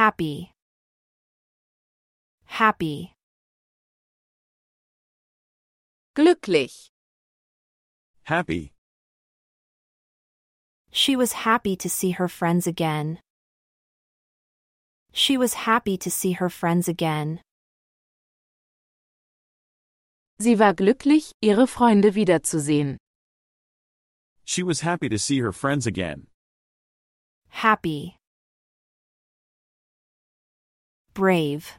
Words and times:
happy, 0.00 0.50
happy, 2.46 3.12
glücklich, 6.16 6.88
happy, 8.24 8.72
She 10.90 11.16
was 11.16 11.32
happy 11.44 11.76
to 11.76 11.90
see 11.90 12.12
her 12.12 12.28
friends 12.28 12.66
again. 12.66 13.18
She 15.12 15.36
was 15.36 15.52
happy 15.68 15.98
to 15.98 16.10
see 16.10 16.32
her 16.32 16.48
friends 16.48 16.88
again. 16.88 17.40
sie 20.40 20.56
war 20.58 20.72
glücklich, 20.72 21.32
ihre 21.42 21.66
Freunde 21.66 22.14
wiederzusehen. 22.14 22.96
she 24.46 24.62
was 24.62 24.80
happy 24.80 25.10
to 25.10 25.18
see 25.18 25.40
her 25.40 25.52
friends 25.52 25.86
again. 25.86 26.26
Happy. 27.50 28.19
Brave. 31.20 31.76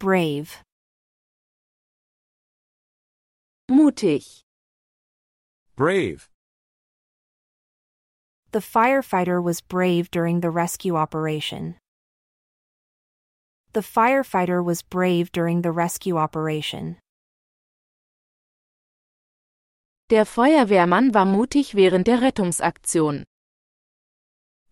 Brave. 0.00 0.64
Mutig, 3.70 4.42
Brave, 5.76 6.28
The 8.50 8.58
firefighter 8.58 9.40
was 9.40 9.60
brave 9.60 10.10
during 10.10 10.40
the 10.40 10.50
rescue 10.50 10.96
operation. 10.96 11.76
The 13.74 13.80
firefighter 13.80 14.64
was 14.64 14.82
brave 14.82 15.30
during 15.30 15.62
the 15.62 15.70
rescue 15.70 16.16
operation. 16.16 16.96
der 20.10 20.24
Feuerwehrmann 20.24 21.14
war 21.14 21.26
mutig 21.26 21.76
während 21.76 22.08
der 22.08 22.22
Rettungsaktion. 22.22 23.22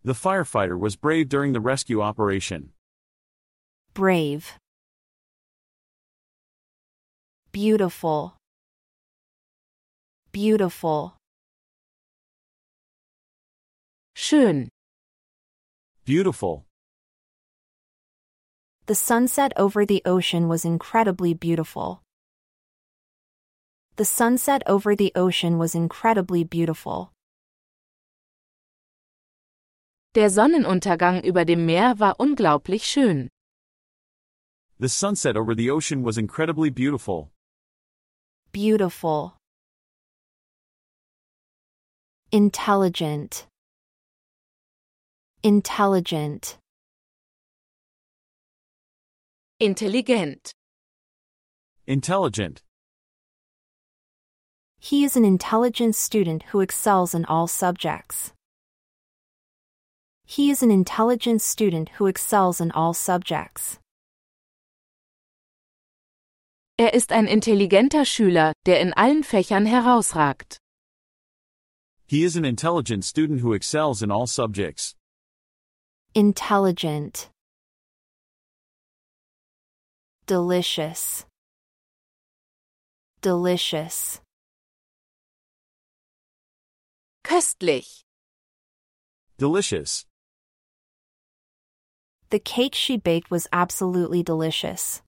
The 0.04 0.12
firefighter 0.12 0.78
was 0.78 0.96
brave 0.96 1.28
during 1.28 1.52
the 1.52 1.60
rescue 1.60 2.02
operation. 2.02 2.70
Brave. 3.94 4.58
Beautiful. 7.52 8.36
Beautiful. 10.32 11.16
Schön, 14.16 14.68
Beautiful, 16.04 16.66
The 18.84 18.94
sunset 18.94 19.54
over 19.56 19.86
the 19.86 20.02
ocean 20.04 20.48
was 20.48 20.66
incredibly 20.66 21.32
beautiful. 21.32 22.02
The 23.96 24.04
sunset 24.04 24.62
over 24.66 24.94
the 24.94 25.12
ocean 25.16 25.56
was 25.56 25.74
incredibly 25.74 26.44
beautiful. 26.44 27.13
Der 30.14 30.30
Sonnenuntergang 30.30 31.22
über 31.22 31.44
dem 31.44 31.66
Meer 31.66 31.98
war 31.98 32.18
unglaublich 32.20 32.84
schön. 32.84 33.28
the 34.78 34.88
sunset 34.88 35.36
over 35.36 35.54
the 35.54 35.70
ocean 35.70 36.02
was 36.02 36.18
incredibly 36.18 36.68
beautiful. 36.68 37.30
Beautiful. 38.52 39.34
Intelligent. 42.32 43.46
Intelligent. 45.42 46.58
Intelligent, 49.60 50.52
Intelligent, 51.86 52.62
He 54.78 55.04
is 55.04 55.16
an 55.16 55.24
intelligent 55.24 55.94
student 55.94 56.42
who 56.50 56.60
excels 56.60 57.14
in 57.14 57.24
all 57.26 57.46
subjects. 57.46 58.32
He 60.26 60.50
is 60.50 60.62
an 60.62 60.70
intelligent 60.70 61.42
student 61.42 61.90
who 61.98 62.06
excels 62.06 62.60
in 62.60 62.70
all 62.72 62.94
subjects. 62.94 63.78
er 66.76 66.92
ist 66.92 67.12
ein 67.12 67.26
intelligenter 67.28 68.04
Schüler, 68.04 68.52
der 68.66 68.80
in 68.80 68.92
allen 68.94 69.22
Fächern 69.22 69.64
herausragt. 69.66 70.58
he 72.06 72.24
is 72.24 72.36
an 72.36 72.44
intelligent 72.44 73.04
student 73.04 73.40
who 73.40 73.52
excels 73.54 74.02
in 74.02 74.10
all 74.10 74.26
subjects. 74.26 74.94
Intelligent. 76.14 77.30
Delicious. 80.26 81.26
Delicious. 83.20 84.20
Köstlich, 87.24 88.02
Delicious, 89.38 90.04
The 92.34 92.40
cake 92.40 92.74
she 92.74 92.96
baked 92.96 93.30
was 93.30 93.46
absolutely 93.52 94.24
delicious. 94.24 95.02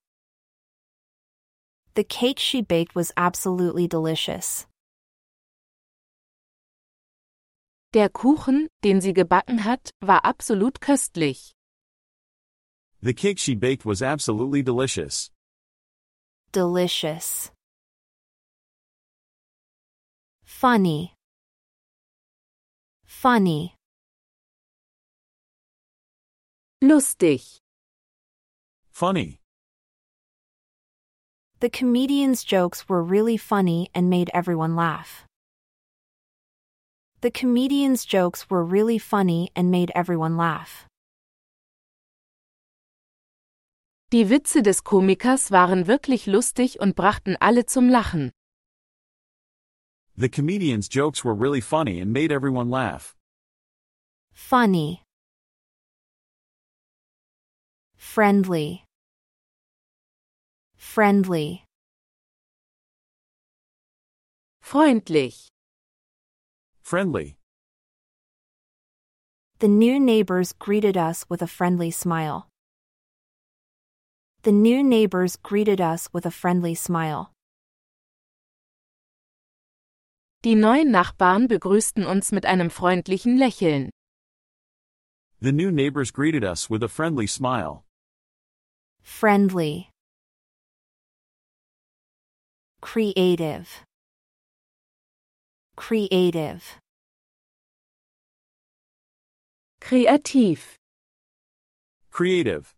The 1.94 2.04
cake 2.04 2.38
she 2.38 2.62
baked 2.62 2.94
was 2.94 3.10
absolutely 3.16 3.88
delicious. 3.88 4.68
der 7.92 8.10
Kuchen, 8.10 8.68
den 8.84 9.00
sie 9.00 9.12
gebacken 9.12 9.64
hat, 9.64 9.90
war 10.00 10.20
absolut 10.24 10.80
köstlich. 10.80 11.50
the 13.02 13.12
cake 13.12 13.40
she 13.40 13.56
baked 13.56 13.84
was 13.84 14.02
absolutely 14.02 14.62
delicious. 14.62 15.32
Delicious. 16.52 17.50
Funny. 20.44 21.16
Funny. 23.04 23.75
Lustig, 26.82 27.60
Funny, 28.92 29.40
The 31.60 31.70
comedian's 31.70 32.44
jokes 32.44 32.86
were 32.88 33.02
really 33.02 33.38
funny 33.38 33.88
and 33.94 34.10
made 34.10 34.30
everyone 34.34 34.76
laugh. 34.76 35.24
The 37.22 37.30
comedian's 37.30 38.04
jokes 38.04 38.50
were 38.50 38.62
really 38.62 38.98
funny 38.98 39.50
and 39.56 39.70
made 39.70 39.90
everyone 39.94 40.36
laugh. 40.36 40.86
die 44.10 44.28
Witze 44.28 44.62
des 44.62 44.82
Komikers 44.84 45.50
waren 45.50 45.86
wirklich 45.86 46.26
lustig 46.26 46.78
und 46.78 46.94
brachten 46.94 47.36
alle 47.40 47.64
zum 47.66 47.88
Lachen. 47.88 48.30
the 50.16 50.28
comedian's 50.28 50.88
jokes 50.88 51.24
were 51.24 51.34
really 51.34 51.60
funny 51.60 52.00
and 52.00 52.12
made 52.12 52.30
everyone 52.30 52.68
laugh. 52.70 53.14
Funny. 54.32 55.05
Friendly. 57.96 58.84
Friendly. 60.76 61.62
Freundlich, 64.62 65.46
Friendly, 66.82 67.36
The 69.60 69.68
new 69.68 70.00
neighbors 70.00 70.52
greeted 70.52 70.96
us 70.96 71.24
with 71.30 71.40
a 71.40 71.46
friendly 71.46 71.90
smile. 71.92 72.48
The 74.42 74.50
new 74.52 74.82
neighbors 74.82 75.36
greeted 75.36 75.80
us 75.80 76.08
with 76.12 76.26
a 76.26 76.30
friendly 76.32 76.74
smile. 76.74 77.30
die 80.44 80.54
neuen 80.54 80.90
Nachbarn 80.92 81.48
begrüßten 81.48 82.04
uns 82.06 82.30
mit 82.32 82.44
einem 82.44 82.70
freundlichen 82.70 83.36
Lächeln. 83.38 83.90
the 85.40 85.52
new 85.52 85.70
neighbors 85.70 86.10
greeted 86.10 86.42
us 86.44 86.68
with 86.68 86.82
a 86.82 86.88
friendly 86.88 87.26
smile. 87.26 87.84
Friendly. 89.06 89.88
Creative. 92.82 93.68
Creative. 95.76 96.62
Kreativ, 99.80 100.74
Creative, 102.10 102.74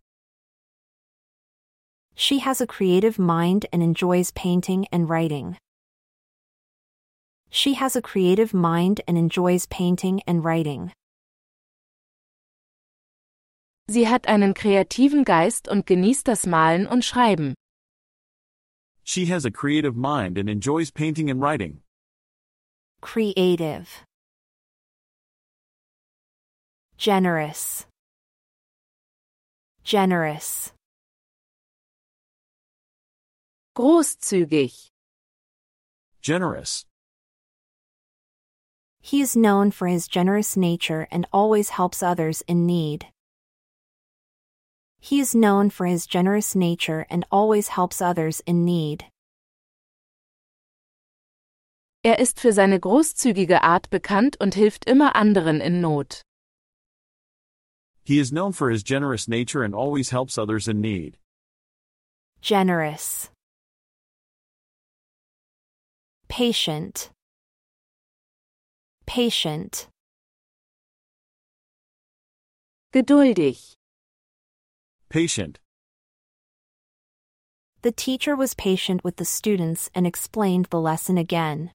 She 2.15 2.41
has 2.41 2.61
a 2.61 2.67
creative 2.67 3.19
mind 3.19 3.65
and 3.73 3.83
enjoys 3.83 4.31
painting 4.33 4.87
and 4.93 5.09
writing. 5.09 5.57
She 7.49 7.75
has 7.75 7.97
a 7.97 8.03
creative 8.03 8.53
mind 8.53 9.01
and 9.09 9.17
enjoys 9.17 9.65
painting 9.67 10.21
and 10.27 10.45
writing. 10.45 10.93
Sie 13.89 14.09
hat 14.09 14.29
einen 14.29 14.55
kreativen 14.55 15.25
Geist 15.25 15.69
und 15.69 15.87
genießt 15.87 16.29
das 16.29 16.47
Malen 16.47 16.87
und 16.87 17.05
Schreiben. 17.05 17.55
she 19.05 19.25
has 19.27 19.47
a 19.47 19.51
creative 19.51 19.97
mind 19.97 20.37
and 20.37 20.51
enjoys 20.51 20.91
painting 20.91 21.31
and 21.31 21.41
writing. 21.41 21.81
Creative. 23.01 23.89
Generous. 26.99 27.87
Generous. 29.83 30.73
Großzügig, 33.75 34.91
Generous, 36.21 36.85
He 39.01 39.23
is 39.23 39.35
known 39.37 39.71
for 39.71 39.87
his 39.87 40.09
generous 40.09 40.57
nature 40.57 41.07
and 41.11 41.27
always 41.33 41.71
helps 41.71 42.03
others 42.03 42.43
in 42.47 42.67
need. 42.67 43.07
He 45.01 45.21
is 45.21 45.35
known 45.35 45.71
for 45.71 45.87
his 45.87 46.07
generous 46.07 46.55
nature 46.55 47.07
and 47.09 47.25
always 47.31 47.69
helps 47.69 48.01
others 48.03 48.41
in 48.47 48.65
need. 48.65 49.05
Er 52.05 52.19
ist 52.19 52.39
für 52.41 52.53
seine 52.53 52.79
großzügige 52.79 53.63
Art 53.63 53.91
bekannt 53.91 54.37
und 54.41 54.55
hilft 54.55 54.85
immer 54.87 55.15
anderen 55.15 55.61
in 55.61 55.81
Not. 55.81 56.23
He 58.05 58.19
is 58.19 58.31
known 58.31 58.53
for 58.53 58.71
his 58.71 58.83
generous 58.83 59.29
nature 59.29 59.63
and 59.63 59.75
always 59.75 60.11
helps 60.11 60.39
others 60.39 60.69
in 60.69 60.81
need. 60.81 61.19
Generous. 62.41 63.31
Patient. 66.29 67.11
Patient. 69.07 69.89
Geduldig. 72.93 73.78
Patient. 75.11 75.59
The 77.81 77.93
teacher 77.93 78.37
was 78.37 78.53
patient 78.53 79.03
with 79.03 79.17
the 79.17 79.25
students 79.25 79.89
and 79.95 80.07
explained 80.07 80.67
the 80.67 80.81
lesson 80.81 81.17
again. 81.17 81.71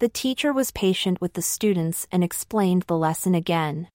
The 0.00 0.10
teacher 0.10 0.52
was 0.52 0.70
patient 0.70 1.20
with 1.22 1.32
the 1.32 1.42
students 1.42 2.06
and 2.12 2.22
explained 2.22 2.82
the 2.88 2.96
lesson 2.96 3.34
again. 3.34 3.88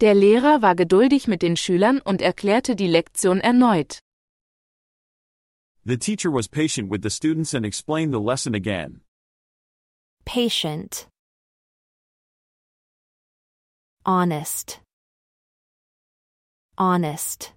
Der 0.00 0.14
Lehrer 0.14 0.62
war 0.62 0.74
geduldig 0.74 1.26
mit 1.26 1.42
den 1.42 1.56
Schülern 1.56 2.00
und 2.00 2.22
erklärte 2.22 2.74
die 2.74 2.86
Lektion 2.86 3.40
erneut. 3.40 4.00
The 5.84 5.98
teacher 5.98 6.30
was 6.30 6.48
patient 6.48 6.90
with 6.90 7.02
the 7.02 7.10
students 7.10 7.52
and 7.52 7.66
explained 7.66 8.14
the 8.14 8.20
lesson 8.20 8.54
again. 8.54 9.02
Patient. 10.24 11.06
Honest. 14.06 14.78
Honest. 16.78 17.54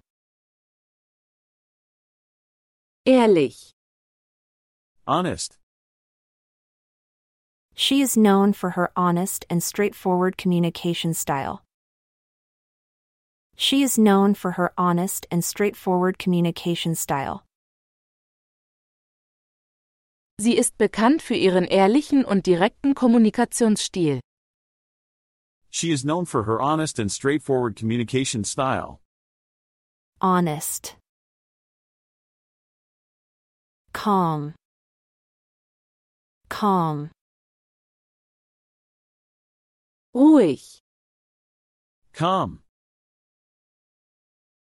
Ehrlich. 3.06 3.70
Honest. 5.06 5.58
She 7.76 8.00
is 8.02 8.16
known 8.16 8.52
for 8.52 8.70
her 8.70 8.90
honest 8.96 9.46
and 9.48 9.62
straightforward 9.62 10.36
communication 10.36 11.14
style. 11.14 11.62
She 13.56 13.84
is 13.84 13.96
known 13.96 14.34
for 14.34 14.52
her 14.52 14.72
honest 14.76 15.28
and 15.30 15.44
straightforward 15.44 16.18
communication 16.18 16.96
style. 16.96 17.44
Sie 20.40 20.56
ist 20.58 20.76
bekannt 20.78 21.22
für 21.22 21.36
ihren 21.36 21.66
ehrlichen 21.66 22.24
und 22.24 22.46
direkten 22.46 22.96
Kommunikationsstil. 22.96 24.18
She 25.70 25.92
is 25.92 26.04
known 26.04 26.24
for 26.24 26.42
her 26.42 26.60
honest 26.60 26.98
and 26.98 27.10
straightforward 27.10 27.76
communication 27.76 28.44
style. 28.44 29.00
Honest. 30.20 30.96
Calm. 33.92 34.54
Calm. 36.48 37.10
Ruhig. 40.14 40.80
Calm. 42.12 42.60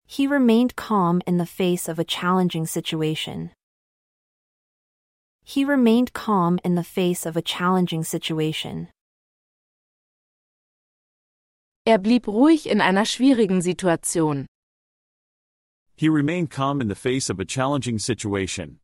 He 0.08 0.28
remained 0.28 0.76
calm 0.76 1.22
in 1.28 1.38
the 1.38 1.46
face 1.46 1.90
of 1.90 2.00
a 2.00 2.06
challenging 2.06 2.66
situation. 2.66 3.52
He 5.44 5.66
remained 5.66 6.14
calm 6.14 6.58
in 6.64 6.76
the 6.76 6.84
face 6.84 7.26
of 7.26 7.36
a 7.36 7.42
challenging 7.42 8.04
situation. 8.04 8.88
Er 11.88 12.00
blieb 12.00 12.26
ruhig 12.28 12.66
in 12.66 12.82
einer 12.82 13.06
schwierigen 13.06 13.62
Situation. 13.62 14.48
He 15.96 16.10
remained 16.10 16.50
calm 16.50 16.82
in 16.82 16.88
the 16.88 16.96
face 16.96 17.30
of 17.30 17.40
a 17.40 17.46
challenging 17.46 18.00
situation. 18.00 18.80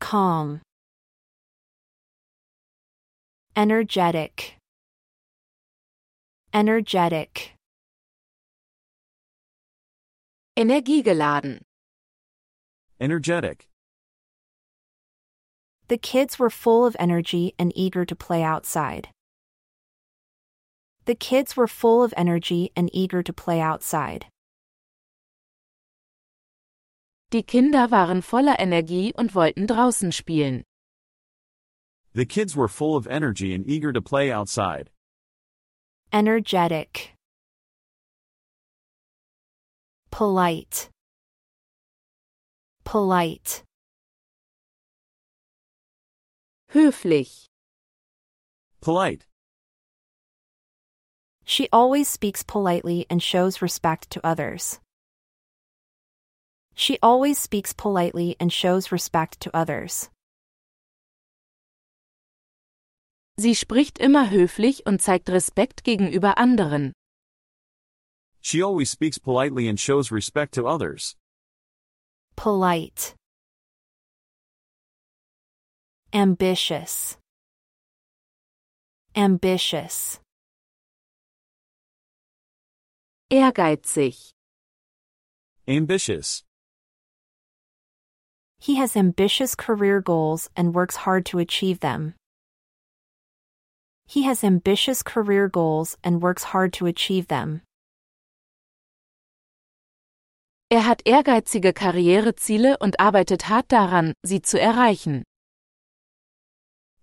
Calm. 0.00 0.60
Energetic. 3.54 4.56
Energetic. 6.52 7.54
Energiegeladen. 10.58 11.60
Energetic. 13.00 13.68
The 15.86 15.98
kids 15.98 16.36
were 16.38 16.50
full 16.50 16.84
of 16.84 16.96
energy 16.98 17.54
and 17.60 17.72
eager 17.76 18.04
to 18.04 18.16
play 18.16 18.42
outside. 18.42 19.08
The 21.06 21.14
kids 21.14 21.56
were 21.56 21.68
full 21.68 22.02
of 22.02 22.12
energy 22.16 22.72
and 22.74 22.90
eager 22.92 23.22
to 23.22 23.32
play 23.32 23.60
outside. 23.60 24.26
Die 27.30 27.42
Kinder 27.42 27.86
waren 27.88 28.22
voller 28.22 28.56
Energie 28.58 29.12
und 29.14 29.32
wollten 29.32 29.68
draußen 29.68 30.12
spielen. 30.12 30.64
The 32.14 32.26
kids 32.26 32.56
were 32.56 32.66
full 32.66 32.96
of 32.96 33.06
energy 33.06 33.54
and 33.54 33.68
eager 33.68 33.92
to 33.92 34.02
play 34.02 34.32
outside. 34.32 34.90
Energetic. 36.12 37.12
Polite. 40.10 40.88
Polite. 42.82 43.62
Höflich. 46.72 47.46
Polite. 48.80 49.24
She 51.48 51.68
always 51.72 52.08
speaks 52.08 52.42
politely 52.42 53.06
and 53.08 53.22
shows 53.22 53.62
respect 53.62 54.10
to 54.10 54.26
others. 54.26 54.80
She 56.74 56.98
always 57.00 57.38
speaks 57.38 57.72
politely 57.72 58.34
and 58.40 58.52
shows 58.52 58.90
respect 58.90 59.38
to 59.40 59.56
others. 59.56 60.10
Sie 63.38 63.54
spricht 63.54 63.98
immer 63.98 64.28
höflich 64.30 64.86
und 64.86 65.00
zeigt 65.00 65.28
Respekt 65.28 65.84
gegenüber 65.84 66.36
anderen. 66.36 66.92
She 68.40 68.60
always 68.60 68.90
speaks 68.90 69.18
politely 69.18 69.68
and 69.68 69.78
shows 69.78 70.10
respect 70.10 70.52
to 70.54 70.66
others. 70.66 71.14
Polite. 72.34 73.14
Ambitious. 76.12 77.18
Ambitious. 79.14 80.20
Ehrgeizig. 83.32 84.30
Ambitious. 85.66 86.44
He 88.60 88.76
has 88.76 88.96
ambitious 88.96 89.56
career 89.56 90.00
goals 90.00 90.48
and 90.54 90.72
works 90.72 90.94
hard 90.94 91.26
to 91.26 91.40
achieve 91.40 91.80
them. 91.80 92.14
He 94.06 94.22
has 94.22 94.44
ambitious 94.44 95.02
career 95.02 95.48
goals 95.48 95.96
and 96.04 96.22
works 96.22 96.44
hard 96.44 96.72
to 96.74 96.86
achieve 96.86 97.26
them. 97.26 97.62
Er 100.72 100.82
hat 100.82 101.02
ehrgeizige 101.04 101.72
Karriereziele 101.72 102.76
und 102.78 103.00
arbeitet 103.00 103.48
hart 103.48 103.72
daran, 103.72 104.14
sie 104.24 104.40
zu 104.40 104.60
erreichen. 104.60 105.24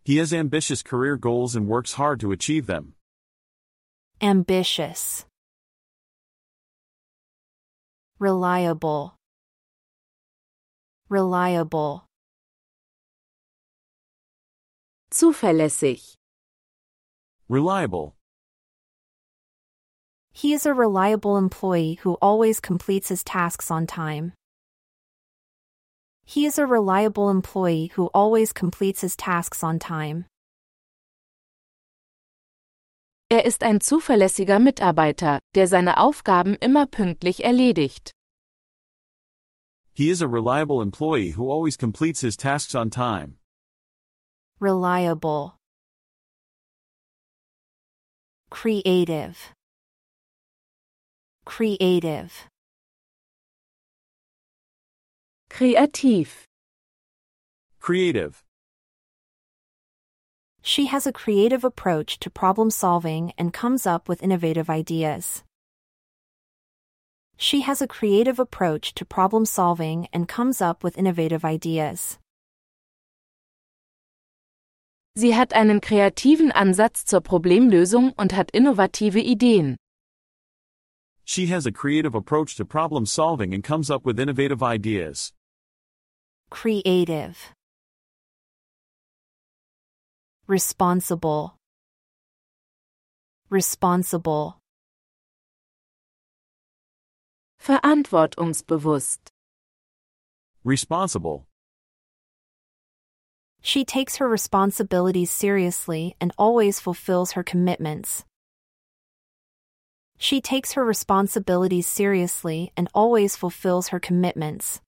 He 0.05 0.17
has 0.19 0.31
ambitious 0.31 0.81
career 0.83 1.17
goals 1.17 1.53
and 1.57 1.67
works 1.67 1.93
hard 1.93 2.21
to 2.21 2.31
achieve 2.31 2.65
them. 2.65 2.93
Ambitious. 4.21 5.25
Reliable. 8.23 9.17
Reliable. 11.09 12.05
Zuverlässig. 15.11 16.15
Reliable. 17.49 18.15
He 20.31 20.53
is 20.53 20.65
a 20.65 20.73
reliable 20.73 21.35
employee 21.35 21.95
who 22.03 22.13
always 22.21 22.61
completes 22.61 23.09
his 23.09 23.25
tasks 23.25 23.69
on 23.69 23.85
time. 23.87 24.31
He 26.23 26.45
is 26.45 26.57
a 26.57 26.65
reliable 26.65 27.29
employee 27.29 27.91
who 27.95 28.05
always 28.13 28.53
completes 28.53 29.01
his 29.01 29.17
tasks 29.17 29.65
on 29.65 29.79
time. 29.79 30.27
Er 33.33 33.45
ist 33.45 33.63
ein 33.63 33.81
zuverlässiger 33.81 34.59
Mitarbeiter, 34.59 35.39
der 35.55 35.67
seine 35.67 35.97
Aufgaben 35.97 36.53
immer 36.53 36.85
pünktlich 36.85 37.43
erledigt. 37.43 38.11
He 39.91 40.11
is 40.11 40.21
a 40.21 40.27
reliable 40.27 40.83
employee 40.83 41.31
who 41.31 41.51
always 41.51 41.75
completes 41.75 42.21
his 42.21 42.37
tasks 42.37 42.75
on 42.75 42.91
time. 42.91 43.39
Reliable. 44.59 45.57
Creative. 48.51 49.35
Creative. 51.43 52.31
Kreativ. 55.49 56.45
Creative. 57.79 58.43
She 60.65 60.85
has 60.85 61.05
a 61.05 61.11
creative 61.11 61.65
approach 61.65 62.19
to 62.19 62.29
problem 62.29 62.71
solving 62.71 63.33
and 63.37 63.51
comes 63.51 63.85
up 63.85 64.07
with 64.07 64.23
innovative 64.23 64.69
ideas. 64.69 65.43
She 67.35 67.61
has 67.61 67.81
a 67.81 67.87
creative 67.87 68.39
approach 68.39 68.93
to 68.93 69.03
problem 69.03 69.45
solving 69.45 70.07
and 70.13 70.25
comes 70.25 70.61
up 70.61 70.81
with 70.81 70.97
innovative 70.97 71.43
ideas. 71.43 72.17
Sie 75.17 75.33
hat 75.33 75.53
einen 75.53 75.81
kreativen 75.81 76.53
Ansatz 76.53 77.03
zur 77.05 77.19
Problemlösung 77.19 78.13
und 78.17 78.31
hat 78.31 78.49
innovative 78.53 79.19
Ideen. 79.19 79.75
She 81.25 81.47
has 81.47 81.65
a 81.65 81.73
creative 81.73 82.15
approach 82.15 82.55
to 82.55 82.63
problem 82.63 83.05
solving 83.05 83.53
and 83.53 83.63
comes 83.65 83.91
up 83.91 84.05
with 84.05 84.17
innovative 84.17 84.63
ideas. 84.63 85.33
Creative. 86.49 87.53
Responsible. 90.45 91.55
Responsible. 93.49 94.59
Verantwortungsbewusst. 97.65 99.19
Responsible. 100.65 101.47
She 103.61 103.85
takes 103.85 104.17
her 104.17 104.27
responsibilities 104.27 105.31
seriously 105.31 106.17
and 106.19 106.33
always 106.37 106.81
fulfills 106.81 107.31
her 107.31 107.43
commitments. 107.43 108.25
She 110.17 110.41
takes 110.41 110.73
her 110.73 110.83
responsibilities 110.83 111.87
seriously 111.87 112.73
and 112.75 112.89
always 112.93 113.37
fulfills 113.37 113.87
her 113.89 113.99
commitments. 114.01 114.81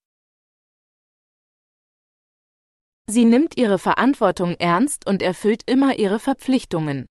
Sie 3.08 3.24
nimmt 3.24 3.56
ihre 3.56 3.78
Verantwortung 3.78 4.56
ernst 4.58 5.06
und 5.06 5.22
erfüllt 5.22 5.62
immer 5.66 5.96
ihre 5.96 6.18
Verpflichtungen. 6.18 7.06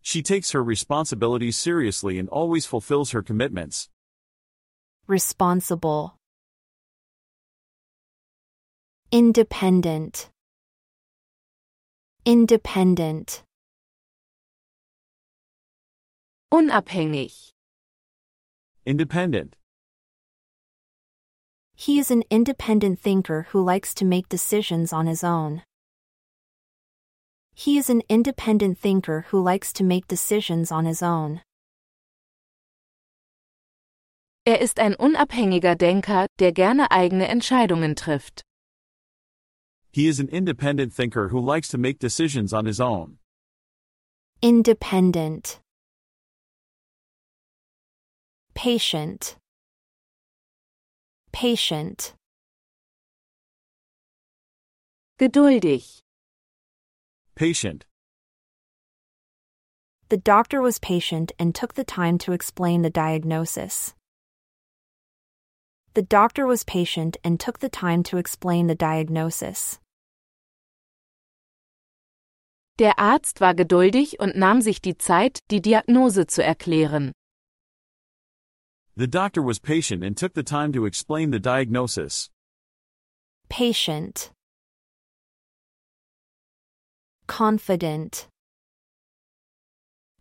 She 0.00 0.22
takes 0.22 0.52
her 0.52 0.62
responsibilities 0.62 1.58
seriously 1.58 2.18
and 2.18 2.28
always 2.30 2.64
fulfills 2.64 3.12
her 3.12 3.22
commitments. 3.22 3.90
Responsible. 5.08 6.16
Independent. 9.10 10.30
Independent. 12.24 13.44
Unabhängig. 16.50 17.52
Independent. 18.86 19.56
He 21.78 21.98
is 21.98 22.10
an 22.10 22.24
independent 22.30 22.98
thinker 22.98 23.48
who 23.50 23.62
likes 23.62 23.92
to 23.96 24.06
make 24.06 24.30
decisions 24.30 24.94
on 24.94 25.06
his 25.06 25.22
own. 25.22 25.62
He 27.54 27.76
is 27.76 27.90
an 27.90 28.02
independent 28.08 28.78
thinker 28.78 29.26
who 29.28 29.42
likes 29.42 29.74
to 29.74 29.84
make 29.84 30.08
decisions 30.08 30.72
on 30.72 30.86
his 30.86 31.02
own. 31.02 31.42
Er 34.46 34.56
ist 34.58 34.78
ein 34.78 34.94
unabhängiger 34.94 35.76
Denker, 35.76 36.26
der 36.38 36.52
gerne 36.52 36.90
eigene 36.90 37.28
Entscheidungen 37.28 37.94
trifft. 37.94 38.42
He 39.92 40.08
is 40.08 40.18
an 40.18 40.28
independent 40.28 40.94
thinker 40.94 41.28
who 41.28 41.40
likes 41.40 41.68
to 41.68 41.78
make 41.78 41.98
decisions 41.98 42.54
on 42.54 42.64
his 42.64 42.80
own. 42.80 43.18
Independent. 44.40 45.60
Patient. 48.54 49.36
Patient. 51.38 52.14
Geduldig. 55.18 56.00
Patient. 57.34 57.84
The 60.08 60.16
doctor 60.16 60.62
was 60.62 60.78
patient 60.78 61.32
and 61.38 61.54
took 61.54 61.74
the 61.74 61.84
time 61.84 62.16
to 62.20 62.32
explain 62.32 62.80
the 62.80 62.88
diagnosis. 62.88 63.92
The 65.92 66.00
doctor 66.00 66.46
was 66.46 66.64
patient 66.64 67.18
and 67.22 67.38
took 67.38 67.58
the 67.58 67.68
time 67.68 68.02
to 68.04 68.16
explain 68.16 68.66
the 68.66 68.74
diagnosis. 68.74 69.78
Der 72.78 72.98
Arzt 72.98 73.42
war 73.42 73.52
geduldig 73.52 74.20
und 74.20 74.36
nahm 74.36 74.62
sich 74.62 74.80
die 74.80 74.96
Zeit, 74.96 75.40
die 75.50 75.60
Diagnose 75.60 76.26
zu 76.26 76.42
erklären. 76.42 77.12
The 78.98 79.06
doctor 79.06 79.42
was 79.42 79.58
patient 79.58 80.02
and 80.02 80.16
took 80.16 80.32
the 80.32 80.42
time 80.42 80.72
to 80.72 80.86
explain 80.86 81.30
the 81.30 81.38
diagnosis. 81.38 82.30
Patient. 83.50 84.30
Confident. 87.26 88.28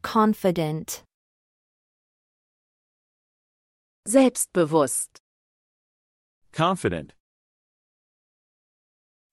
Confident. 0.02 1.04
Selbstbewusst. 4.08 5.08
Confident. 6.52 7.14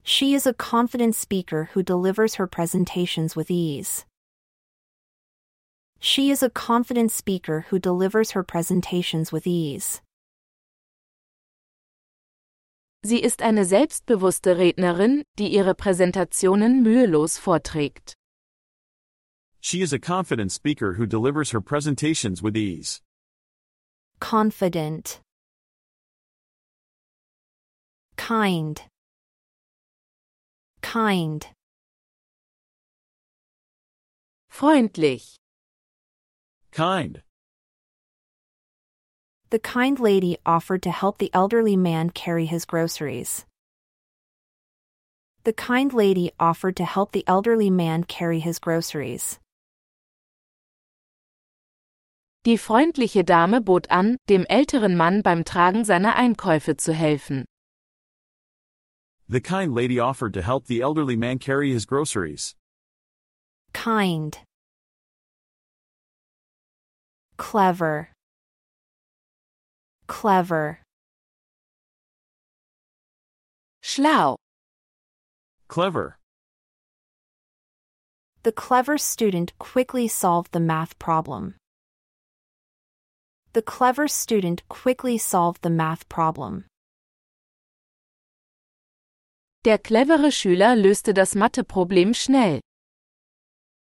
She 0.05 0.35
is 0.35 0.47
a 0.47 0.55
confident 0.55 1.17
speaker 1.17 1.71
who 1.73 1.83
delivers 1.83 2.37
her 2.37 2.47
presentations 2.47 3.35
with 3.35 3.51
ease. 3.51 4.07
She 6.05 6.33
is 6.33 6.43
a 6.43 6.51
confident 6.51 7.13
speaker 7.13 7.67
who 7.71 7.79
delivers 7.79 8.33
her 8.33 8.43
presentations 8.43 9.31
with 9.31 9.47
ease. 9.47 10.03
Sie 13.05 13.23
ist 13.23 13.41
eine 13.41 13.65
selbstbewusste 13.65 14.59
Rednerin, 14.59 15.23
die 15.39 15.55
ihre 15.55 15.77
Präsentationen 15.77 16.83
mühelos 16.83 17.39
vorträgt. 17.39 18.15
She 19.61 19.81
is 19.81 19.93
a 19.93 19.99
confident 20.01 20.51
speaker 20.51 20.95
who 20.95 21.07
delivers 21.07 21.53
her 21.53 21.61
presentations 21.61 22.43
with 22.43 22.57
ease. 22.57 23.01
Confident. 24.19 25.21
Kind. 28.17 28.89
Kind. 30.81 31.47
Freundlich. 34.51 35.37
Kind. 36.73 37.23
The 39.51 39.59
kind 39.59 40.01
lady 40.01 40.39
offered 40.47 40.83
to 40.85 40.91
help 40.91 41.19
the 41.19 41.31
elderly 41.35 41.77
man 41.77 42.09
carry 42.09 42.47
his 42.47 42.65
groceries. 42.65 43.45
The 45.45 45.53
kind 45.53 45.93
lady 45.93 46.31
offered 46.41 46.77
to 46.77 46.87
help 46.87 47.13
the 47.13 47.25
elderly 47.27 47.69
man 47.69 48.05
carry 48.05 48.41
his 48.41 48.59
groceries. 48.59 49.39
Die 52.45 52.57
freundliche 52.57 53.23
Dame 53.23 53.63
bot 53.63 53.87
an, 53.91 54.17
dem 54.27 54.47
älteren 54.49 54.97
Mann 54.97 55.21
beim 55.21 55.45
Tragen 55.45 55.85
seiner 55.85 56.15
Einkäufe 56.15 56.79
zu 56.79 56.95
helfen. 56.95 57.45
The 59.29 59.41
kind 59.43 59.75
lady 59.75 59.99
offered 59.99 60.33
to 60.35 60.43
help 60.43 60.67
the 60.67 60.81
elderly 60.81 61.17
man 61.17 61.39
carry 61.39 61.71
his 61.71 61.85
groceries. 61.85 62.55
Kind. 63.75 64.39
Clever. 67.43 68.09
Clever. 70.07 70.79
Schlau. 73.83 74.37
Clever. 75.67 76.19
The 78.45 78.53
clever 78.53 78.97
student 78.97 79.59
quickly 79.59 80.07
solved 80.07 80.53
the 80.53 80.61
math 80.61 80.97
problem. 81.01 81.57
The 83.55 83.63
clever 83.63 84.07
student 84.07 84.63
quickly 84.69 85.19
solved 85.19 85.63
the 85.63 85.71
math 85.71 86.09
problem. 86.09 86.67
Der 89.65 89.79
clevere 89.79 90.31
Schüler 90.31 90.77
löste 90.81 91.13
das 91.13 91.35
Matheproblem 91.35 92.15
schnell. 92.15 92.61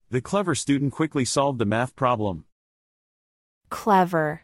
The 0.08 0.22
clever 0.22 0.54
student 0.54 0.92
quickly 0.94 1.26
solved 1.26 1.58
the 1.58 1.66
math 1.66 1.94
problem. 1.94 2.46
Clever. 3.70 4.42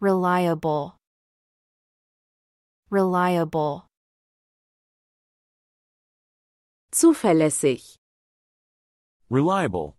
Reliable. 0.00 0.96
Reliable. 2.90 3.86
Zuverlässig. 6.92 7.96
Reliable. 9.28 9.96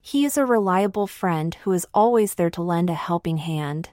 He 0.00 0.24
is 0.24 0.36
a 0.36 0.44
reliable 0.44 1.06
friend 1.06 1.54
who 1.62 1.72
is 1.72 1.86
always 1.94 2.34
there 2.34 2.50
to 2.50 2.62
lend 2.62 2.90
a 2.90 2.94
helping 2.94 3.38
hand. 3.38 3.90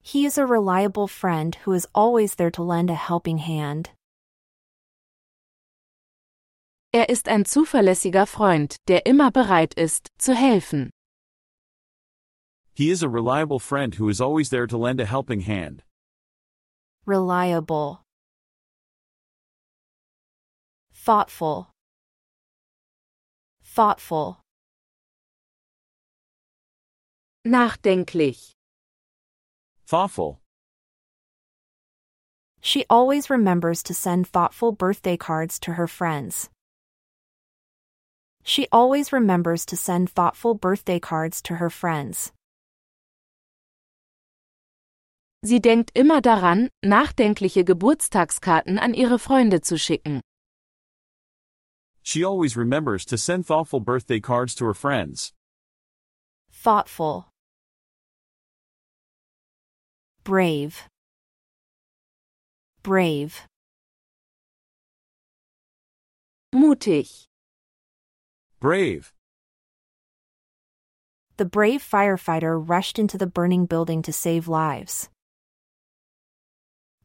He 0.00 0.26
is 0.26 0.36
a 0.36 0.46
reliable 0.46 1.08
friend 1.08 1.54
who 1.62 1.72
is 1.72 1.86
always 1.94 2.34
there 2.34 2.50
to 2.50 2.62
lend 2.62 2.90
a 2.90 2.94
helping 2.94 3.38
hand. 3.38 3.90
Er 6.92 7.08
ist 7.08 7.28
ein 7.28 7.44
zuverlässiger 7.44 8.26
Freund, 8.26 8.76
der 8.86 9.06
immer 9.06 9.30
bereit 9.30 9.74
ist, 9.74 10.10
zu 10.18 10.34
helfen. 10.34 10.90
He 12.74 12.90
is 12.90 13.02
a 13.02 13.08
reliable 13.08 13.58
friend 13.58 13.98
who 13.98 14.08
is 14.08 14.20
always 14.20 14.50
there 14.50 14.66
to 14.66 14.78
lend 14.78 15.00
a 15.00 15.06
helping 15.06 15.40
hand. 15.40 15.82
Reliable. 17.06 18.02
thoughtful, 20.94 21.68
thoughtful, 23.64 24.38
Nachdenklich. 27.44 28.52
Thoughtful. 29.84 30.40
She 32.60 32.84
always 32.88 33.28
remembers 33.28 33.82
to 33.82 33.94
send 33.94 34.28
thoughtful 34.28 34.70
birthday 34.70 35.16
cards 35.16 35.58
to 35.58 35.72
her 35.72 35.88
friends. 35.88 36.48
She 38.42 38.66
always 38.72 39.12
remembers 39.12 39.64
to 39.66 39.76
send 39.76 40.10
thoughtful 40.10 40.54
birthday 40.54 40.98
cards 40.98 41.40
to 41.42 41.56
her 41.56 41.70
friends. 41.70 42.32
Sie 45.44 45.60
denkt 45.60 45.90
immer 45.94 46.20
daran, 46.20 46.68
nachdenkliche 46.84 47.64
Geburtstagskarten 47.64 48.78
an 48.78 48.94
ihre 48.94 49.18
Freunde 49.18 49.60
zu 49.60 49.76
schicken. 49.76 50.20
She 52.02 52.24
always 52.24 52.56
remembers 52.56 53.04
to 53.06 53.16
send 53.16 53.46
thoughtful 53.46 53.80
birthday 53.80 54.20
cards 54.20 54.54
to 54.56 54.64
her 54.64 54.74
friends. 54.74 55.32
Thoughtful. 56.50 57.26
Brave. 60.24 60.88
Brave. 62.82 63.48
Mutig. 66.54 67.26
Brave. 68.62 69.12
The 71.36 71.44
brave 71.44 71.82
firefighter 71.82 72.56
rushed 72.56 72.96
into 72.96 73.18
the 73.18 73.26
burning 73.26 73.66
building 73.66 74.02
to 74.02 74.12
save 74.12 74.46
lives. 74.46 75.10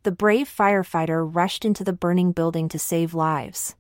The 0.04 0.12
brave 0.12 0.48
firefighter 0.48 1.28
rushed 1.28 1.66
into 1.66 1.84
the 1.84 1.94
burning 1.94 2.32
building 2.32 2.70
to 2.70 2.78
save 2.78 3.16
lives. 3.16 3.76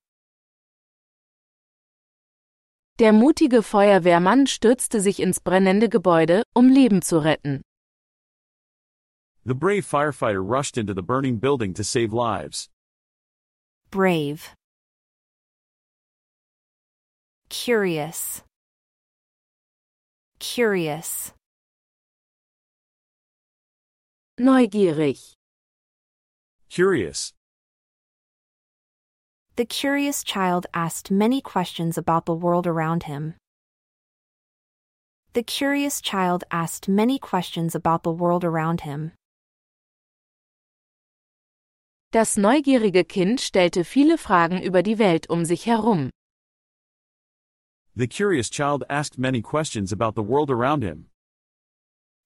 Der 2.97 3.11
mutige 3.11 3.61
Feuerwehrmann 3.61 4.47
stürzte 4.47 4.99
sich 4.99 5.19
ins 5.19 5.37
brennende 5.37 5.87
Gebäude, 5.87 6.41
um 6.55 6.69
Leben 6.69 7.03
zu 7.03 7.19
retten. 7.19 7.61
The 9.45 9.53
brave 9.53 9.85
firefighter 9.85 10.43
rushed 10.43 10.79
into 10.79 10.95
the 10.95 11.03
burning 11.03 11.37
building 11.37 11.75
to 11.75 11.83
save 11.83 12.11
lives. 12.11 12.69
Brave. 13.91 14.55
Curious. 17.49 18.43
Curious. 20.39 21.33
Neugierig. 24.39 25.33
Curious. 26.69 27.33
The 29.55 29.65
curious 29.65 30.23
child 30.23 30.67
asked 30.73 31.09
many 31.09 31.41
questions 31.41 31.97
about 31.97 32.25
the 32.25 32.35
world 32.35 32.67
around 32.67 33.03
him. 33.03 33.33
The 35.33 35.41
curious 35.41 36.01
child 36.01 36.43
asked 36.51 36.87
many 36.87 37.17
questions 37.17 37.73
about 37.73 38.03
the 38.03 38.11
world 38.11 38.43
around 38.43 38.81
him. 38.81 39.13
Das 42.11 42.37
neugierige 42.37 43.07
Kind 43.07 43.39
stellte 43.39 43.83
viele 43.83 44.17
Fragen 44.17 44.61
über 44.61 44.83
die 44.83 44.99
Welt 44.99 45.29
um 45.29 45.45
sich 45.45 45.65
herum. 45.65 46.11
The 47.97 48.05
curious 48.05 48.47
child 48.47 48.83
asked 48.91 49.17
many 49.17 49.41
questions 49.41 49.91
about 49.91 50.13
the 50.13 50.21
world 50.21 50.51
around 50.51 50.83
him. 50.83 51.07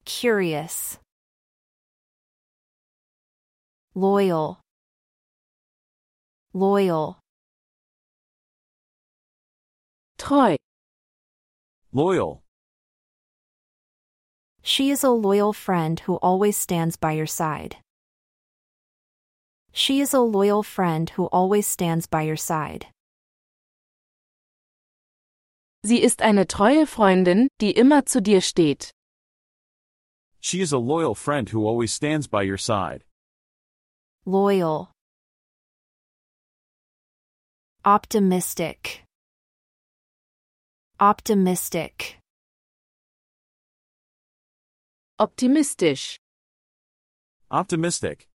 Curious. 0.04 1.00
Loyal. 3.96 4.60
Loyal. 6.54 7.20
Treu. 10.18 10.58
Loyal. 11.94 12.44
She 14.62 14.92
is 14.92 15.06
a 15.06 15.10
loyal 15.10 15.54
friend 15.54 16.02
who 16.02 16.16
always 16.16 16.58
stands 16.58 16.98
by 16.98 17.14
your 17.14 17.28
side. 17.28 17.78
She 19.72 20.02
is 20.02 20.14
a 20.14 20.20
loyal 20.20 20.64
friend 20.64 21.10
who 21.12 21.28
always 21.28 21.66
stands 21.66 22.08
by 22.08 22.24
your 22.24 22.36
side. 22.36 22.88
Sie 25.84 26.00
ist 26.00 26.22
eine 26.22 26.46
treue 26.46 26.86
Freundin, 26.86 27.48
die 27.60 27.72
immer 27.72 28.06
zu 28.06 28.22
dir 28.22 28.42
steht. 28.42 28.92
She 30.40 30.62
is 30.62 30.74
a 30.74 30.78
loyal 30.78 31.16
friend 31.16 31.52
who 31.52 31.68
always 31.68 31.94
stands 31.94 32.28
by 32.28 32.44
your 32.44 32.58
side. 32.58 33.04
Loyal. 34.26 34.92
Optimistic. 37.84 39.04
Optimistic. 41.00 42.20
Optimistisch. 45.20 46.18
Optimistic. 47.50 48.28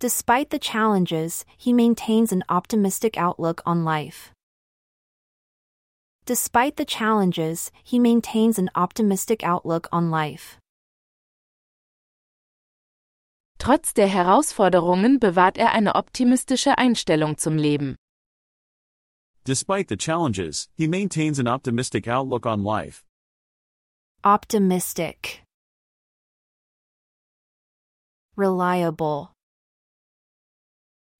Despite 0.00 0.50
the 0.50 0.58
challenges, 0.58 1.44
he 1.56 1.72
maintains 1.72 2.32
an 2.32 2.44
optimistic 2.48 3.16
outlook 3.16 3.62
on 3.64 3.84
life. 3.84 4.33
Despite 6.26 6.76
the 6.76 6.86
challenges, 6.86 7.70
he 7.82 7.98
maintains 7.98 8.58
an 8.58 8.70
optimistic 8.74 9.44
outlook 9.44 9.88
on 9.92 10.10
life. 10.10 10.58
Trotz 13.58 13.92
der 13.92 14.08
Herausforderungen 14.08 15.20
bewahrt 15.20 15.58
er 15.58 15.72
eine 15.72 15.94
optimistische 15.94 16.78
Einstellung 16.78 17.36
zum 17.36 17.58
Leben. 17.58 17.96
Despite 19.44 19.90
the 19.90 19.98
challenges, 19.98 20.70
he 20.74 20.88
maintains 20.88 21.38
an 21.38 21.46
optimistic 21.46 22.08
outlook 22.08 22.46
on 22.46 22.64
life. 22.64 23.04
Optimistic. 24.24 25.42
Reliable. 28.36 29.34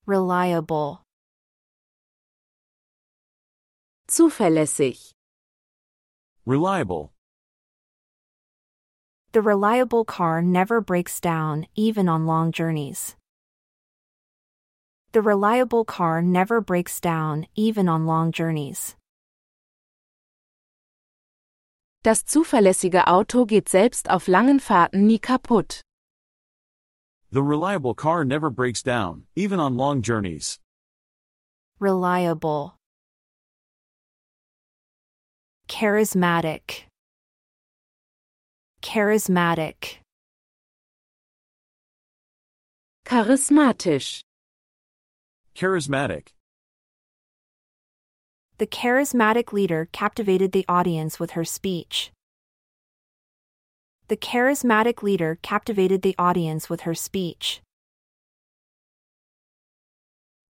Reliable. 0.06 1.03
Zuverlässig. 4.14 5.10
Reliable. 6.46 7.12
The 9.32 9.42
reliable 9.42 10.04
car 10.04 10.40
never 10.40 10.80
breaks 10.80 11.18
down, 11.18 11.66
even 11.74 12.08
on 12.08 12.24
long 12.24 12.52
journeys. 12.52 13.16
The 15.10 15.20
reliable 15.20 15.84
car 15.84 16.22
never 16.22 16.60
breaks 16.60 17.00
down, 17.00 17.48
even 17.56 17.88
on 17.88 18.06
long 18.06 18.30
journeys. 18.30 18.94
Das 22.04 22.22
zuverlässige 22.22 23.08
Auto 23.08 23.44
geht 23.44 23.68
selbst 23.68 24.08
auf 24.08 24.28
langen 24.28 24.60
Fahrten 24.60 25.08
nie 25.08 25.18
kaputt. 25.18 25.80
The 27.32 27.42
reliable 27.42 27.94
car 27.94 28.24
never 28.24 28.48
breaks 28.48 28.80
down, 28.80 29.24
even 29.34 29.58
on 29.58 29.76
long 29.76 30.02
journeys. 30.02 30.60
Reliable. 31.80 32.78
Charismatic. 35.68 36.84
Charismatic. 38.82 39.98
Charismatisch. 43.06 44.20
Charismatic. 45.54 46.28
The 48.58 48.66
charismatic 48.66 49.52
leader 49.52 49.88
captivated 49.92 50.52
the 50.52 50.64
audience 50.68 51.18
with 51.18 51.32
her 51.32 51.44
speech. 51.44 52.12
The 54.08 54.16
charismatic 54.16 55.02
leader 55.02 55.38
captivated 55.42 56.02
the 56.02 56.14
audience 56.18 56.68
with 56.68 56.82
her 56.82 56.94
speech. 56.94 57.62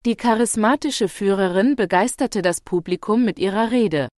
Die 0.03 0.15
charismatische 0.15 1.07
Führerin 1.07 1.75
begeisterte 1.75 2.41
das 2.41 2.59
Publikum 2.59 3.23
mit 3.23 3.39
ihrer 3.39 3.71
Rede. 3.71 4.09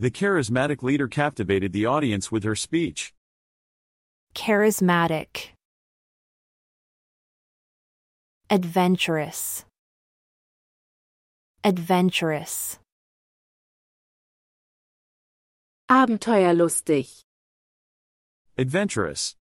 The 0.00 0.12
charismatic 0.12 0.84
leader 0.84 1.08
captivated 1.08 1.72
the 1.72 1.86
audience 1.86 2.30
with 2.30 2.44
her 2.44 2.54
speech. 2.54 3.12
Charismatic. 4.32 5.48
Adventurous. 8.48 9.64
Adventurous. 11.64 12.78
Abenteuerlustig. 15.90 17.24
Adventurous. 18.56 19.34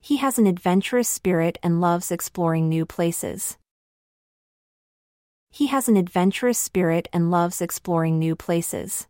He 0.00 0.16
has 0.16 0.38
an 0.38 0.48
adventurous 0.48 1.08
spirit 1.08 1.56
and 1.62 1.80
loves 1.80 2.10
exploring 2.10 2.68
new 2.68 2.84
places. 2.84 3.58
He 5.50 5.66
has 5.68 5.88
an 5.88 5.96
adventurous 5.96 6.58
spirit 6.58 7.08
and 7.12 7.30
loves 7.30 7.60
exploring 7.60 8.18
new 8.18 8.36
places. 8.36 9.06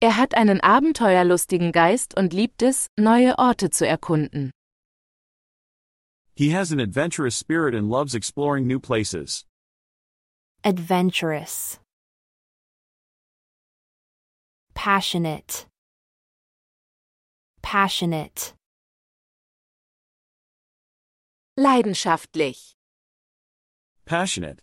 Er 0.00 0.12
hat 0.12 0.34
einen 0.34 0.60
abenteuerlustigen 0.60 1.72
Geist 1.72 2.14
und 2.16 2.32
liebt 2.32 2.62
es, 2.62 2.88
neue 2.98 3.38
Orte 3.38 3.70
zu 3.70 3.86
erkunden. 3.86 4.50
He 6.34 6.50
has 6.50 6.72
an 6.72 6.80
adventurous 6.80 7.36
spirit 7.36 7.74
and 7.74 7.88
loves 7.88 8.14
exploring 8.14 8.66
new 8.66 8.80
places. 8.80 9.44
adventurous, 10.64 11.78
passionate, 14.74 15.66
passionate, 17.62 18.54
Leidenschaftlich. 21.58 22.73
Passionate. 24.06 24.60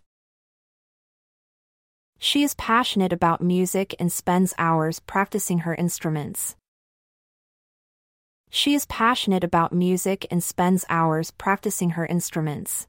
She 2.20 2.44
is 2.44 2.54
passionate 2.54 3.12
about 3.12 3.40
music 3.40 3.96
and 3.98 4.12
spends 4.12 4.54
hours 4.56 5.00
practicing 5.00 5.60
her 5.60 5.74
instruments. 5.74 6.54
She 8.50 8.74
is 8.74 8.86
passionate 8.86 9.42
about 9.42 9.72
music 9.72 10.26
and 10.30 10.44
spends 10.44 10.84
hours 10.88 11.32
practicing 11.32 11.90
her 11.90 12.06
instruments. 12.06 12.86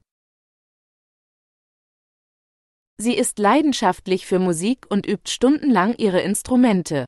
Sie 3.00 3.16
ist 3.18 3.40
leidenschaftlich 3.40 4.24
für 4.24 4.38
Musik 4.38 4.86
und 4.88 5.06
übt 5.08 5.28
stundenlang 5.28 5.96
ihre 5.98 6.20
Instrumente. 6.20 7.04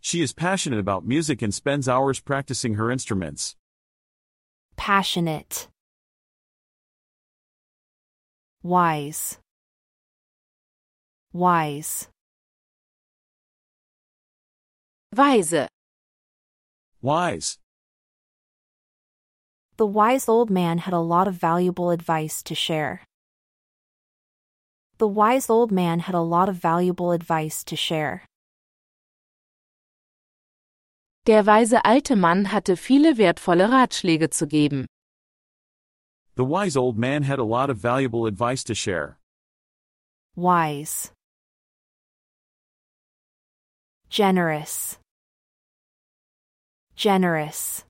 She 0.00 0.22
is 0.22 0.32
passionate 0.32 0.80
about 0.80 1.06
music 1.06 1.42
and 1.42 1.54
spends 1.54 1.86
hours 1.86 2.18
practicing 2.18 2.74
her 2.74 2.90
instruments. 2.90 3.54
Passionate. 4.74 5.68
Wise. 8.64 9.38
Wise. 11.32 12.08
Weise. 15.12 15.66
Wise. 17.00 17.58
The 19.76 19.86
wise 19.86 20.28
old 20.28 20.48
man 20.48 20.78
had 20.78 20.94
a 20.94 21.00
lot 21.00 21.26
of 21.26 21.34
valuable 21.34 21.90
advice 21.90 22.44
to 22.44 22.54
share. 22.54 23.00
The 24.98 25.08
wise 25.08 25.50
old 25.50 25.72
man 25.72 25.98
had 25.98 26.14
a 26.14 26.20
lot 26.20 26.48
of 26.48 26.54
valuable 26.54 27.10
advice 27.10 27.64
to 27.64 27.74
share. 27.74 28.22
Der 31.26 31.46
weise 31.46 31.84
alte 31.84 32.14
Mann 32.14 32.52
hatte 32.52 32.76
viele 32.76 33.16
wertvolle 33.16 33.72
Ratschläge 33.72 34.30
zu 34.30 34.46
geben. 34.46 34.86
The 36.34 36.44
wise 36.44 36.76
old 36.76 36.98
man 36.98 37.24
had 37.24 37.38
a 37.38 37.44
lot 37.44 37.68
of 37.68 37.76
valuable 37.76 38.26
advice 38.26 38.64
to 38.64 38.74
share. 38.74 39.18
Wise. 40.34 41.12
Generous. 44.08 44.98
Generous. 46.96 47.84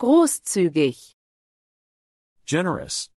Großzügig. 0.00 1.14
Generous. 2.46 3.10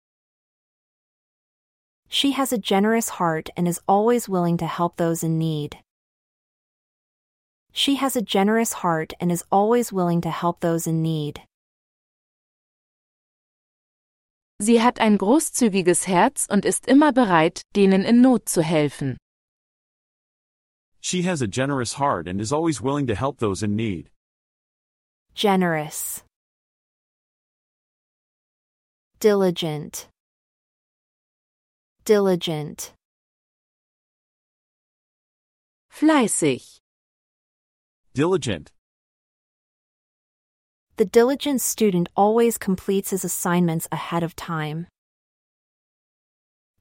She 2.09 2.33
has 2.33 2.53
a 2.53 2.59
generous 2.59 3.09
heart 3.09 3.51
and 3.57 3.69
is 3.69 3.81
always 3.87 4.29
willing 4.29 4.57
to 4.59 4.67
help 4.67 4.97
those 4.97 5.23
in 5.23 5.39
need. 5.39 5.79
She 7.73 7.97
has 7.97 8.17
a 8.17 8.23
generous 8.23 8.73
heart 8.75 9.12
and 9.21 9.31
is 9.31 9.45
always 9.53 9.93
willing 9.93 10.21
to 10.23 10.31
help 10.31 10.61
those 10.61 10.87
in 10.87 11.03
need. 11.03 11.43
Sie 14.59 14.81
hat 14.83 15.01
ein 15.01 15.19
großzügiges 15.19 16.07
Herz 16.07 16.47
und 16.51 16.64
ist 16.64 16.87
immer 16.87 17.12
bereit, 17.12 17.61
denen 17.75 18.03
in 18.03 18.23
Not 18.23 18.49
zu 18.49 18.62
helfen. 18.62 19.19
She 21.01 21.23
has 21.23 21.42
a 21.42 21.47
generous 21.47 21.99
heart 21.99 22.27
and 22.27 22.40
is 22.40 22.53
always 22.53 22.81
willing 22.81 23.07
to 23.07 23.14
help 23.14 23.38
those 23.38 23.62
in 23.62 23.77
need. 23.77 24.11
Generous. 25.35 26.25
Diligent. 29.21 30.09
Diligent. 32.05 32.95
Fleißig. 35.90 36.79
Diligent. 38.14 38.73
The 40.98 41.04
diligent 41.04 41.61
student 41.61 42.09
always 42.16 42.56
completes 42.56 43.11
his 43.11 43.22
assignments 43.22 43.87
ahead 43.92 44.22
of 44.22 44.35
time. 44.35 44.87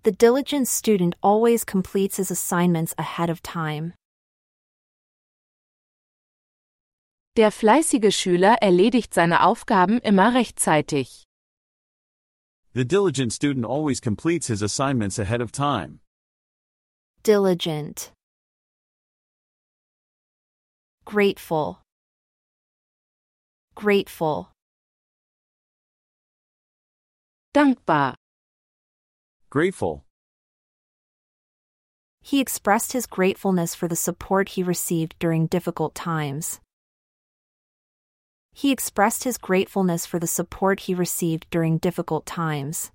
The 0.04 0.13
diligent 0.13 0.69
student 0.69 1.15
always 1.21 1.65
completes 1.65 2.15
his 2.15 2.32
assignments 2.32 2.95
ahead 2.97 3.30
of 3.30 3.41
time. 3.41 3.93
Der 7.36 7.51
fleißige 7.51 8.15
Schüler 8.15 8.56
erledigt 8.62 9.13
seine 9.13 9.43
Aufgaben 9.43 9.99
immer 9.99 10.34
rechtzeitig. 10.34 11.25
The 12.73 12.86
diligent 12.86 13.34
student 13.34 13.65
always 13.65 13.99
completes 13.99 14.47
his 14.47 14.62
assignments 14.62 15.19
ahead 15.19 15.41
of 15.41 15.51
time. 15.51 15.99
Diligent. 17.23 18.13
Grateful. 21.04 21.85
Grateful. 23.76 24.50
Dankbar. 27.54 28.16
Grateful. 29.50 30.06
He 32.22 32.40
expressed 32.40 32.94
his 32.94 33.06
gratefulness 33.06 33.76
for 33.76 33.90
the 33.90 33.96
support 33.98 34.50
he 34.50 34.64
received 34.64 35.16
during 35.20 35.48
difficult 35.48 35.94
times. 35.94 36.62
He 38.54 38.72
expressed 38.72 39.26
his 39.26 39.38
gratefulness 39.38 40.06
for 40.06 40.20
the 40.20 40.28
support 40.28 40.80
he 40.80 40.96
received 40.96 41.48
during 41.52 41.78
difficult 41.78 42.26
times. 42.26 42.92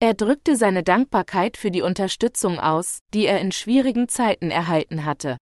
Er 0.00 0.14
drückte 0.14 0.56
seine 0.56 0.82
Dankbarkeit 0.82 1.58
für 1.58 1.70
die 1.70 1.82
Unterstützung 1.82 2.58
aus, 2.58 3.00
die 3.12 3.26
er 3.26 3.38
in 3.38 3.52
schwierigen 3.52 4.08
Zeiten 4.08 4.50
erhalten 4.50 5.04
hatte. 5.04 5.36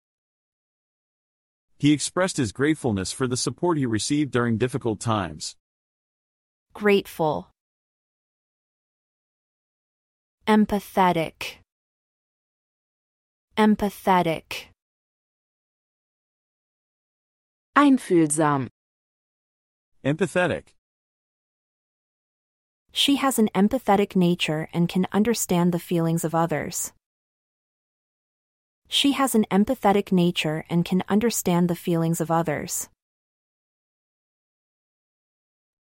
He 1.78 1.92
expressed 1.92 2.38
his 2.38 2.52
gratefulness 2.52 3.12
for 3.12 3.28
the 3.28 3.38
support 3.38 3.78
he 3.78 3.86
received 3.86 4.32
during 4.32 4.58
difficult 4.58 5.00
times. 5.00 5.56
Grateful. 6.74 7.50
Empathetic. 10.48 11.58
Empathetic. 13.58 14.68
Einfühlsam. 17.76 18.68
Empathetic. 20.04 20.76
She 22.92 23.18
has 23.18 23.38
an 23.38 23.50
empathetic 23.54 24.16
nature 24.16 24.70
and 24.74 24.88
can 24.88 25.08
understand 25.12 25.74
the 25.74 25.80
feelings 25.80 26.24
of 26.24 26.34
others. 26.34 26.94
She 28.88 29.14
has 29.14 29.36
an 29.36 29.46
empathetic 29.52 30.12
nature 30.12 30.64
and 30.70 30.86
can 30.86 31.04
understand 31.10 31.70
the 31.70 31.76
feelings 31.76 32.22
of 32.22 32.30
others. 32.30 32.90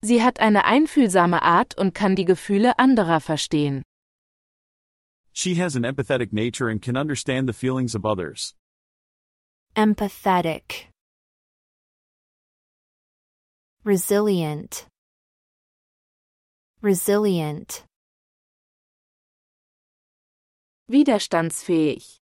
Sie 0.03 0.23
hat 0.23 0.41
eine 0.41 0.65
einfühlsame 0.65 1.43
Art 1.43 1.77
und 1.77 1.95
kann 1.95 2.15
die 2.15 2.25
Gefühle 2.25 2.79
anderer 2.79 3.21
verstehen. 3.21 3.83
She 5.33 5.57
has 5.57 5.77
an 5.77 5.85
empathetic 5.85 6.33
nature 6.33 6.69
and 6.69 6.81
can 6.81 6.97
understand 6.97 7.49
the 7.49 7.53
feelings 7.53 7.95
of 7.95 8.05
others. 8.05 8.55
Empathetic. 9.77 10.89
Resilient. 13.85 14.87
Resilient. 16.83 17.85
Widerstandsfähig. 20.91 22.20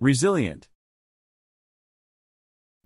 Resilient. 0.00 0.68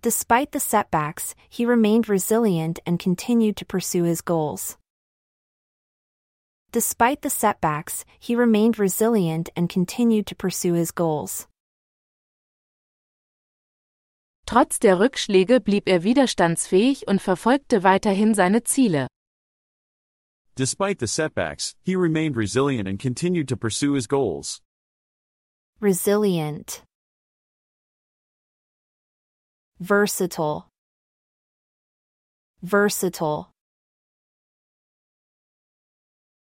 Despite 0.01 0.51
the 0.51 0.59
setbacks, 0.59 1.35
he 1.47 1.63
remained 1.63 2.09
resilient 2.09 2.79
and 2.87 2.97
continued 2.97 3.55
to 3.57 3.65
pursue 3.65 4.03
his 4.03 4.21
goals. 4.21 4.77
Despite 6.71 7.21
the 7.21 7.29
setbacks, 7.29 8.03
he 8.19 8.35
remained 8.35 8.79
resilient 8.79 9.49
and 9.55 9.69
continued 9.69 10.25
to 10.25 10.35
pursue 10.35 10.73
his 10.73 10.91
goals. 10.91 11.47
Trotz 14.47 14.79
der 14.79 14.99
Rückschläge 14.99 15.59
blieb 15.59 15.87
er 15.87 16.03
widerstandsfähig 16.03 17.07
und 17.07 17.21
verfolgte 17.21 17.83
weiterhin 17.83 18.33
seine 18.33 18.63
Ziele. 18.63 19.07
Despite 20.55 20.99
the 20.99 21.07
setbacks, 21.07 21.75
he 21.83 21.95
remained 21.95 22.35
resilient 22.35 22.87
and 22.87 22.99
continued 22.99 23.47
to 23.49 23.55
pursue 23.55 23.93
his 23.93 24.07
goals. 24.07 24.61
Resilient. 25.79 26.81
Versatile. 29.83 30.69
Versatile. 32.61 33.49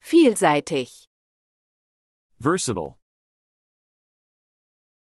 Vielseitig. 0.04 1.06
Versatile. 2.40 2.98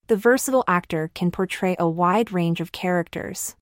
The 0.08 0.16
versatile 0.16 0.64
actor 0.66 1.12
can 1.14 1.30
portray 1.30 1.76
a 1.78 1.90
wide 1.90 2.32
range 2.32 2.62
of 2.62 2.72
characters. 2.72 3.58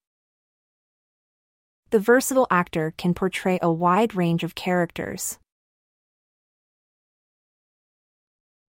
The 1.90 2.00
versatile 2.00 2.46
actor 2.52 2.94
can 2.96 3.16
portray 3.16 3.58
a 3.64 3.72
wide 3.72 4.14
range 4.14 4.44
of 4.44 4.54
characters. 4.54 5.40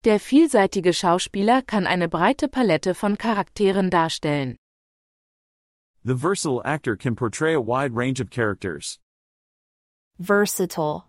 Der 0.04 0.20
vielseitige 0.20 0.94
Schauspieler 0.94 1.62
kann 1.66 1.88
eine 1.88 2.06
breite 2.06 2.46
Palette 2.46 2.94
von 2.94 3.16
Charakteren 3.16 3.90
darstellen. 3.90 4.58
The 6.04 6.14
versatile 6.14 6.62
actor 6.64 6.96
can 6.96 7.16
portray 7.16 7.54
a 7.54 7.60
wide 7.60 7.94
range 7.94 8.20
of 8.20 8.30
characters. 8.30 8.98
Versatile. 10.18 11.06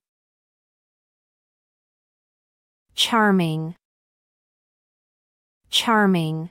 Charming. 2.95 3.75
Charming. 5.69 6.49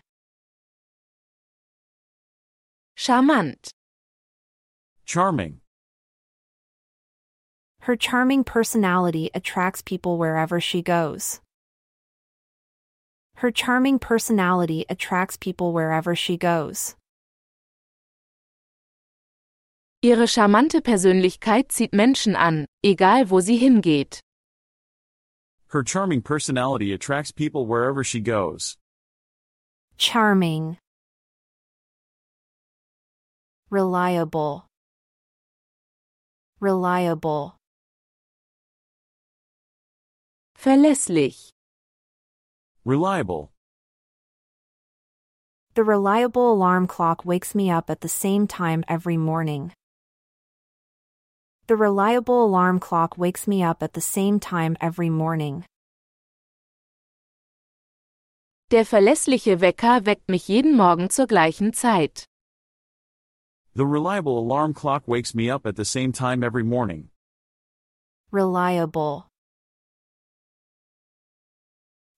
Charmant. 2.97 3.69
Charming. 5.05 5.61
Her 7.83 7.97
charming 7.97 8.45
personality 8.45 9.31
attracts 9.35 9.83
people 9.83 10.19
wherever 10.19 10.61
she 10.61 10.83
goes. 10.83 11.41
Her 13.37 13.51
charming 13.51 13.99
personality 13.99 14.85
attracts 14.89 15.37
people 15.37 15.73
wherever 15.73 16.15
she 16.17 16.37
goes. 16.37 16.97
Ihre 20.01 20.29
charmante 20.29 20.81
Persönlichkeit 20.81 21.73
zieht 21.73 21.93
Menschen 21.93 22.37
an, 22.37 22.67
egal 22.85 23.31
wo 23.31 23.41
sie 23.41 23.57
hingeht. 23.57 24.21
Her 25.73 25.83
charming 25.83 26.23
personality 26.23 26.93
attracts 26.93 27.33
people 27.33 27.67
wherever 27.67 28.05
she 28.05 28.21
goes. 28.21 28.79
Charming. 29.97 30.79
Reliable. 33.71 34.67
Reliable. 36.61 37.57
Verlässlich. 40.57 41.51
Reliable. 42.85 43.51
The 45.75 45.83
reliable 45.83 46.53
alarm 46.53 46.87
clock 46.87 47.25
wakes 47.25 47.53
me 47.55 47.69
up 47.69 47.91
at 47.91 48.01
the 48.01 48.09
same 48.09 48.47
time 48.47 48.85
every 48.89 49.17
morning. 49.17 49.73
The 51.69 51.77
reliable 51.77 52.47
alarm 52.47 52.81
clock 52.81 53.19
wakes 53.19 53.47
me 53.47 53.63
up 53.63 53.83
at 53.83 53.93
the 53.93 54.01
same 54.01 54.41
time 54.41 54.75
every 54.81 55.11
morning. 55.11 55.67
Der 58.71 58.87
verlässliche 58.87 59.61
Wecker 59.61 60.07
weckt 60.07 60.31
mich 60.31 60.49
jeden 60.49 60.75
Morgen 60.75 61.11
zur 61.11 61.27
gleichen 61.27 61.75
Zeit. 61.75 62.25
The 63.75 63.85
reliable 63.85 64.39
alarm 64.39 64.73
clock 64.73 65.07
wakes 65.07 65.35
me 65.35 65.51
up 65.51 65.67
at 65.67 65.77
the 65.77 65.85
same 65.85 66.11
time 66.11 66.43
every 66.43 66.65
morning. 66.65 67.11
Reliable. 68.31 69.27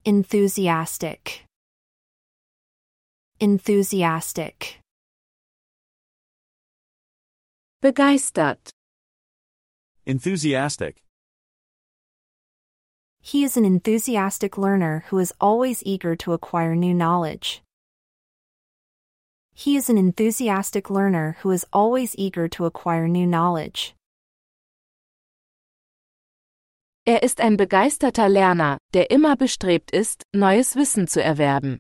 Enthusiastic. 0.05 1.45
Enthusiastic. 3.41 4.79
Begeistert. 7.83 8.71
Enthusiastic. 10.07 11.03
He 13.21 13.45
is 13.45 13.59
an 13.59 13.67
enthusiastic 13.67 14.57
learner 14.57 15.05
who 15.09 15.19
is 15.19 15.35
always 15.39 15.83
eager 15.85 16.17
to 16.17 16.33
acquire 16.33 16.75
new 16.75 16.95
knowledge. 16.95 17.63
He 19.53 19.77
is 19.77 19.91
an 19.91 19.99
enthusiastic 19.99 20.89
learner 20.89 21.37
who 21.43 21.51
is 21.51 21.67
always 21.71 22.15
eager 22.17 22.49
to 22.49 22.65
acquire 22.65 23.09
new 23.09 23.27
knowledge. 23.27 23.95
Er 27.07 27.23
ist 27.23 27.41
ein 27.41 27.59
begeisterter 27.59 28.29
Lerner, 28.29 28.79
der 28.95 29.11
immer 29.11 29.37
bestrebt 29.37 29.91
ist, 29.91 30.25
neues 30.35 30.77
Wissen 30.77 31.07
zu 31.09 31.23
erwerben. 31.23 31.79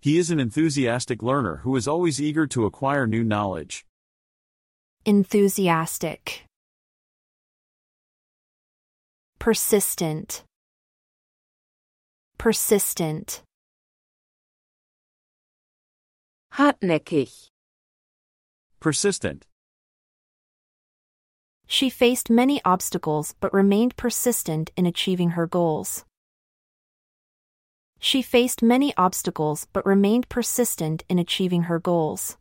He 0.00 0.16
is 0.16 0.30
an 0.30 0.40
enthusiastic 0.40 1.22
learner 1.22 1.60
who 1.64 1.76
is 1.76 1.86
always 1.86 2.18
eager 2.18 2.46
to 2.46 2.64
acquire 2.64 3.06
new 3.06 3.24
knowledge. 3.24 3.84
Enthusiastic. 5.06 6.44
Persistent. 9.38 10.44
Persistent. 12.36 13.42
Hartnäckig. 16.52 17.48
Persistent. 18.78 19.46
She 21.66 21.88
faced 21.88 22.28
many 22.28 22.60
obstacles 22.66 23.34
but 23.40 23.54
remained 23.54 23.96
persistent 23.96 24.70
in 24.76 24.84
achieving 24.84 25.30
her 25.30 25.46
goals. 25.46 26.04
She 27.98 28.20
faced 28.20 28.62
many 28.62 28.92
obstacles 28.98 29.66
but 29.72 29.86
remained 29.86 30.28
persistent 30.28 31.04
in 31.08 31.18
achieving 31.18 31.62
her 31.64 31.78
goals. 31.78 32.36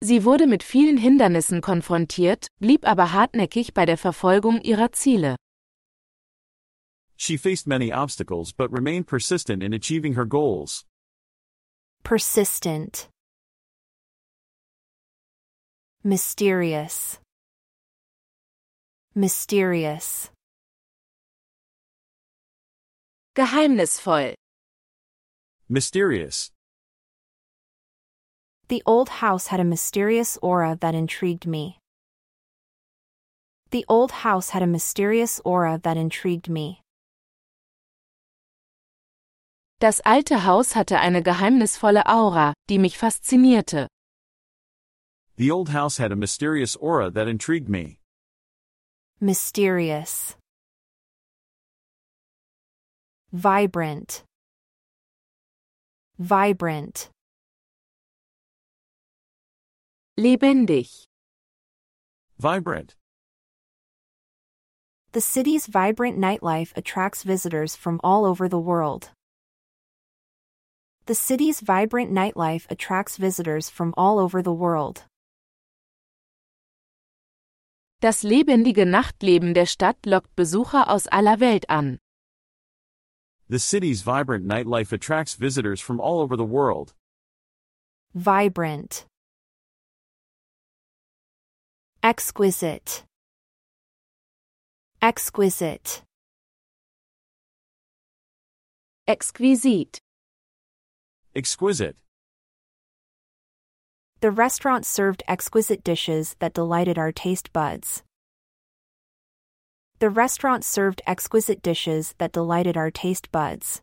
Sie 0.00 0.24
wurde 0.24 0.46
mit 0.46 0.62
vielen 0.62 0.96
Hindernissen 0.96 1.60
konfrontiert, 1.60 2.46
blieb 2.60 2.86
aber 2.86 3.12
hartnäckig 3.12 3.74
bei 3.74 3.84
der 3.84 3.98
Verfolgung 3.98 4.60
ihrer 4.60 4.92
Ziele. 4.92 5.36
She 7.16 7.36
faced 7.36 7.66
many 7.66 7.92
obstacles 7.92 8.52
but 8.52 8.70
remained 8.70 9.06
persistent 9.08 9.60
in 9.62 9.74
achieving 9.74 10.14
her 10.14 10.24
goals. 10.24 10.84
Persistent. 12.04 13.08
Mysterious. 16.04 17.20
Mysterious. 19.16 20.30
Geheimnisvoll. 23.34 24.34
Mysterious. 25.68 26.52
The 28.68 28.82
old 28.84 29.08
house 29.08 29.46
had 29.46 29.60
a 29.60 29.64
mysterious 29.64 30.36
aura 30.42 30.76
that 30.82 30.94
intrigued 30.94 31.46
me. 31.46 31.78
The 33.70 33.86
old 33.88 34.12
house 34.12 34.50
had 34.50 34.62
a 34.62 34.66
mysterious 34.66 35.40
aura 35.42 35.80
that 35.82 35.96
intrigued 35.96 36.50
me. 36.50 36.82
Das 39.80 40.00
alte 40.04 40.38
Haus 40.40 40.72
hatte 40.72 40.98
eine 40.98 41.22
geheimnisvolle 41.22 42.02
Aura, 42.04 42.52
die 42.66 42.78
mich 42.78 42.98
faszinierte. 42.98 43.86
The 45.36 45.50
old 45.50 45.70
house 45.70 45.96
had 45.96 46.12
a 46.12 46.16
mysterious 46.16 46.76
aura 46.76 47.10
that 47.10 47.28
intrigued 47.28 47.70
me. 47.70 48.00
Mysterious. 49.20 50.36
Vibrant. 53.32 54.24
Vibrant. 56.18 57.08
Lebendig. 60.18 61.06
Vibrant. 62.40 62.96
The 65.12 65.20
city's 65.20 65.68
vibrant 65.68 66.18
nightlife 66.18 66.76
attracts 66.76 67.22
visitors 67.22 67.76
from 67.76 68.00
all 68.02 68.24
over 68.24 68.48
the 68.48 68.58
world. 68.58 69.10
The 71.06 71.14
city's 71.14 71.60
vibrant 71.60 72.10
nightlife 72.10 72.66
attracts 72.68 73.16
visitors 73.16 73.70
from 73.70 73.94
all 73.96 74.18
over 74.18 74.42
the 74.42 74.52
world. 74.52 75.04
Das 78.00 78.24
lebendige 78.24 78.86
Nachtleben 78.86 79.54
der 79.54 79.66
Stadt 79.66 80.04
lockt 80.04 80.34
Besucher 80.34 80.88
aus 80.88 81.06
aller 81.12 81.38
Welt 81.38 81.64
an. 81.68 82.00
The 83.48 83.60
city's 83.60 84.02
vibrant 84.02 84.44
nightlife 84.44 84.92
attracts 84.92 85.36
visitors 85.36 85.80
from 85.80 86.00
all 86.00 86.18
over 86.18 86.36
the 86.36 86.44
world. 86.44 86.92
Vibrant. 88.16 89.06
Exquisite. 92.02 93.02
Exquisite. 95.02 96.02
exquisite 99.08 99.98
Exquisite. 101.34 101.96
The 104.20 104.30
restaurant 104.30 104.86
served 104.86 105.24
exquisite 105.26 105.82
dishes 105.82 106.36
that 106.38 106.54
delighted 106.54 106.98
our 106.98 107.10
taste 107.10 107.52
buds. 107.52 108.04
The 109.98 110.10
restaurant 110.10 110.64
served 110.64 111.02
exquisite 111.04 111.62
dishes 111.62 112.14
that 112.18 112.32
delighted 112.32 112.76
our 112.76 112.92
taste 112.92 113.32
buds. 113.32 113.82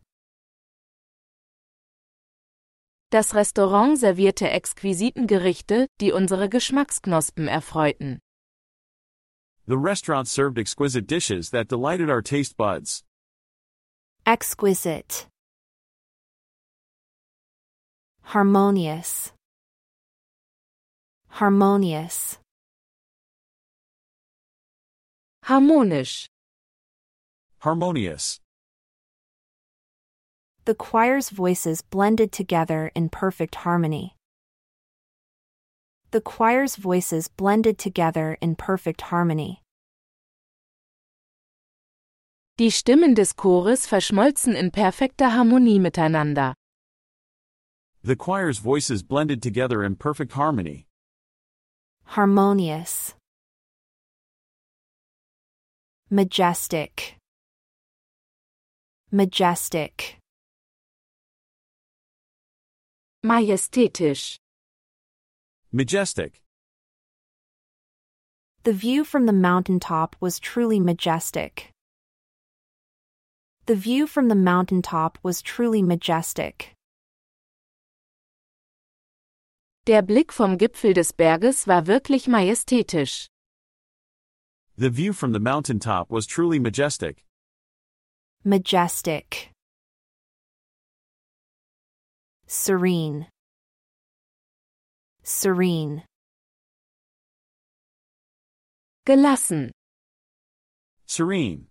Das 3.10 3.34
Restaurant 3.34 3.98
servierte 3.98 4.50
exquisiten 4.50 5.26
Gerichte, 5.26 5.86
die 6.00 6.12
unsere 6.12 6.48
Geschmacksknospen 6.48 7.48
erfreuten. 7.48 8.18
The 9.66 9.76
restaurant 9.76 10.28
served 10.28 10.58
exquisite 10.58 11.06
dishes 11.06 11.50
that 11.50 11.68
delighted 11.68 12.10
our 12.10 12.22
taste 12.22 12.56
buds. 12.56 13.04
Exquisite. 14.24 15.28
Harmonious. 18.22 19.32
harmonious, 21.36 22.38
Harmonisch. 25.44 26.26
Harmonious. 27.60 28.40
The 30.66 30.74
choir's 30.74 31.30
voices 31.30 31.80
blended 31.80 32.32
together 32.32 32.90
in 32.96 33.08
perfect 33.08 33.54
harmony. 33.54 34.16
The 36.10 36.20
choir's 36.20 36.74
voices 36.74 37.28
blended 37.28 37.78
together 37.78 38.36
in 38.40 38.56
perfect 38.56 39.00
harmony. 39.02 39.62
Die 42.58 42.68
Stimmen 42.68 43.14
des 43.14 43.32
Chores 43.32 43.86
verschmolzen 43.86 44.56
in 44.56 44.72
perfekter 44.72 45.26
Harmonie 45.30 45.78
miteinander. 45.78 46.54
The 48.02 48.16
choir's 48.16 48.58
voices 48.58 49.04
blended 49.04 49.40
together 49.40 49.84
in 49.84 49.94
perfect 49.94 50.32
harmony. 50.32 50.86
harmonious, 52.06 53.14
majestic, 56.10 57.16
majestic, 59.12 60.18
Majestätisch. 63.26 64.36
Majestic. 65.72 66.40
The 68.62 68.72
view 68.72 69.02
from 69.02 69.26
the 69.26 69.32
mountaintop 69.32 70.14
was 70.20 70.38
truly 70.38 70.78
majestic. 70.78 71.72
The 73.66 73.74
view 73.74 74.06
from 74.06 74.28
the 74.28 74.36
mountaintop 74.36 75.18
was 75.24 75.42
truly 75.42 75.82
majestic. 75.82 76.76
Der 79.86 80.02
Blick 80.02 80.30
vom 80.30 80.56
Gipfel 80.56 80.94
des 80.94 81.10
Berges 81.10 81.66
war 81.66 81.82
wirklich 81.82 82.28
majestätisch. 82.28 83.26
The 84.76 84.90
view 84.90 85.12
from 85.12 85.32
the 85.32 85.40
mountaintop 85.40 86.12
was 86.12 86.26
truly 86.26 86.60
majestic. 86.60 87.24
Majestic. 88.44 89.50
Serene. 92.46 93.26
Serene. 95.22 96.04
Gelassen. 99.04 99.70
Serene. 101.06 101.66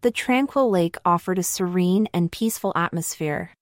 The 0.00 0.10
tranquil 0.10 0.70
lake 0.70 0.96
offered 1.04 1.38
a 1.38 1.42
serene 1.42 2.08
and 2.14 2.32
peaceful 2.32 2.72
atmosphere. 2.74 3.52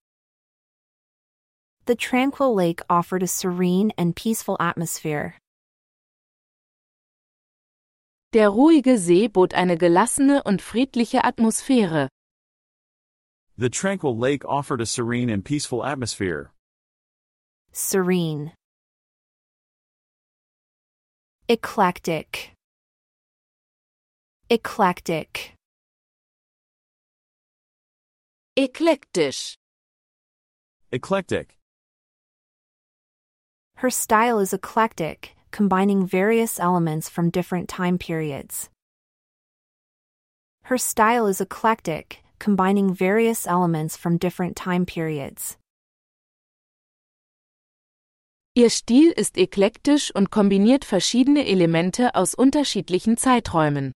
The 1.87 1.97
tranquil 1.97 2.55
lake 2.55 2.81
offered 2.89 3.23
a 3.23 3.27
serene 3.27 3.93
and 3.99 4.15
peaceful 4.15 4.57
atmosphere. 4.61 5.37
Der 8.33 8.51
ruhige 8.51 8.97
See 8.99 9.29
bot 9.29 9.55
eine 9.55 9.77
gelassene 9.77 10.43
und 10.45 10.63
friedliche 10.63 11.23
Atmosphäre. 11.25 12.09
The 13.57 13.71
tranquil 13.71 14.19
lake 14.19 14.45
offered 14.45 14.81
a 14.81 14.87
serene 14.87 15.31
and 15.31 15.45
peaceful 15.45 15.85
atmosphere. 15.85 16.51
Serene. 17.71 18.53
Eclectic. 21.49 22.51
Eclectic. 24.51 25.55
Eklektisch. 28.57 29.55
Eclectic. 30.91 31.57
Her 33.77 33.91
style 33.91 34.41
is 34.41 34.53
eclectic, 34.53 35.37
combining 35.53 36.05
various 36.07 36.59
elements 36.59 37.09
from 37.09 37.31
different 37.31 37.69
time 37.69 37.99
periods. 37.99 38.69
Her 40.65 40.79
style 40.79 41.29
is 41.29 41.41
eclectic, 41.41 42.24
combining 42.45 42.93
various 42.93 43.47
elements 43.47 43.97
from 43.97 44.19
different 44.19 44.55
time 44.55 44.85
periods. 44.85 45.57
Ihr 48.55 48.69
Stil 48.69 49.13
ist 49.17 49.39
eklektisch 49.39 50.15
und 50.15 50.31
kombiniert 50.31 50.85
verschiedene 50.85 51.47
Elemente 51.47 52.15
aus 52.15 52.35
unterschiedlichen 52.35 53.17
Zeiträumen. 53.17 53.93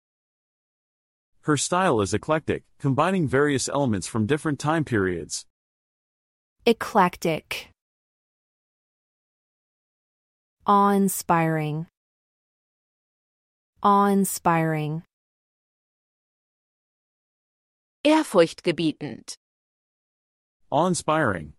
Her 1.42 1.56
style 1.56 2.00
is 2.00 2.14
eclectic, 2.14 2.62
combining 2.78 3.26
various 3.26 3.68
elements 3.68 4.06
from 4.06 4.26
different 4.26 4.61
time 4.61 4.85
periods. 4.85 5.44
Eclectic. 6.64 7.70
Awe 10.66 10.94
inspiring. 10.94 11.87
Awe 13.82 14.12
inspiring. 14.12 15.02
Ehrfurchtgebietend. 18.07 19.35
Awe 20.71 20.87
inspiring. 20.87 21.55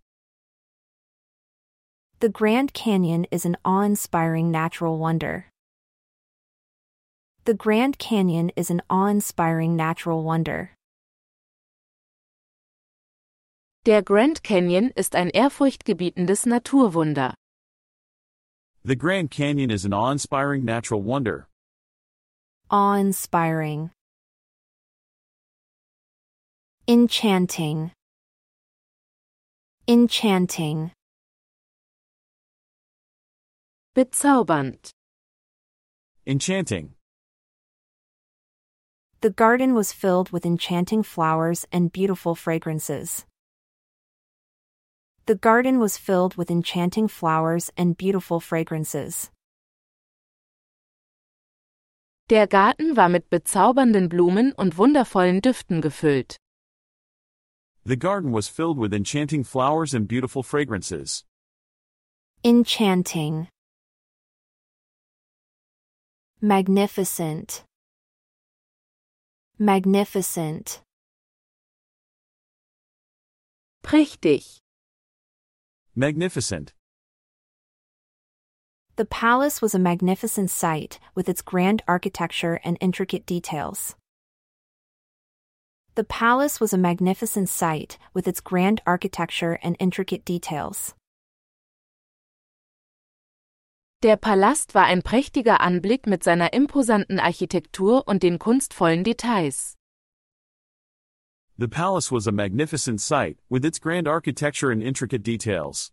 The 2.22 2.30
Grand 2.30 2.74
Canyon 2.74 3.26
is 3.32 3.44
an 3.44 3.58
awe 3.66 3.82
inspiring 3.82 4.50
natural 4.50 4.98
wonder. 4.98 5.48
The 7.44 7.54
Grand 7.54 8.00
Canyon 8.00 8.54
is 8.56 8.70
an 8.70 8.82
awe 8.90 9.08
inspiring 9.08 9.76
natural 9.76 10.24
wonder. 10.24 10.72
Der 13.84 14.02
Grand 14.02 14.42
Canyon 14.42 14.94
ist 14.96 15.16
ein 15.16 15.32
ehrfurchtgebietendes 15.32 16.46
Naturwunder. 16.46 17.34
The 18.86 18.96
Grand 18.96 19.32
Canyon 19.32 19.70
is 19.70 19.84
an 19.84 19.94
awe 19.94 20.12
inspiring 20.12 20.64
natural 20.64 21.02
wonder. 21.02 21.50
Awe 22.72 22.94
inspiring. 22.94 23.92
Enchanting. 26.90 27.92
Enchanting. 29.90 30.92
Bezaubernd. 33.94 34.92
Enchanting. 36.26 36.94
The 39.20 39.30
garden 39.32 39.74
was 39.74 39.92
filled 39.92 40.30
with 40.30 40.46
enchanting 40.46 41.04
flowers 41.04 41.66
and 41.74 41.92
beautiful 41.92 42.36
fragrances. 42.36 43.26
The 45.26 45.36
garden 45.36 45.80
was 45.80 45.98
filled 45.98 46.38
with 46.38 46.50
enchanting 46.50 47.10
flowers 47.10 47.70
and 47.76 47.98
beautiful 47.98 48.40
fragrances. 48.40 49.30
Der 52.30 52.48
Garten 52.48 52.96
war 52.96 53.10
mit 53.10 53.30
bezaubernden 53.30 54.08
Blumen 54.08 54.54
und 54.54 54.78
wundervollen 54.78 55.42
Düften 55.42 55.82
gefüllt. 55.82 56.38
The 57.88 57.96
garden 57.96 58.34
was 58.34 58.50
filled 58.50 58.78
with 58.78 58.94
enchanting 58.94 59.46
flowers 59.46 59.94
and 59.94 60.10
beautiful 60.10 60.44
fragrances. 60.44 61.24
Enchanting. 62.44 63.48
Magnificent. 66.42 67.64
Magnificent. 69.58 70.82
Prächtig. 73.86 74.60
Magnificent. 75.96 76.74
The 78.98 79.06
palace 79.06 79.62
was 79.62 79.74
a 79.74 79.80
magnificent 79.80 80.50
sight, 80.50 81.00
with 81.16 81.30
its 81.30 81.42
grand 81.42 81.84
architecture 81.88 82.60
and 82.66 82.78
intricate 82.82 83.26
details. 83.26 83.96
The 85.98 86.04
palace 86.04 86.60
was 86.62 86.74
a 86.74 86.78
magnificent 86.78 87.50
sight, 87.50 87.98
with 88.14 88.28
its 88.28 88.40
grand 88.40 88.84
architecture 88.86 89.58
and 89.64 89.76
intricate 89.80 90.24
details. 90.24 90.94
Der 94.04 94.16
Palast 94.16 94.76
war 94.76 94.84
ein 94.84 95.02
prächtiger 95.02 95.60
Anblick 95.60 96.06
mit 96.06 96.24
seiner 96.24 96.54
imposanten 96.54 97.20
Architektur 97.20 98.08
und 98.08 98.22
den 98.22 98.38
kunstvollen 98.38 99.04
Details. 99.04 99.76
The 101.58 101.68
palace 101.68 102.12
was 102.12 102.28
a 102.28 102.32
magnificent 102.32 103.02
sight, 103.02 103.40
with 103.50 103.66
its 103.66 103.80
grand 103.80 104.08
architecture 104.08 104.70
and 104.70 104.84
intricate 104.84 105.24
details. 105.24 105.92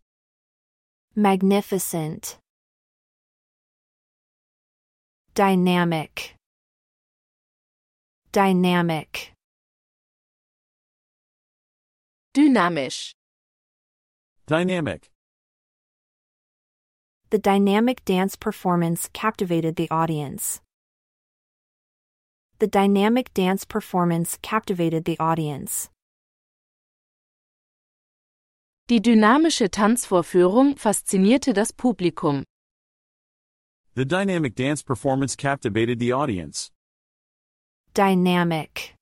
Magnificent. 1.16 2.36
Dynamic. 5.32 6.36
Dynamic. 8.32 9.33
Dynamisch. 12.34 13.12
Dynamic. 14.48 15.08
The 17.30 17.38
dynamic 17.38 18.04
dance 18.04 18.34
performance 18.34 19.08
captivated 19.12 19.76
the 19.76 19.88
audience. 19.88 20.60
The 22.58 22.66
dynamic 22.66 23.32
dance 23.34 23.64
performance 23.64 24.36
captivated 24.42 25.04
the 25.04 25.16
audience. 25.20 25.90
Die 28.88 28.98
dynamische 29.00 29.70
Tanzvorführung 29.70 30.76
faszinierte 30.76 31.52
das 31.54 31.70
Publikum. 31.70 32.42
The 33.94 34.04
dynamic 34.04 34.56
dance 34.56 34.82
performance 34.82 35.36
captivated 35.36 36.00
the 36.00 36.10
audience. 36.10 36.72
Dynamic. 37.94 38.93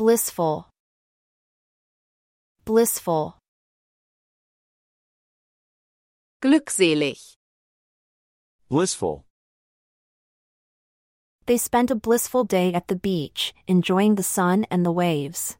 Blissful. 0.00 0.64
Blissful. 2.64 3.34
Glückselig. 6.40 7.36
Blissful. 8.70 9.26
They 11.44 11.58
spent 11.58 11.90
a 11.90 11.94
blissful 11.94 12.44
day 12.44 12.72
at 12.72 12.88
the 12.88 12.96
beach, 12.96 13.52
enjoying 13.66 14.14
the 14.14 14.22
sun 14.22 14.64
and 14.70 14.86
the 14.86 14.90
waves. 14.90 15.58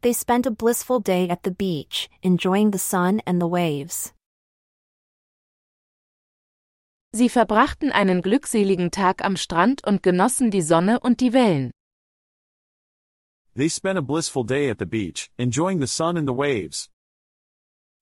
They 0.00 0.14
spent 0.14 0.46
a 0.46 0.50
blissful 0.50 1.00
day 1.00 1.28
at 1.28 1.42
the 1.42 1.50
beach, 1.50 2.08
enjoying 2.22 2.70
the 2.70 2.78
sun 2.78 3.20
and 3.26 3.42
the 3.42 3.46
waves. 3.46 4.14
Sie 7.12 7.28
verbrachten 7.28 7.92
einen 7.92 8.22
glückseligen 8.22 8.90
Tag 8.90 9.22
am 9.22 9.36
Strand 9.36 9.86
und 9.86 10.02
genossen 10.02 10.50
die 10.50 10.62
Sonne 10.62 10.98
und 11.00 11.20
die 11.20 11.34
Wellen. 11.34 11.72
They 13.58 13.66
spent 13.66 13.98
a 13.98 14.02
blissful 14.02 14.44
day 14.44 14.68
at 14.70 14.78
the 14.78 14.86
beach, 14.86 15.32
enjoying 15.36 15.80
the 15.80 15.88
sun 15.88 16.16
and 16.16 16.28
the 16.28 16.32
waves. 16.32 16.88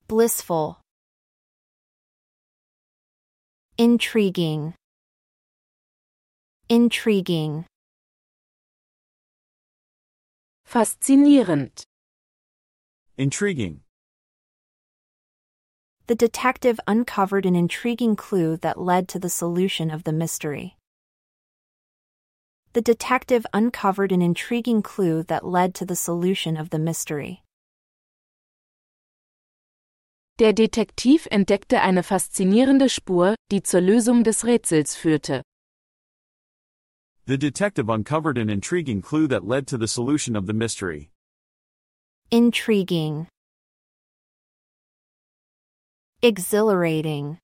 Blissful. 0.06 0.82
Intriguing. 3.78 4.74
Intriguing. 6.68 7.64
Faszinierend. 10.70 11.84
Intriguing. 13.16 13.80
The 16.06 16.14
detective 16.14 16.78
uncovered 16.86 17.46
an 17.46 17.56
intriguing 17.56 18.14
clue 18.14 18.58
that 18.58 18.78
led 18.78 19.08
to 19.08 19.18
the 19.18 19.30
solution 19.30 19.90
of 19.90 20.04
the 20.04 20.12
mystery. 20.12 20.76
The 22.76 22.82
detective 22.82 23.46
uncovered 23.54 24.12
an 24.12 24.20
intriguing 24.20 24.82
clue 24.82 25.22
that 25.28 25.46
led 25.46 25.74
to 25.76 25.86
the 25.86 25.96
solution 25.96 26.58
of 26.58 26.68
the 26.68 26.78
mystery. 26.78 27.42
Der 30.36 30.52
Detektiv 30.52 31.26
entdeckte 31.30 31.80
eine 31.80 32.02
faszinierende 32.02 32.90
Spur, 32.90 33.34
die 33.48 33.62
zur 33.62 33.80
Lösung 33.80 34.22
des 34.22 34.44
Rätsels 34.44 34.94
führte. 34.94 35.40
The 37.24 37.38
detective 37.38 37.88
uncovered 37.88 38.36
an 38.36 38.50
intriguing 38.50 39.00
clue 39.00 39.26
that 39.26 39.46
led 39.46 39.66
to 39.68 39.78
the 39.78 39.88
solution 39.88 40.36
of 40.36 40.46
the 40.46 40.52
mystery. 40.52 41.08
Intriguing. 42.30 43.26
Exhilarating. 46.20 47.38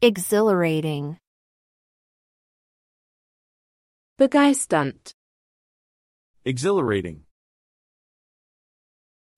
Exhilarating. 0.00 1.18
Begeisternd. 4.16 5.10
Exhilarating. 6.44 7.24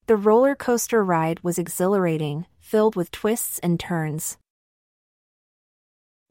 The 0.07 0.16
roller 0.16 0.55
coaster 0.55 1.03
ride 1.03 1.41
was 1.43 1.59
exhilarating, 1.59 2.45
filled 2.61 2.95
with 2.95 3.11
twists 3.11 3.59
and 3.61 3.81
turns. 3.81 4.37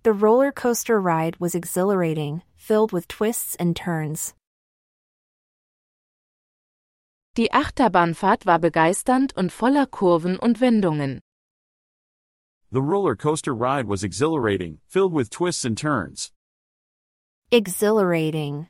The 0.04 0.14
roller 0.14 0.52
coaster 0.52 1.02
ride 1.02 1.38
was 1.40 1.56
exhilarating, 1.56 2.44
filled 2.56 2.92
with 2.92 3.08
twists 3.08 3.56
and 3.56 3.76
turns. 3.76 4.36
Die 7.34 7.50
Achterbahnfahrt 7.52 8.46
war 8.46 8.60
begeisternd 8.60 9.34
und 9.36 9.52
voller 9.52 9.88
Kurven 9.88 10.38
und 10.38 10.60
Wendungen. 10.60 11.20
The 12.72 12.84
roller 12.84 13.16
coaster 13.16 13.56
ride 13.56 13.88
was 13.88 14.04
exhilarating, 14.04 14.82
filled 14.88 15.14
with 15.14 15.32
twists 15.32 15.66
and 15.66 15.76
turns. 15.76 16.32
Exhilarating. 17.52 18.68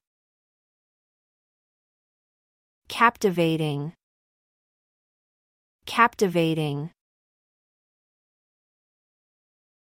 Captivating. 2.90 3.94
Captivating. 5.86 6.92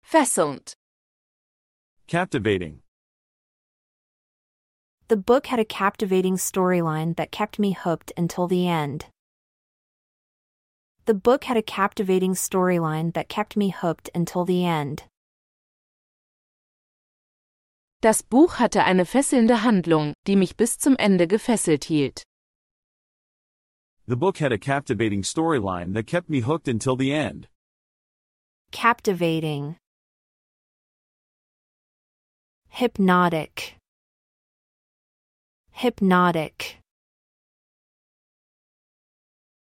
Fesselnd. 0.09 0.73
Captivating. 2.07 2.79
The 5.07 5.17
book 5.17 5.47
had 5.47 5.59
a 5.59 5.65
captivating 5.65 6.37
storyline 6.37 7.15
that 7.17 7.31
kept 7.31 7.59
me 7.59 7.73
hooked 7.73 8.13
until 8.15 8.47
the 8.47 8.67
end. 8.67 9.07
The 11.05 11.13
book 11.13 11.43
had 11.43 11.57
a 11.57 11.61
captivating 11.61 12.33
storyline 12.33 13.13
that 13.13 13.29
kept 13.29 13.57
me 13.57 13.69
hooked 13.69 14.09
until 14.15 14.45
the 14.45 14.65
end. 14.65 15.03
Das 18.05 18.21
Buch 18.21 18.59
hatte 18.59 18.83
eine 18.83 19.03
fesselnde 19.03 19.63
Handlung, 19.63 20.13
die 20.27 20.35
mich 20.35 20.55
bis 20.55 20.77
zum 20.77 20.95
Ende 20.95 21.25
gefesselt 21.27 21.85
hielt. 21.85 22.21
The 24.05 24.15
book 24.15 24.37
had 24.37 24.51
a 24.51 24.59
captivating 24.59 25.23
storyline 25.23 25.95
that 25.95 26.05
kept 26.05 26.29
me 26.29 26.41
hooked 26.41 26.67
until 26.67 26.95
the 26.95 27.11
end. 27.11 27.47
Captivating. 28.71 29.77
Hypnotic. 32.69 33.79
Hypnotic. 35.71 36.79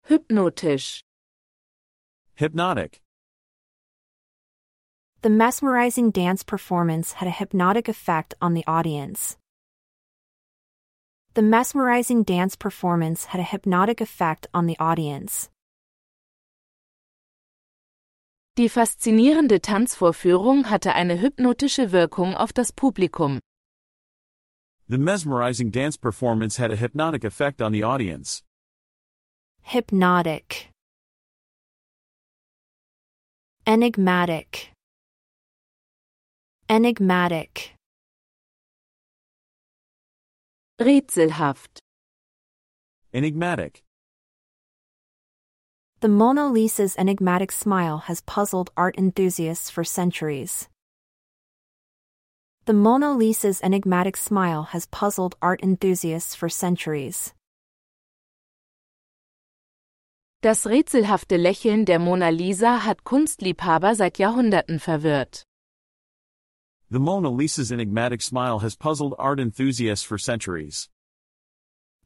Hypnotisch. 0.02 1.00
Hypnotic. 2.34 3.00
The 5.20 5.30
mesmerizing 5.30 6.12
dance 6.12 6.44
performance 6.44 7.14
had 7.14 7.26
a 7.26 7.32
hypnotic 7.32 7.88
effect 7.88 8.34
on 8.40 8.54
the 8.54 8.64
audience. 8.68 9.36
The 11.34 11.42
mesmerizing 11.42 12.22
dance 12.22 12.54
performance 12.54 13.24
had 13.24 13.40
a 13.40 13.44
hypnotic 13.44 14.00
effect 14.00 14.46
on 14.54 14.66
the 14.66 14.78
audience. 14.78 15.50
Die 18.56 18.68
faszinierende 18.68 19.60
Tanzvorführung 19.60 20.70
hatte 20.70 20.94
eine 20.94 21.20
hypnotische 21.20 21.90
Wirkung 21.90 22.34
auf 22.34 22.52
das 22.52 22.72
Publikum. 22.72 23.40
The 24.88 24.98
mesmerizing 24.98 25.72
dance 25.72 25.98
performance 25.98 26.58
had 26.58 26.70
a 26.70 26.76
hypnotic 26.76 27.24
effect 27.24 27.60
on 27.60 27.72
the 27.72 27.82
audience. 27.82 28.44
Hypnotic. 29.62 30.70
Enigmatic. 33.66 34.77
Enigmatic. 36.70 37.72
Rätselhaft. 40.78 41.78
Enigmatic. 43.10 43.82
The 46.00 46.08
Mona 46.08 46.46
Lisa's 46.46 46.94
enigmatic 46.98 47.52
smile 47.52 47.96
has 48.06 48.20
puzzled 48.20 48.70
art 48.76 48.98
enthusiasts 48.98 49.70
for 49.70 49.82
centuries. 49.82 50.68
The 52.66 52.74
Mona 52.74 53.14
Lisa's 53.16 53.62
enigmatic 53.62 54.18
smile 54.18 54.64
has 54.64 54.84
puzzled 54.84 55.36
art 55.40 55.62
enthusiasts 55.62 56.34
for 56.34 56.50
centuries. 56.50 57.32
Das 60.42 60.66
rätselhafte 60.66 61.38
Lächeln 61.38 61.86
der 61.86 61.98
Mona 61.98 62.28
Lisa 62.28 62.84
hat 62.84 63.04
Kunstliebhaber 63.04 63.94
seit 63.94 64.18
Jahrhunderten 64.18 64.78
verwirrt. 64.80 65.47
The 66.90 66.98
Mona 66.98 67.28
Lisa's 67.28 67.70
enigmatic 67.70 68.22
smile 68.22 68.60
has 68.60 68.74
puzzled 68.74 69.14
art 69.18 69.38
enthusiasts 69.40 70.06
for 70.06 70.16
centuries. 70.16 70.88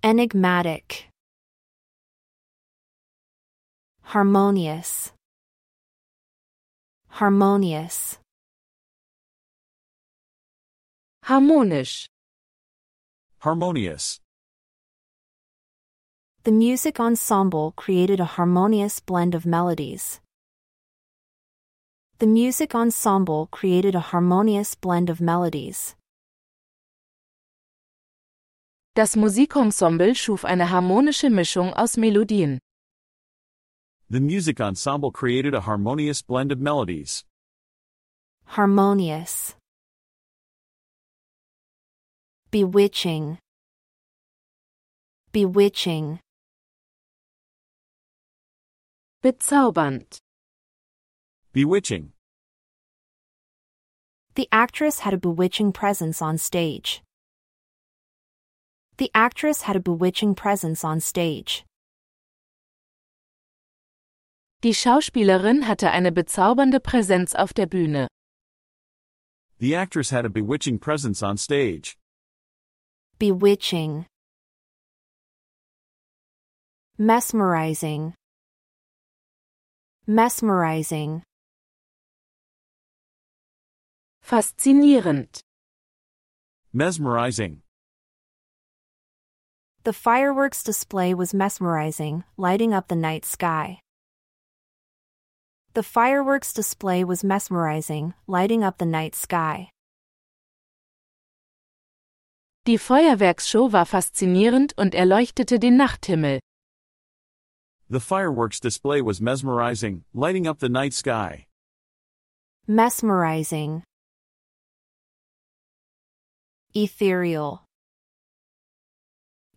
Enigmatic. 0.02 1.06
Harmonious. 4.02 5.12
Harmonious. 7.06 8.18
Harmonisch. 11.26 12.08
Harmonious. 13.38 14.18
The 16.42 16.50
music 16.50 16.98
ensemble 16.98 17.72
created 17.76 18.18
a 18.18 18.24
harmonious 18.24 18.98
blend 18.98 19.36
of 19.36 19.46
melodies. 19.46 20.21
The 22.22 22.28
music 22.28 22.72
ensemble 22.72 23.48
created 23.50 23.96
a 23.96 24.12
harmonious 24.12 24.76
blend 24.76 25.10
of 25.10 25.20
melodies. 25.20 25.96
Das 28.94 29.16
Musikensemble 29.16 30.14
schuf 30.14 30.44
eine 30.44 30.70
harmonische 30.70 31.30
Mischung 31.30 31.74
aus 31.74 31.96
Melodien. 31.96 32.60
The 34.08 34.20
music 34.20 34.60
ensemble 34.60 35.10
created 35.10 35.52
a 35.52 35.62
harmonious 35.62 36.22
blend 36.22 36.52
of 36.52 36.60
melodies. 36.60 37.24
Harmonious. 38.44 39.56
Bewitching. 42.52 43.38
bewitching, 45.32 46.20
Bezaubernd. 49.24 50.20
Bewitching. 51.52 52.11
The 54.34 54.48
actress 54.50 55.00
had 55.00 55.12
a 55.12 55.18
bewitching 55.18 55.72
presence 55.72 56.22
on 56.22 56.38
stage. 56.38 57.02
The 58.96 59.10
actress 59.14 59.62
had 59.62 59.76
a 59.76 59.80
bewitching 59.80 60.34
presence 60.34 60.84
on 60.84 61.00
stage. 61.00 61.64
Die 64.62 64.72
Schauspielerin 64.72 65.66
hatte 65.66 65.90
eine 65.90 66.12
bezaubernde 66.12 66.80
Präsenz 66.80 67.34
auf 67.34 67.52
der 67.52 67.66
Bühne. 67.66 68.06
The 69.58 69.74
actress 69.74 70.10
had 70.10 70.24
a 70.24 70.30
bewitching 70.30 70.78
presence 70.78 71.22
on 71.22 71.36
stage. 71.36 71.98
Bewitching. 73.18 74.06
Mesmerizing. 76.96 78.14
Mesmerizing. 80.06 81.22
Faszinierend. 84.24 85.40
Mesmerizing. 86.72 87.62
The 89.84 89.92
fireworks 89.92 90.62
display 90.62 91.12
was 91.12 91.34
mesmerizing, 91.34 92.24
lighting 92.36 92.72
up 92.72 92.88
the 92.88 92.94
night 92.96 93.24
sky. 93.24 93.80
The 95.74 95.82
fireworks 95.82 96.52
display 96.52 97.02
was 97.02 97.24
mesmerizing, 97.24 98.14
lighting 98.26 98.62
up 98.62 98.78
the 98.78 98.86
night 98.86 99.14
sky. 99.14 99.70
Die 102.64 102.76
Feuerwerksshow 102.78 103.72
war 103.72 103.84
faszinierend 103.86 104.72
und 104.78 104.94
erleuchtete 104.94 105.58
den 105.58 105.76
Nachthimmel. 105.76 106.38
The 107.90 108.00
fireworks 108.00 108.60
display 108.60 109.02
was 109.02 109.20
mesmerizing, 109.20 110.04
lighting 110.14 110.46
up 110.46 110.60
the 110.60 110.68
night 110.68 110.94
sky. 110.94 111.46
Mesmerizing. 112.68 113.82
Ethereal. 116.74 117.66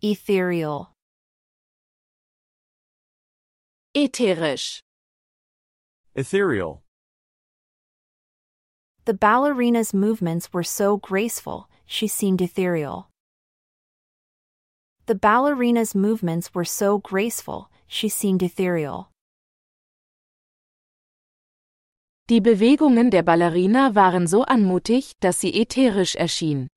Ethereal. 0.02 0.92
Ätherisch. 3.96 4.80
Ethereal. 6.14 6.82
The 9.06 9.14
ballerina's 9.14 9.94
movements 9.94 10.52
were 10.52 10.62
so 10.62 10.98
graceful, 10.98 11.70
she 11.86 12.06
seemed 12.06 12.42
ethereal. 12.42 13.08
The 15.06 15.14
ballerina's 15.14 15.94
movements 15.94 16.54
were 16.54 16.66
so 16.66 16.98
graceful, 16.98 17.70
she 17.86 18.10
seemed 18.10 18.42
ethereal. 18.42 19.08
Die 22.28 22.40
Bewegungen 22.40 23.08
der 23.08 23.22
Ballerina 23.22 23.94
waren 23.94 24.26
so 24.26 24.44
anmutig, 24.44 25.14
dass 25.20 25.40
sie 25.40 25.58
ätherisch 25.58 26.14
erschien. 26.16 26.68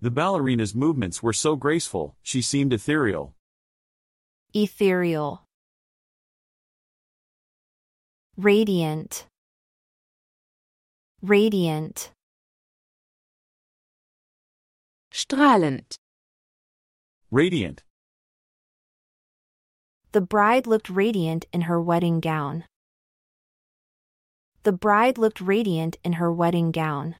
The 0.00 0.10
ballerina's 0.10 0.74
movements 0.74 1.22
were 1.22 1.32
so 1.32 1.56
graceful, 1.56 2.16
she 2.22 2.42
seemed 2.42 2.72
ethereal. 2.72 3.34
Ethereal. 4.52 5.42
Radiant. 8.36 9.26
Radiant. 11.22 12.10
Strahlend. 15.10 15.96
Radiant. 17.30 17.82
The 20.12 20.20
bride 20.20 20.66
looked 20.66 20.90
radiant 20.90 21.46
in 21.54 21.62
her 21.62 21.80
wedding 21.80 22.20
gown. 22.20 22.64
The 24.62 24.72
bride 24.72 25.16
looked 25.16 25.40
radiant 25.40 25.96
in 26.04 26.14
her 26.14 26.30
wedding 26.30 26.70
gown. 26.70 27.16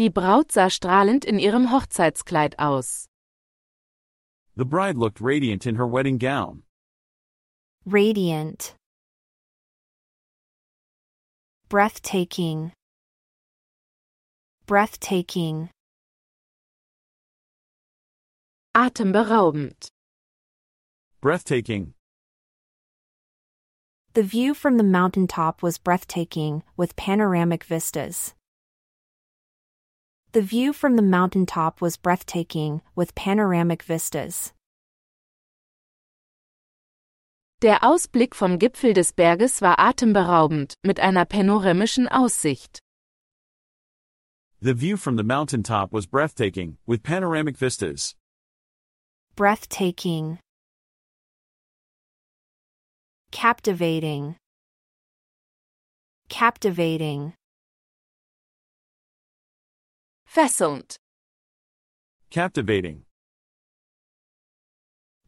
Die 0.00 0.08
Braut 0.08 0.50
sah 0.52 0.70
strahlend 0.70 1.26
in 1.26 1.38
ihrem 1.38 1.66
Hochzeitskleid 1.68 2.54
aus. 2.58 3.06
The 4.56 4.64
bride 4.64 4.96
looked 4.96 5.20
radiant 5.20 5.66
in 5.66 5.74
her 5.74 5.86
wedding 5.86 6.16
gown. 6.16 6.62
Radiant. 7.84 8.74
Breathtaking. 11.68 12.72
Breathtaking. 14.64 15.68
Atemberaubend. 18.74 19.88
Breathtaking. 21.20 21.92
The 24.14 24.22
view 24.22 24.54
from 24.54 24.78
the 24.78 24.82
mountaintop 24.98 25.62
was 25.62 25.76
breathtaking, 25.76 26.62
with 26.74 26.96
panoramic 26.96 27.64
vistas. 27.64 28.32
The 30.32 30.42
view 30.42 30.72
from 30.72 30.94
the 30.94 31.02
mountaintop 31.02 31.80
was 31.80 31.96
breathtaking, 31.96 32.82
with 32.94 33.16
panoramic 33.16 33.82
vistas. 33.82 34.52
Der 37.60 37.80
Ausblick 37.82 38.36
vom 38.36 38.56
Gipfel 38.56 38.94
des 38.94 39.10
Berges 39.10 39.60
war 39.60 39.76
atemberaubend, 39.76 40.74
mit 40.84 41.00
einer 41.00 41.24
panoramischen 41.24 42.06
Aussicht. 42.06 42.78
The 44.60 44.72
view 44.72 44.96
from 44.96 45.16
the 45.16 45.24
mountaintop 45.24 45.92
was 45.92 46.06
breathtaking, 46.06 46.76
with 46.86 47.02
panoramic 47.02 47.56
vistas. 47.56 48.14
Breathtaking. 49.34 50.38
Captivating. 53.32 54.36
Captivating. 56.28 57.34
Fesselnd. 60.32 60.94
Captivating. 62.30 63.02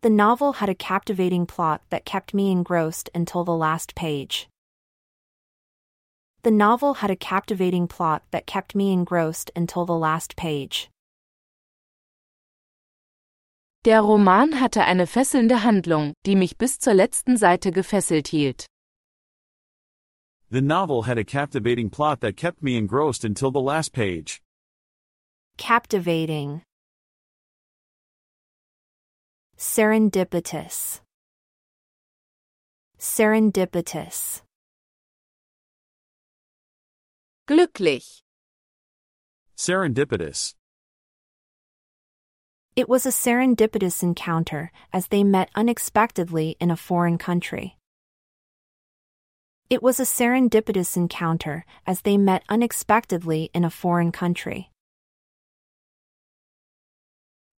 The 0.02 0.10
novel 0.10 0.52
had 0.52 0.68
a 0.68 0.76
captivating 0.76 1.44
plot 1.44 1.82
that 1.90 2.04
kept 2.04 2.32
me 2.32 2.52
engrossed 2.52 3.10
until 3.12 3.42
the 3.42 3.56
last 3.56 3.96
page. 3.96 4.48
The 6.44 6.52
novel 6.52 6.94
had 6.94 7.10
a 7.10 7.16
captivating 7.16 7.88
plot 7.88 8.22
that 8.30 8.46
kept 8.46 8.76
me 8.76 8.92
engrossed 8.92 9.50
until 9.56 9.84
the 9.84 9.96
last 9.96 10.36
page. 10.36 10.88
Der 13.82 14.02
Roman 14.02 14.52
hatte 14.60 14.84
eine 14.84 15.08
fesselnde 15.08 15.64
Handlung, 15.64 16.12
die 16.24 16.36
mich 16.36 16.56
bis 16.58 16.78
zur 16.78 16.94
letzten 16.94 17.36
Seite 17.36 17.72
gefesselt 17.72 18.28
hielt. 18.28 18.66
The 20.50 20.60
novel 20.60 21.02
had 21.02 21.18
a 21.18 21.24
captivating 21.24 21.90
plot 21.90 22.20
that 22.20 22.36
kept 22.36 22.62
me 22.62 22.76
engrossed 22.76 23.24
until 23.24 23.50
the 23.50 23.60
last 23.60 23.92
page. 23.92 24.41
Captivating. 25.56 26.62
Serendipitous. 29.56 31.00
Serendipitous. 32.98 34.42
Glücklich. 37.48 38.22
Serendipitous. 39.56 40.54
It 42.74 42.88
was 42.88 43.04
a 43.04 43.10
serendipitous 43.10 44.02
encounter 44.02 44.72
as 44.92 45.08
they 45.08 45.22
met 45.22 45.50
unexpectedly 45.54 46.56
in 46.58 46.70
a 46.70 46.76
foreign 46.76 47.18
country. 47.18 47.76
It 49.68 49.82
was 49.82 50.00
a 50.00 50.04
serendipitous 50.04 50.96
encounter 50.96 51.64
as 51.86 52.00
they 52.00 52.16
met 52.16 52.42
unexpectedly 52.48 53.50
in 53.54 53.64
a 53.64 53.70
foreign 53.70 54.10
country. 54.10 54.71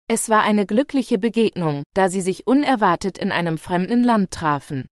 Es 0.10 0.28
war 0.30 0.44
eine 0.44 0.66
glückliche 0.66 1.18
Begegnung, 1.18 1.84
da 1.94 2.10
sie 2.10 2.22
sich 2.22 2.46
unerwartet 2.46 3.18
in 3.18 3.32
einem 3.32 3.58
fremden 3.58 4.04
Land 4.04 4.32
trafen. 4.32 4.88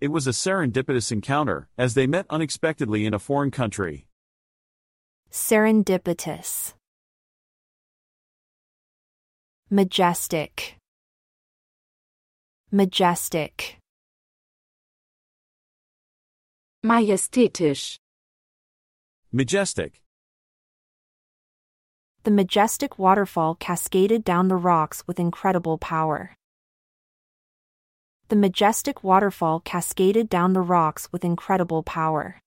It 0.00 0.12
was 0.12 0.26
a 0.26 0.32
serendipitous 0.32 1.10
encounter, 1.12 1.68
as 1.78 1.94
they 1.94 2.06
met 2.06 2.26
unexpectedly 2.28 3.06
in 3.06 3.14
a 3.14 3.18
foreign 3.18 3.50
country. 3.50 4.06
Serendipitous. 5.30 6.74
Majestic. 9.70 10.76
Majestic. 12.70 13.78
Majestätisch. 16.84 17.96
Majestic. 19.32 20.01
The 22.24 22.30
majestic 22.30 23.00
waterfall 23.00 23.56
cascaded 23.56 24.22
down 24.22 24.46
the 24.46 24.56
rocks 24.56 25.02
with 25.08 25.18
incredible 25.18 25.76
power. 25.76 26.36
The 28.28 28.36
majestic 28.36 29.02
waterfall 29.02 29.58
cascaded 29.58 30.28
down 30.28 30.52
the 30.52 30.60
rocks 30.60 31.08
with 31.10 31.24
incredible 31.24 31.82
power. 31.82 32.40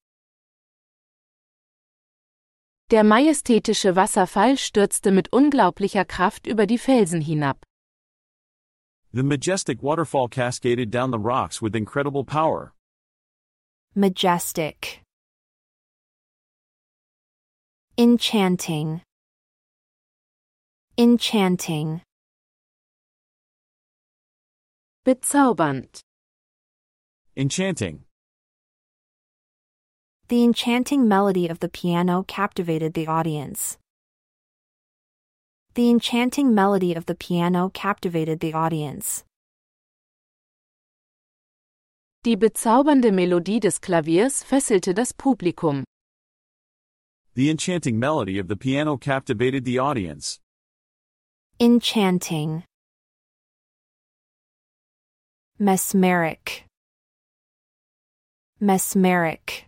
Der 2.90 3.04
majestätische 3.04 3.98
Wasserfall 3.98 4.58
stürzte 4.58 5.12
mit 5.12 5.34
unglaublicher 5.34 6.06
Kraft 6.06 6.48
über 6.48 6.66
die 6.66 6.78
Felsen 6.78 7.20
hinab. 7.20 7.66
The 9.12 9.24
majestic 9.24 9.84
waterfall 9.84 10.30
cascaded 10.30 10.90
down 10.90 11.12
the 11.12 11.20
rocks 11.20 11.62
with 11.62 11.76
incredible 11.76 12.24
power. 12.24 12.74
Majestic. 13.94 15.02
Enchanting. 17.98 19.02
Enchanting. 20.98 22.00
Bezaubernd. 25.06 26.00
Enchanting. 27.36 28.06
The 30.30 30.46
enchanting 30.46 31.06
melody 31.06 31.50
of 31.50 31.60
the 31.60 31.68
piano 31.68 32.24
captivated 32.24 32.94
the 32.94 33.08
audience. 33.08 33.78
The 35.74 35.90
enchanting 35.90 36.56
melody 36.56 36.94
of 36.94 37.08
the 37.08 37.16
piano 37.16 37.70
captivated 37.74 38.40
the 38.40 38.54
audience. 38.54 39.26
Die 42.24 42.38
bezaubernde 42.38 43.12
Melodie 43.12 43.60
des 43.60 43.80
Klaviers 43.80 44.46
fesselte 44.46 44.96
das 44.96 45.12
Publikum. 45.12 45.84
The 47.34 47.50
enchanting 47.50 48.00
melody 48.00 48.40
of 48.40 48.48
the 48.48 48.56
piano 48.56 48.96
captivated 48.96 49.66
the 49.66 49.78
audience. 49.78 50.40
Enchanting. 51.58 52.66
Mesmeric. 55.58 56.66
Mesmeric. 58.60 59.66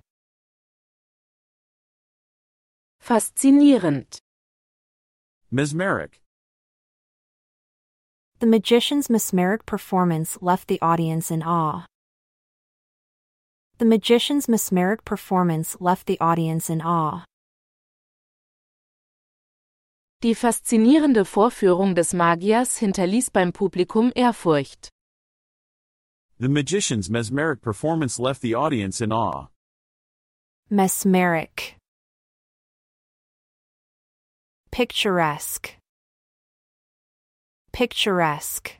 Faszinierend. 3.02 4.18
Mesmeric. 5.50 6.20
The 8.40 8.48
magician's 8.48 9.10
mesmeric 9.10 9.66
performance 9.66 10.38
left 10.42 10.68
the 10.68 10.82
audience 10.82 11.32
in 11.32 11.42
awe. 11.42 11.86
The 13.78 13.86
magician's 13.86 14.50
mesmeric 14.50 15.06
performance 15.06 15.78
left 15.80 16.06
the 16.06 16.20
audience 16.20 16.70
in 16.70 16.82
awe. 16.82 17.24
Die 20.24 20.34
faszinierende 20.34 21.26
Vorführung 21.26 21.94
des 21.94 22.12
Magiers 22.14 22.78
hinterließ 22.78 23.30
beim 23.30 23.54
Publikum 23.54 24.12
Ehrfurcht. 24.16 24.90
The 26.40 26.50
magician's 26.50 27.08
mesmeric 27.08 27.62
performance 27.62 28.18
left 28.18 28.42
the 28.42 28.56
audience 28.56 29.00
in 29.00 29.12
awe. 29.12 29.50
Mesmeric. 30.72 31.78
Picturesque. 34.72 35.78
Picturesque. 37.72 38.80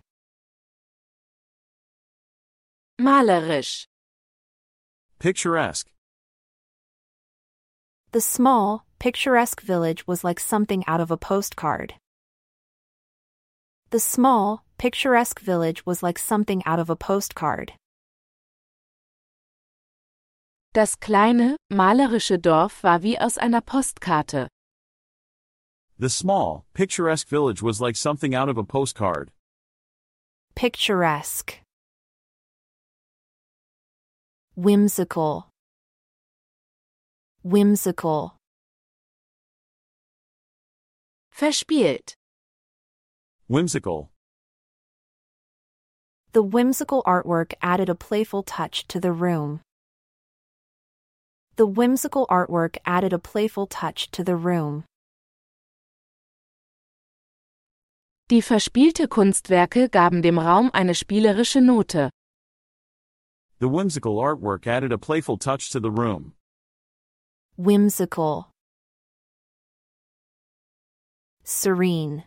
Malerisch. 3.00 3.86
Picturesque. 5.20 5.92
The 8.12 8.22
small, 8.22 8.87
picturesque 9.00 9.62
village 9.62 10.08
was 10.08 10.24
like 10.24 10.40
something 10.40 10.86
out 10.88 11.02
of 11.02 11.12
a 11.12 11.18
postcard. 11.18 11.94
The 13.90 14.00
small, 14.00 14.64
picturesque 14.78 15.40
village 15.40 15.86
was 15.86 16.04
like 16.04 16.20
something 16.20 16.64
out 16.66 16.80
of 16.80 16.90
a 16.90 16.96
postcard. 16.96 17.74
Das 20.74 20.96
kleine, 20.96 21.56
malerische 21.72 22.40
Dorf 22.40 22.84
war 22.84 23.02
wie 23.02 23.18
aus 23.18 23.38
einer 23.38 23.62
Postkarte. 23.62 24.48
The 25.98 26.10
small, 26.10 26.66
picturesque 26.76 27.28
village 27.28 27.64
was 27.64 27.82
like 27.82 27.96
something 27.96 28.36
out 28.36 28.50
of 28.50 28.58
a 28.58 28.64
postcard. 28.64 29.32
Picturesque. 30.54 31.62
Whimsical. 34.56 35.50
Whimsical. 37.44 38.37
Verspielt. 41.38 42.16
Whimsical. 43.46 44.10
The 46.32 46.42
whimsical 46.42 47.04
artwork 47.06 47.54
added 47.62 47.90
a 47.90 47.94
playful 47.94 48.42
touch 48.42 48.88
to 48.88 49.00
the 49.00 49.12
room. 49.12 49.62
The 51.56 51.68
whimsical 51.68 52.26
artwork 52.32 52.78
added 52.88 53.14
a 53.14 53.20
playful 53.20 53.68
touch 53.68 54.10
to 54.14 54.24
the 54.24 54.36
room. 54.36 54.86
Die 58.30 58.42
verspielte 58.42 59.08
Kunstwerke 59.08 59.90
gaben 59.92 60.24
dem 60.24 60.40
Raum 60.40 60.72
eine 60.74 60.96
spielerische 60.96 61.62
Note. 61.62 62.10
The 63.60 63.68
whimsical 63.68 64.18
artwork 64.18 64.66
added 64.66 64.92
a 64.92 64.98
playful 64.98 65.38
touch 65.38 65.70
to 65.70 65.80
the 65.80 65.92
room. 65.92 66.34
Whimsical. 67.58 68.50
Serene. 71.50 72.26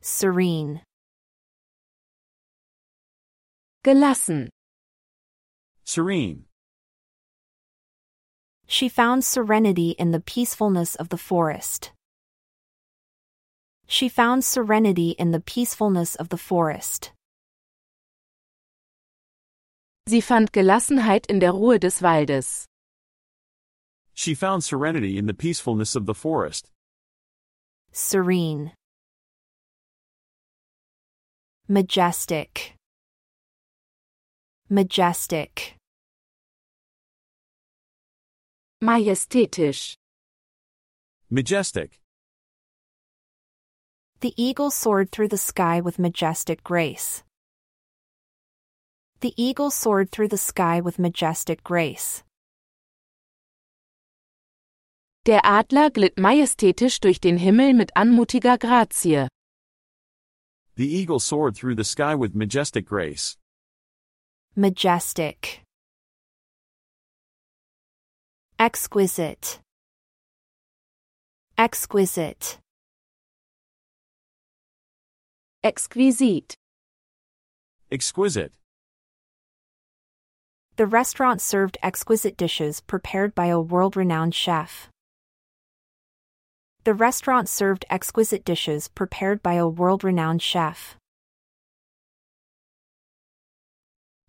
Serene. 0.00 0.80
Gelassen. 3.84 4.48
Serene. 5.84 6.46
She 8.66 8.88
found 8.88 9.26
serenity 9.26 9.90
in 9.90 10.10
the 10.12 10.20
peacefulness 10.20 10.94
of 10.94 11.10
the 11.10 11.18
forest. 11.18 11.92
She 13.86 14.08
found 14.08 14.42
serenity 14.42 15.10
in 15.10 15.30
the 15.30 15.40
peacefulness 15.40 16.14
of 16.14 16.30
the 16.30 16.38
forest. 16.38 17.12
Sie 20.06 20.22
fand 20.22 20.50
Gelassenheit 20.52 21.26
in 21.26 21.40
der 21.40 21.52
Ruhe 21.52 21.78
des 21.78 22.00
Waldes. 22.00 22.64
She 24.14 24.34
found 24.34 24.64
serenity 24.64 25.18
in 25.18 25.26
the 25.26 25.34
peacefulness 25.34 25.94
of 25.94 26.06
the 26.06 26.14
forest. 26.14 26.70
Serene. 27.92 28.72
Majestic. 31.68 32.74
Majestic. 34.70 35.76
Majestätisch. 38.82 39.94
Majestic. 41.30 42.00
The 44.20 44.34
eagle 44.36 44.70
soared 44.70 45.10
through 45.10 45.28
the 45.28 45.38
sky 45.38 45.80
with 45.80 45.98
majestic 45.98 46.64
grace. 46.64 47.22
The 49.20 49.34
eagle 49.36 49.70
soared 49.70 50.10
through 50.10 50.28
the 50.28 50.38
sky 50.38 50.80
with 50.80 50.98
majestic 50.98 51.64
grace. 51.64 52.22
Der 55.28 55.44
Adler 55.44 55.90
glitt 55.90 56.18
majestätisch 56.18 57.00
durch 57.00 57.20
den 57.20 57.36
Himmel 57.36 57.74
mit 57.74 57.94
anmutiger 57.94 58.56
Grazie. 58.56 59.28
The 60.76 60.86
eagle 60.86 61.20
soared 61.20 61.54
through 61.54 61.74
the 61.74 61.84
sky 61.84 62.14
with 62.14 62.34
majestic 62.34 62.86
grace. 62.86 63.36
Majestic. 64.56 65.60
Exquisite. 68.58 69.60
Exquisite. 71.58 72.58
Exquisit. 75.62 76.54
Exquisite. 77.90 78.54
The 80.76 80.86
restaurant 80.86 81.42
served 81.42 81.76
exquisite 81.82 82.38
dishes 82.38 82.80
prepared 82.80 83.34
by 83.34 83.48
a 83.48 83.60
world 83.60 83.94
renowned 83.94 84.34
chef. 84.34 84.88
The 86.88 86.94
restaurant 86.94 87.50
served 87.50 87.84
exquisite 87.90 88.46
dishes 88.46 88.88
prepared 88.88 89.42
by 89.42 89.56
a 89.56 89.68
world 89.68 90.02
renowned 90.04 90.40
chef. 90.40 90.96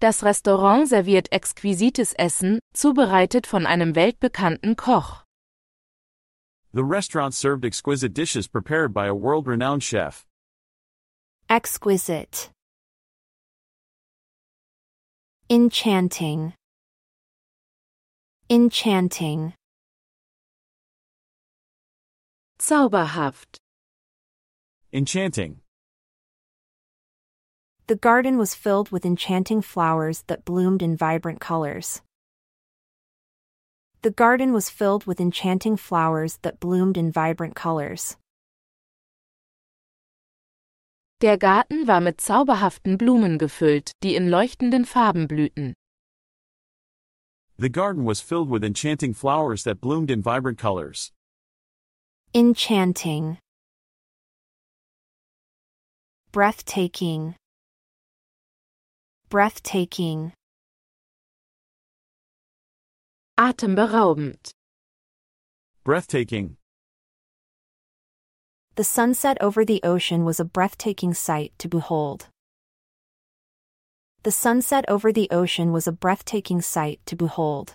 Das 0.01 0.21
Restaurant 0.21 0.89
serviert 0.89 1.29
exquisites 1.31 2.13
Essen, 2.19 2.59
zubereitet 2.75 3.45
von 3.45 3.65
einem 3.65 3.95
weltbekannten 3.95 4.75
Koch. 4.75 5.23
The 6.73 6.83
restaurant 6.83 7.33
served 7.33 7.63
exquisite 7.63 8.13
dishes 8.13 8.49
prepared 8.49 8.93
by 8.93 9.05
a 9.05 9.15
world 9.15 9.47
renowned 9.47 9.81
chef. 9.81 10.25
Exquisite. 11.49 12.49
Enchanting. 15.49 16.55
Enchanting. 18.49 19.53
Zauberhaft. 22.61 23.57
Enchanting. 24.91 25.61
The 27.87 27.95
garden 27.95 28.37
was 28.37 28.53
filled 28.53 28.91
with 28.91 29.05
enchanting 29.05 29.61
flowers 29.61 30.23
that 30.27 30.43
bloomed 30.43 30.83
in 30.83 30.97
vibrant 30.97 31.39
colors. 31.39 32.01
The 34.01 34.11
garden 34.11 34.51
was 34.51 34.69
filled 34.69 35.05
with 35.05 35.21
enchanting 35.21 35.77
flowers 35.77 36.37
that 36.41 36.59
bloomed 36.59 36.97
in 36.97 37.11
vibrant 37.11 37.55
colors. 37.55 38.17
Der 41.21 41.37
Garten 41.37 41.85
war 41.87 42.01
mit 42.01 42.17
zauberhaften 42.17 42.97
Blumen 42.97 43.37
gefüllt, 43.37 43.91
die 44.01 44.15
in 44.15 44.29
leuchtenden 44.29 44.85
Farben 44.85 45.27
blühten. 45.27 45.73
The 47.57 47.69
garden 47.69 48.05
was 48.05 48.21
filled 48.21 48.49
with 48.49 48.63
enchanting 48.63 49.13
flowers 49.13 49.63
that 49.63 49.81
bloomed 49.81 50.11
in 50.11 50.21
vibrant 50.21 50.57
colors. 50.57 51.11
Enchanting. 52.31 53.39
Breathtaking. 56.31 57.33
Breathtaking. 59.29 60.33
Atemberaubend. 63.35 64.51
Breathtaking. 65.83 66.57
The 68.75 68.83
sunset 68.83 69.39
over 69.41 69.65
the 69.65 69.81
ocean 69.83 70.23
was 70.23 70.39
a 70.39 70.45
breathtaking 70.45 71.15
sight 71.15 71.53
to 71.57 71.67
behold. 71.67 72.27
The 74.21 74.31
sunset 74.31 74.85
over 74.87 75.11
the 75.11 75.27
ocean 75.31 75.71
was 75.71 75.87
a 75.87 75.91
breathtaking 75.91 76.61
sight 76.61 76.99
to 77.07 77.15
behold. 77.15 77.73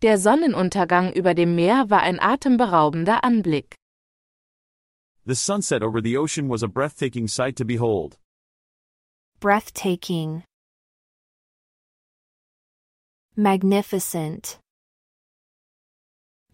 Der 0.00 0.16
Sonnenuntergang 0.16 1.12
über 1.12 1.34
dem 1.34 1.56
Meer 1.56 1.90
war 1.90 2.02
ein 2.02 2.20
atemberaubender 2.20 3.24
Anblick. 3.24 3.74
The 5.26 5.34
sunset 5.34 5.82
over 5.82 6.00
the 6.00 6.16
ocean 6.16 6.48
was 6.48 6.62
a 6.62 6.68
breathtaking 6.68 7.26
sight 7.26 7.56
to 7.56 7.64
behold. 7.64 8.16
Breathtaking. 9.40 10.44
Magnificent. 13.34 14.60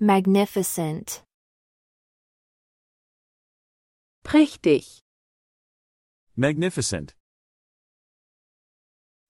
Magnificent. 0.00 1.22
Prächtig. 4.24 5.00
Magnificent. 6.34 7.14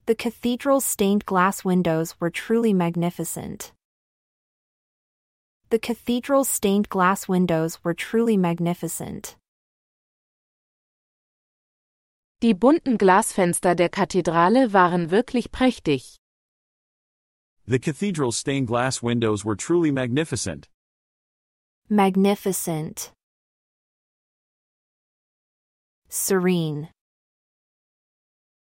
The 0.07 0.15
cathedral's 0.15 0.85
stained 0.85 1.27
glass 1.27 1.65
windows 1.65 2.15
were 2.21 2.31
truly 2.31 2.73
magnificent. 2.73 3.74
The 5.75 5.81
cathedral's 5.81 6.49
stained 6.49 6.89
glass 6.89 7.27
windows 7.27 7.83
were 7.83 7.95
truly 7.95 8.37
magnificent. 8.37 9.37
Die 12.41 12.55
bunten 12.55 12.97
Glasfenster 12.97 13.75
der 13.75 13.89
Kathedrale 13.89 14.73
waren 14.73 15.11
wirklich 15.11 15.51
prächtig. 15.51 16.21
The 17.67 17.81
cathedral's 17.81 18.37
stained 18.37 18.69
glass 18.69 19.03
windows 19.03 19.45
were 19.45 19.57
truly 19.57 19.91
magnificent. 19.91 20.69
Magnificent. 21.89 23.11
Serene. 26.09 26.91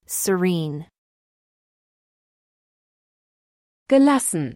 Serene. 0.06 0.86
Gelassen. 3.90 4.54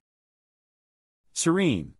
Serene. 1.33 1.98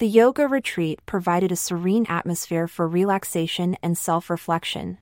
The 0.00 0.08
yoga 0.08 0.48
retreat 0.48 1.04
provided 1.04 1.52
a 1.52 1.56
serene 1.56 2.06
atmosphere 2.08 2.66
for 2.66 2.88
relaxation 2.88 3.76
and 3.82 3.98
self 3.98 4.30
reflection. 4.30 4.96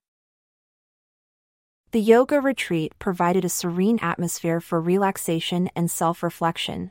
The 1.92 2.00
yoga 2.00 2.40
retreat 2.40 2.98
provided 2.98 3.44
a 3.44 3.48
serene 3.48 4.00
atmosphere 4.02 4.60
for 4.60 4.80
relaxation 4.80 5.70
and 5.76 5.88
self 5.88 6.20
reflection. 6.20 6.90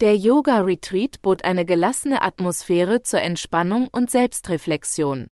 Der 0.00 0.12
Yoga 0.12 0.62
Retreat 0.62 1.16
bot 1.22 1.40
eine 1.44 1.64
gelassene 1.64 2.20
Atmosphäre 2.20 3.02
zur 3.02 3.20
Entspannung 3.20 3.88
und 3.94 4.10
Selbstreflexion. 4.10 5.28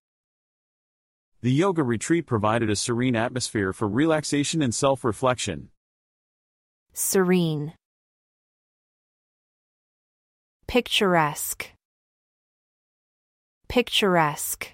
The 1.42 1.52
yoga 1.52 1.84
retreat 1.84 2.28
provided 2.28 2.70
a 2.70 2.76
serene 2.76 3.16
atmosphere 3.16 3.74
for 3.74 3.88
relaxation 3.88 4.62
and 4.62 4.76
self 4.76 5.04
reflection. 5.04 5.70
Serene. 6.94 7.74
Picturesque. 10.68 11.72
Picturesque. 13.70 14.74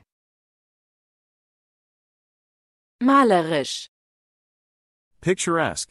Malerisch. 3.01 3.87
Picturesque. 5.21 5.89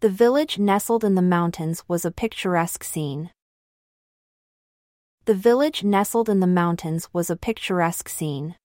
The 0.00 0.08
village 0.08 0.58
nestled 0.58 1.04
in 1.04 1.14
the 1.14 1.22
mountains 1.22 1.84
was 1.88 2.04
a 2.04 2.10
picturesque 2.10 2.84
scene. 2.84 3.30
The 5.24 5.34
village 5.34 5.84
nestled 5.84 6.28
in 6.28 6.40
the 6.40 6.46
mountains 6.46 7.08
was 7.12 7.30
a 7.30 7.36
picturesque 7.36 8.08
scene. 8.08 8.56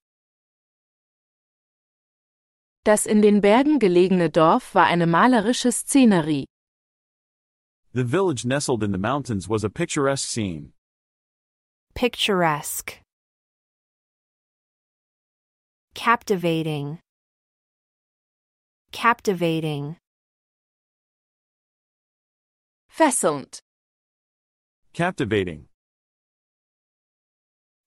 Das 2.84 3.06
in 3.06 3.22
den 3.22 3.42
Bergen 3.42 3.80
gelegene 3.80 4.30
Dorf 4.30 4.74
war 4.76 4.86
eine 4.86 5.08
malerische 5.08 5.72
Szenerie. 5.72 6.46
The 7.96 8.04
village 8.04 8.44
nestled 8.44 8.84
in 8.84 8.92
the 8.92 8.98
mountains 8.98 9.48
was 9.48 9.64
a 9.64 9.70
picturesque 9.70 10.28
scene. 10.28 10.74
Picturesque. 11.94 12.98
Captivating. 15.94 16.98
Captivating. 18.92 19.98
Fesselnd. 22.98 23.60
Captivating. 24.94 25.68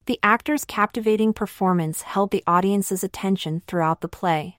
The 0.05 0.19
actor's 0.23 0.63
captivating 0.63 1.33
performance 1.33 2.03
held 2.03 2.31
the 2.31 2.45
audience's 2.47 3.03
attention 3.03 3.61
throughout 3.67 3.99
the 3.99 4.07
play. 4.07 4.57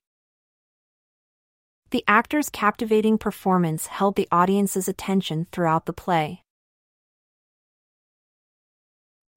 The 1.91 2.05
actor's 2.07 2.51
captivating 2.51 3.17
performance 3.17 3.87
held 3.87 4.17
the 4.17 4.29
audience's 4.31 4.89
attention 4.89 5.47
throughout 5.51 5.87
the 5.87 5.95
play. 5.95 6.43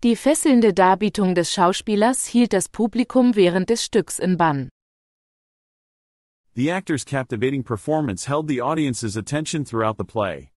Die 0.02 0.16
fesselnde 0.16 0.74
Darbietung 0.74 1.34
des 1.34 1.50
Schauspielers 1.50 2.26
hielt 2.26 2.52
das 2.52 2.68
Publikum 2.68 3.36
während 3.36 3.70
des 3.70 3.82
Stücks 3.82 4.20
in 4.20 4.36
Bann. 4.36 4.70
The 6.56 6.70
actor's 6.70 7.06
captivating 7.06 7.64
performance 7.64 8.26
held 8.26 8.50
the 8.50 8.60
audience's 8.60 9.16
attention 9.16 9.64
throughout 9.64 9.98
the 9.98 10.04
play. 10.04 10.52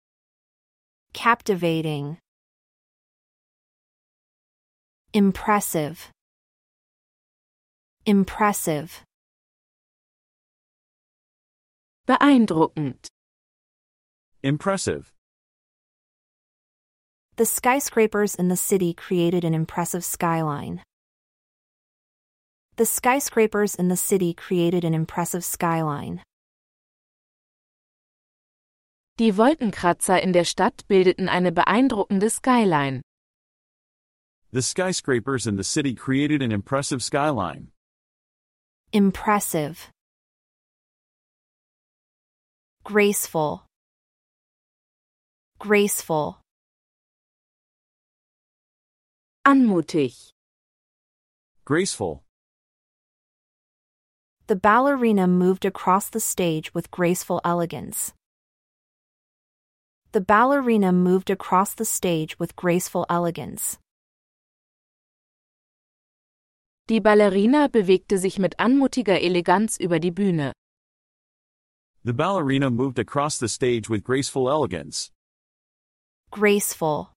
Captivating. 1.13 2.19
Impressive. 5.13 6.11
Impressive. 8.05 9.05
Beeindruckend. 12.07 13.07
Impressive. 14.43 15.11
The 17.37 17.47
skyscrapers 17.47 18.35
in 18.35 18.49
the 18.49 18.57
city 18.57 18.93
created 18.93 19.43
an 19.43 19.55
impressive 19.55 20.05
skyline. 20.05 20.83
The 22.77 22.85
skyscrapers 22.85 23.75
in 23.75 23.89
the 23.89 23.97
city 23.97 24.35
created 24.35 24.85
an 24.85 24.93
impressive 24.93 25.45
skyline. 25.45 26.21
Die 29.17 29.33
Wolkenkratzer 29.33 30.21
in 30.21 30.33
der 30.33 30.45
Stadt 30.45 30.85
bildeten 30.89 31.29
eine 31.29 31.53
beeindruckende 31.53 32.29
Skyline. 32.31 33.01
The 34.53 34.61
skyscrapers 34.61 35.47
in 35.47 35.57
the 35.57 35.65
city 35.65 35.95
created 35.95 36.43
an 36.43 36.53
impressive 36.53 37.03
skyline. 37.03 37.69
Impressive. 38.93 39.94
Graceful. 42.85 43.65
Graceful. 45.59 46.37
Anmutig. 49.47 50.33
Graceful. 51.65 52.23
The 54.49 54.57
ballerina 54.57 55.27
moved 55.27 55.65
across 55.65 56.11
the 56.11 56.21
stage 56.21 56.75
with 56.75 56.91
graceful 56.91 57.41
elegance. 57.43 58.13
The 60.13 60.21
ballerina 60.21 60.93
moved 60.93 61.31
across 61.31 61.73
the 61.73 61.87
stage 61.87 62.39
with 62.39 62.55
graceful 62.55 63.07
elegance. 63.09 63.79
Die 66.91 67.01
Ballerina 67.01 67.69
bewegte 67.69 68.19
sich 68.19 68.39
mit 68.39 68.61
anmutiger 68.61 69.23
Eleganz 69.23 69.79
über 69.81 69.99
die 69.99 70.11
Bühne. 70.11 70.53
The 72.07 72.13
ballerina 72.13 72.71
moved 72.71 72.99
across 72.99 73.39
the 73.39 73.49
stage 73.49 73.89
with 73.89 74.05
graceful 74.05 74.51
elegance. 74.51 75.11
Graceful. 76.31 77.15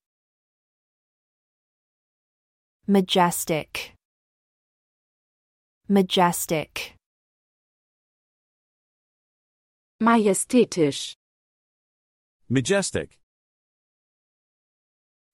Majestic. 2.87 3.93
Majestic. 5.89 6.95
Majestätisch. 10.01 11.15
Majestic. 12.47 13.19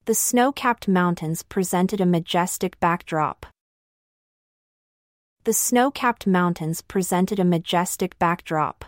The 0.05 0.15
snow-capped 0.15 0.87
mountains 0.87 1.43
presented 1.43 2.01
a 2.01 2.07
majestic 2.07 2.79
backdrop. 2.79 3.45
The 5.43 5.53
snow-capped 5.53 6.25
mountains 6.25 6.81
presented 6.81 7.39
a 7.39 7.45
majestic 7.45 8.17
backdrop. 8.17 8.85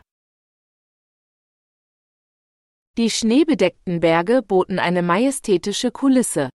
Die 2.98 3.10
schneebedeckten 3.10 4.00
Berge 4.00 4.42
boten 4.42 4.80
eine 4.80 5.02
majestätische 5.02 5.92
Kulisse. 5.92 6.50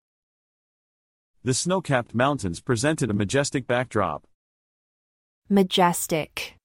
The 1.43 1.53
snow-capped 1.53 2.15
mountains 2.15 2.61
presented 2.61 3.09
a 3.09 3.13
majestic 3.13 3.67
backdrop. 3.67 4.25
Majestic. 5.49 6.55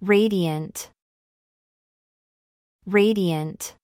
Radiant. 0.00 0.90
Radiant. 2.86 3.76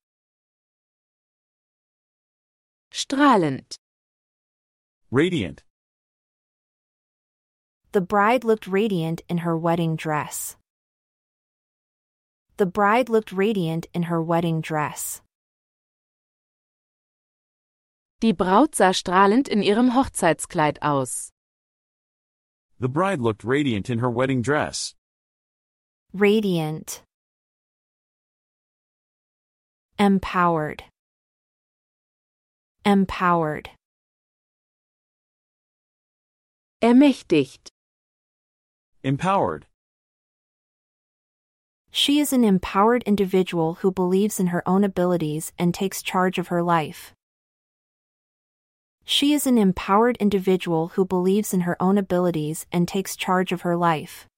Strahlend. 2.92 3.76
Radiant. 5.12 5.62
The 7.92 8.00
bride 8.00 8.42
looked 8.42 8.66
radiant 8.66 9.22
in 9.28 9.38
her 9.38 9.56
wedding 9.56 9.94
dress. 9.94 10.56
The 12.58 12.64
bride 12.64 13.10
looked 13.10 13.32
radiant 13.32 13.86
in 13.92 14.04
her 14.04 14.22
wedding 14.22 14.62
dress. 14.62 15.20
Die 18.20 18.32
Braut 18.32 18.74
sah 18.74 18.92
strahlend 18.92 19.46
in 19.46 19.60
ihrem 19.60 19.90
Hochzeitskleid 19.90 20.78
aus. 20.80 21.32
The 22.80 22.88
bride 22.88 23.20
looked 23.20 23.44
radiant 23.44 23.90
in 23.90 23.98
her 23.98 24.10
wedding 24.10 24.40
dress. 24.40 24.94
Radiant. 26.14 27.02
Empowered. 29.98 30.84
Empowered. 32.86 33.68
Ermächtigt. 36.80 37.68
Empowered. 39.02 39.66
She 41.96 42.20
is 42.20 42.34
an 42.34 42.44
empowered 42.44 43.04
individual 43.04 43.76
who 43.80 43.90
believes 43.90 44.38
in 44.38 44.48
her 44.48 44.62
own 44.68 44.84
abilities 44.84 45.54
and 45.58 45.72
takes 45.72 46.02
charge 46.02 46.36
of 46.36 46.48
her 46.48 46.62
life. 46.62 47.14
She 49.06 49.32
is 49.32 49.46
an 49.46 49.56
empowered 49.56 50.18
individual 50.18 50.88
who 50.88 51.06
believes 51.06 51.54
in 51.54 51.62
her 51.62 51.74
own 51.80 51.96
abilities 51.96 52.66
and 52.70 52.86
takes 52.86 53.16
charge 53.16 53.50
of 53.50 53.62
her 53.62 53.78
life. 53.78 54.28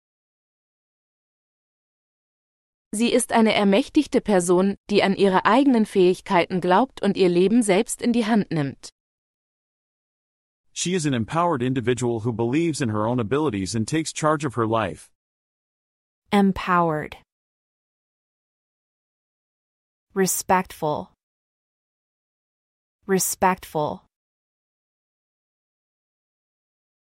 Sie 2.95 3.13
ist 3.13 3.33
eine 3.33 3.53
ermächtigte 3.53 4.23
Person, 4.23 4.77
die 4.89 5.03
an 5.03 5.17
ihre 5.17 5.45
eigenen 5.45 5.85
Fähigkeiten 5.85 6.61
glaubt 6.61 7.03
und 7.03 7.17
ihr 7.17 7.29
Leben 7.29 7.63
selbst 7.63 8.01
in 8.01 8.13
die 8.13 8.25
Hand 8.25 8.53
nimmt. 8.53 8.91
She 10.73 10.95
is 10.95 11.05
an 11.07 11.13
empowered 11.13 11.65
individual 11.65 12.21
who 12.21 12.33
believes 12.33 12.81
in 12.81 12.91
her 12.91 13.09
own 13.09 13.19
abilities 13.19 13.75
and 13.75 13.89
takes 13.89 14.13
charge 14.13 14.45
of 14.45 14.55
her 14.55 14.65
life. 14.65 15.11
Empowered. 16.31 17.17
Respectful. 20.15 21.13
Respectful. 23.07 24.05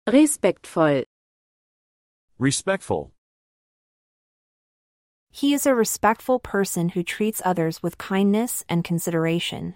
Respektvoll. 0.09 1.05
Respectful. 2.39 3.13
He 5.31 5.55
is 5.55 5.67
a 5.67 5.75
respectful 5.75 6.39
person 6.39 6.91
who 6.91 7.03
treats 7.03 7.41
others 7.45 7.83
with 7.83 7.99
kindness 7.99 8.65
and 8.69 8.85
consideration. 8.85 9.75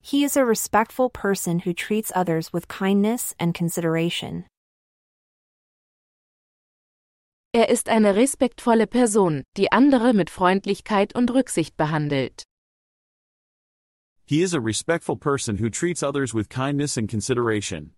He 0.00 0.24
is 0.24 0.36
a 0.36 0.44
respectful 0.44 1.10
person 1.10 1.60
who 1.60 1.72
treats 1.72 2.12
others 2.14 2.52
with 2.52 2.68
kindness 2.68 3.34
and 3.38 3.52
consideration. 3.52 4.46
Er 7.58 7.70
ist 7.70 7.88
eine 7.88 8.14
respektvolle 8.14 8.86
Person, 8.86 9.42
die 9.56 9.72
andere 9.72 10.14
mit 10.14 10.30
Freundlichkeit 10.30 11.16
und 11.16 11.28
Rücksicht 11.32 11.76
behandelt. 11.76 12.44
He 14.26 14.42
is 14.42 14.54
a 14.54 14.60
respectful 14.60 15.16
person 15.16 15.56
who 15.56 15.68
treats 15.68 16.04
others 16.04 16.32
with 16.32 16.48
kindness 16.48 16.96
and 16.96 17.10
consideration. 17.10 17.94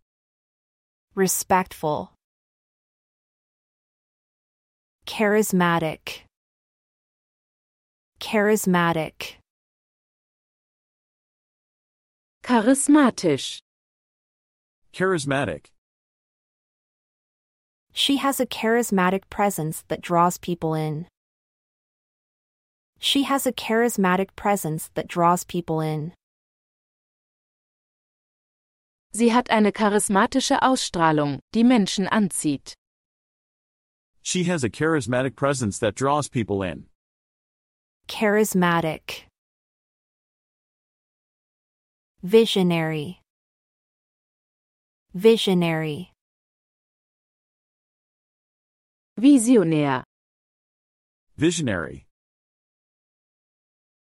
Respectful. 1.15 2.09
Charismatic. 5.05 6.25
Charismatic. 8.19 9.41
Charismatisch. 12.43 13.59
Charismatic. 14.95 15.67
She 17.93 18.17
has 18.19 18.41
a 18.41 18.47
charismatic 18.47 19.29
presence 19.31 19.85
that 19.89 20.01
draws 20.01 20.39
people 20.39 20.75
in. 20.75 21.07
She 22.99 23.25
has 23.25 23.47
a 23.47 23.53
charismatic 23.53 24.37
presence 24.37 24.91
that 24.95 25.09
draws 25.09 25.45
people 25.45 25.81
in. 25.81 26.13
Sie 29.13 29.31
hat 29.31 29.51
eine 29.51 29.73
charismatische 29.73 30.63
Ausstrahlung, 30.63 31.41
die 31.53 31.65
Menschen 31.65 32.07
anzieht. 32.09 32.75
She 34.23 34.45
has 34.45 34.63
a 34.63 34.71
charismatic 34.71 35.35
presence 35.35 35.79
that 35.79 35.97
draws 35.97 36.29
people 36.29 36.63
in. 36.63 36.87
Charismatic. 38.07 39.25
Visionary. 42.23 43.21
Visionary. 45.15 46.13
Visionär. 49.21 50.03
Visionary. 51.37 52.07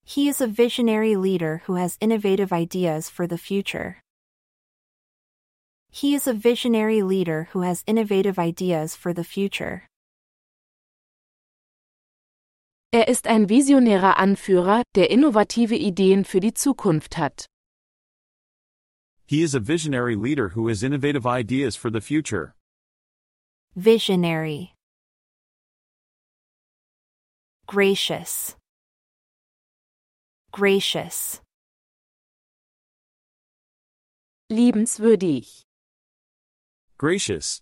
He 0.04 0.28
is 0.28 0.41
a 0.41 0.47
visionary 0.47 1.16
leader 1.16 1.64
who 1.66 1.74
has 1.74 1.97
innovative 1.99 2.54
ideas 2.54 3.10
for 3.10 3.26
the 3.26 3.38
future. 3.39 3.97
He 5.89 6.14
is 6.14 6.28
a 6.28 6.34
visionary 6.34 7.02
leader 7.02 7.49
who 7.52 7.64
has 7.64 7.84
innovative 7.88 8.38
ideas 8.38 8.95
for 8.95 9.12
the 9.12 9.24
future. 9.24 9.88
Er 12.93 13.08
ist 13.08 13.26
ein 13.26 13.47
visionärer 13.49 14.18
Anführer, 14.18 14.84
der 14.93 15.10
innovative 15.10 15.76
Ideen 15.76 16.24
für 16.26 16.39
die 16.39 16.54
Zukunft 16.54 17.18
hat. 17.18 17.47
He 19.26 19.41
is 19.41 19.56
a 19.56 19.60
visionary 19.60 20.16
leader 20.16 20.49
who 20.49 20.68
has 20.68 20.84
innovative 20.84 21.26
ideas 21.26 21.76
for 21.76 21.89
the 21.89 22.02
future. 22.02 22.54
Visionary. 23.76 24.76
Gracious. 27.72 28.58
Gracious. 30.52 31.40
Liebenswürdig. 34.52 35.62
Gracious. 36.98 37.62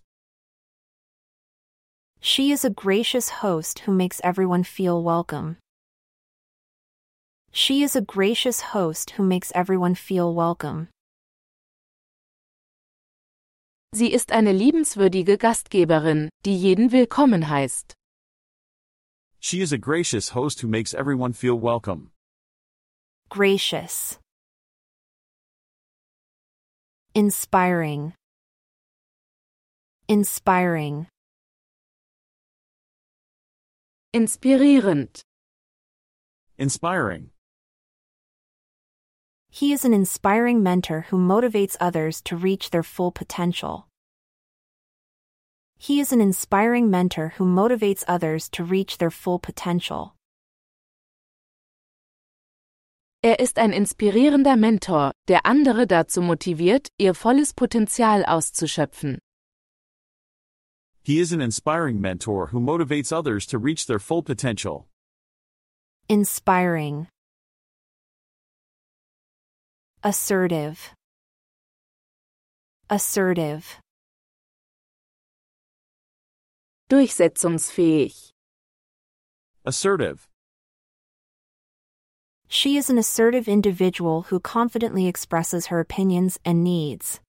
She 2.20 2.52
is 2.52 2.66
a 2.66 2.72
gracious 2.72 3.30
host 3.44 3.86
who 3.86 3.92
makes 3.92 4.20
everyone 4.24 4.64
feel 4.64 5.04
welcome. 5.04 5.58
She 7.52 7.84
is 7.84 7.96
a 7.96 8.02
gracious 8.02 8.74
host 8.74 9.12
who 9.12 9.22
makes 9.22 9.52
everyone 9.54 9.94
feel 9.94 10.34
welcome. 10.34 10.88
Sie 13.94 14.12
ist 14.12 14.32
eine 14.32 14.54
liebenswürdige 14.54 15.38
Gastgeberin, 15.38 16.30
die 16.48 16.58
jeden 16.58 16.92
willkommen 16.92 17.48
heißt. 17.50 17.99
She 19.40 19.62
is 19.62 19.72
a 19.72 19.78
gracious 19.78 20.30
host 20.30 20.62
who 20.62 20.68
makes 20.68 20.94
everyone 20.94 21.34
feel 21.34 21.56
welcome. 21.56 22.12
Gracious. 23.30 24.20
Inspiring. 27.16 28.14
Inspiring. 30.08 31.08
Inspirierend. 34.14 35.22
Inspiring. 36.58 37.30
He 39.52 39.74
is 39.74 39.86
an 39.86 39.94
inspiring 39.94 40.62
mentor 40.62 41.06
who 41.10 41.18
motivates 41.18 41.76
others 41.80 42.22
to 42.24 42.36
reach 42.36 42.70
their 42.70 42.84
full 42.84 43.12
potential. 43.12 43.89
He 45.80 46.00
is 46.00 46.12
an 46.12 46.22
inspiring 46.22 46.90
mentor 46.90 47.34
who 47.38 47.46
motivates 47.46 48.04
others 48.08 48.50
to 48.50 48.64
reach 48.64 48.98
their 48.98 49.10
full 49.10 49.40
potential. 49.40 50.14
Er 53.24 53.40
ist 53.40 53.58
ein 53.58 53.74
inspirierender 53.74 54.56
Mentor, 54.58 55.12
der 55.28 55.46
andere 55.46 55.88
dazu 55.88 56.22
motiviert, 56.22 56.90
ihr 57.00 57.14
volles 57.14 57.54
Potenzial 57.54 58.24
auszuschöpfen. 58.26 59.20
He 61.04 61.20
is 61.20 61.34
an 61.34 61.42
inspiring 61.42 62.00
mentor 62.00 62.48
who 62.52 62.60
motivates 62.60 63.12
others 63.12 63.48
to 63.48 63.58
reach 63.58 63.88
their 63.88 64.00
full 64.00 64.22
potential. 64.22 64.86
inspiring, 66.10 67.08
assertive, 70.02 70.92
assertive, 72.90 73.80
Durchsetzungsfähig. 76.90 78.34
Assertive. 79.64 80.28
She 82.48 82.78
is 82.78 82.90
an 82.90 82.98
assertive 82.98 83.48
individual 83.48 84.24
who 84.32 84.40
confidently 84.40 85.06
expresses 85.06 85.68
her 85.68 85.80
opinions 85.80 86.40
and 86.44 86.64
needs. 86.64 87.22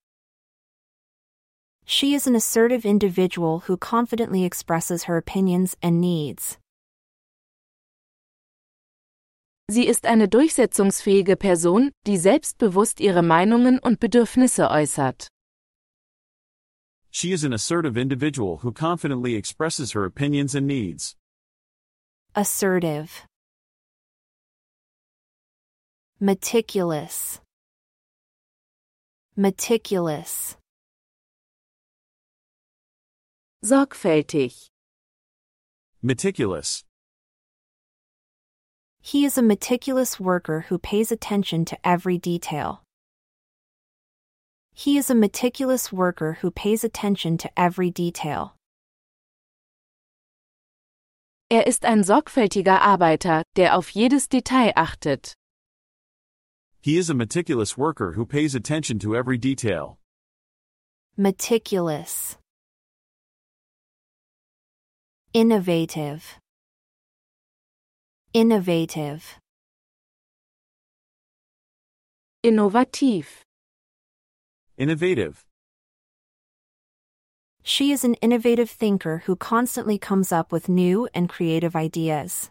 She 1.84 2.14
is 2.14 2.26
an 2.26 2.34
assertive 2.34 2.86
individual 2.86 3.64
who 3.66 3.76
confidently 3.76 4.46
expresses 4.46 5.04
her 5.04 5.18
opinions 5.18 5.76
and 5.82 6.00
needs. 6.00 6.56
Sie 9.68 9.86
ist 9.86 10.06
eine 10.06 10.26
durchsetzungsfähige 10.26 11.36
Person, 11.36 11.90
die 12.06 12.16
selbstbewusst 12.16 12.98
ihre 12.98 13.22
Meinungen 13.22 13.78
und 13.78 14.00
Bedürfnisse 14.00 14.70
äußert. 14.70 15.28
She 17.10 17.32
is 17.32 17.42
an 17.44 17.52
assertive 17.52 17.98
individual 17.98 18.58
who 18.58 18.72
confidently 18.72 19.34
expresses 19.34 19.92
her 19.92 20.04
opinions 20.04 20.54
and 20.54 20.66
needs. 20.66 21.16
Assertive. 22.34 23.26
Meticulous. 26.20 27.40
Meticulous. 29.36 30.56
Sorgfältig. 33.64 34.68
Meticulous. 36.02 36.84
He 39.00 39.24
is 39.24 39.36
a 39.36 39.42
meticulous 39.42 40.20
worker 40.20 40.66
who 40.68 40.78
pays 40.78 41.10
attention 41.10 41.64
to 41.64 41.78
every 41.86 42.18
detail. 42.18 42.82
He 44.80 44.96
is 44.96 45.10
a 45.10 45.14
meticulous 45.14 45.92
worker 45.92 46.38
who 46.40 46.50
pays 46.50 46.84
attention 46.84 47.36
to 47.36 47.50
every 47.54 47.90
detail. 47.90 48.56
Er 51.50 51.66
ist 51.66 51.84
ein 51.84 52.02
sorgfältiger 52.02 52.80
Arbeiter, 52.80 53.42
der 53.56 53.76
auf 53.76 53.90
jedes 53.90 54.26
Detail 54.26 54.72
achtet. 54.76 55.34
He 56.80 56.96
is 56.96 57.10
a 57.10 57.14
meticulous 57.14 57.76
worker 57.76 58.12
who 58.12 58.24
pays 58.24 58.54
attention 58.54 58.98
to 59.00 59.14
every 59.14 59.36
detail. 59.36 59.98
Meticulous. 61.18 62.38
Innovative. 65.34 66.38
Innovative. 68.32 69.38
Innovativ. 72.42 73.44
Innovative. 74.80 75.44
She 77.62 77.92
is 77.92 78.02
an 78.02 78.14
innovative 78.22 78.70
thinker 78.70 79.24
who 79.26 79.36
constantly 79.36 79.98
comes 79.98 80.32
up 80.32 80.52
with 80.52 80.70
new 80.70 81.06
and 81.12 81.28
creative 81.28 81.76
ideas. 81.76 82.50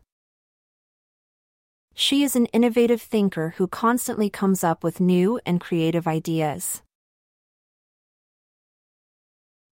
She 1.95 2.21
is 2.21 2.35
an 2.35 2.45
innovative 2.53 3.01
thinker 3.01 3.55
who 3.57 3.67
constantly 3.67 4.29
comes 4.29 4.63
up 4.63 4.83
with 4.83 4.99
new 4.99 5.39
and 5.43 5.59
creative 5.59 6.07
ideas. 6.07 6.83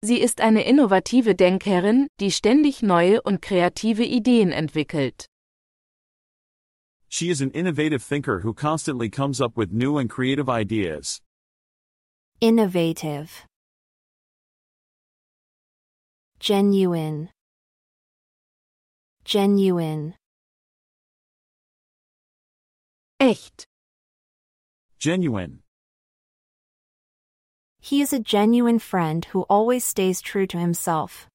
Sie 0.03 0.19
ist 0.21 0.41
eine 0.41 0.63
innovative 0.63 1.33
Denkerin, 1.33 2.07
die 2.19 2.31
ständig 2.31 2.83
neue 2.83 3.21
und 3.21 3.41
kreative 3.41 4.03
Ideen 4.03 4.51
entwickelt. 4.51 5.25
She 7.07 7.29
is 7.29 7.39
an 7.39 7.51
innovative 7.51 8.03
thinker 8.03 8.41
who 8.41 8.53
constantly 8.53 9.09
comes 9.09 9.39
up 9.39 9.55
with 9.55 9.71
new 9.71 9.97
and 9.97 10.09
creative 10.09 10.49
ideas. 10.49 11.21
Innovative. 12.41 13.45
Genuine. 16.39 17.29
Genuine. 19.23 20.15
Echt. 23.19 23.67
Genuine. 24.97 25.59
He 27.79 28.01
is 28.01 28.11
a 28.11 28.19
genuine 28.19 28.79
friend 28.79 29.23
who 29.25 29.43
always 29.43 29.85
stays 29.85 30.19
true 30.19 30.47
to 30.47 30.57
himself. 30.57 31.27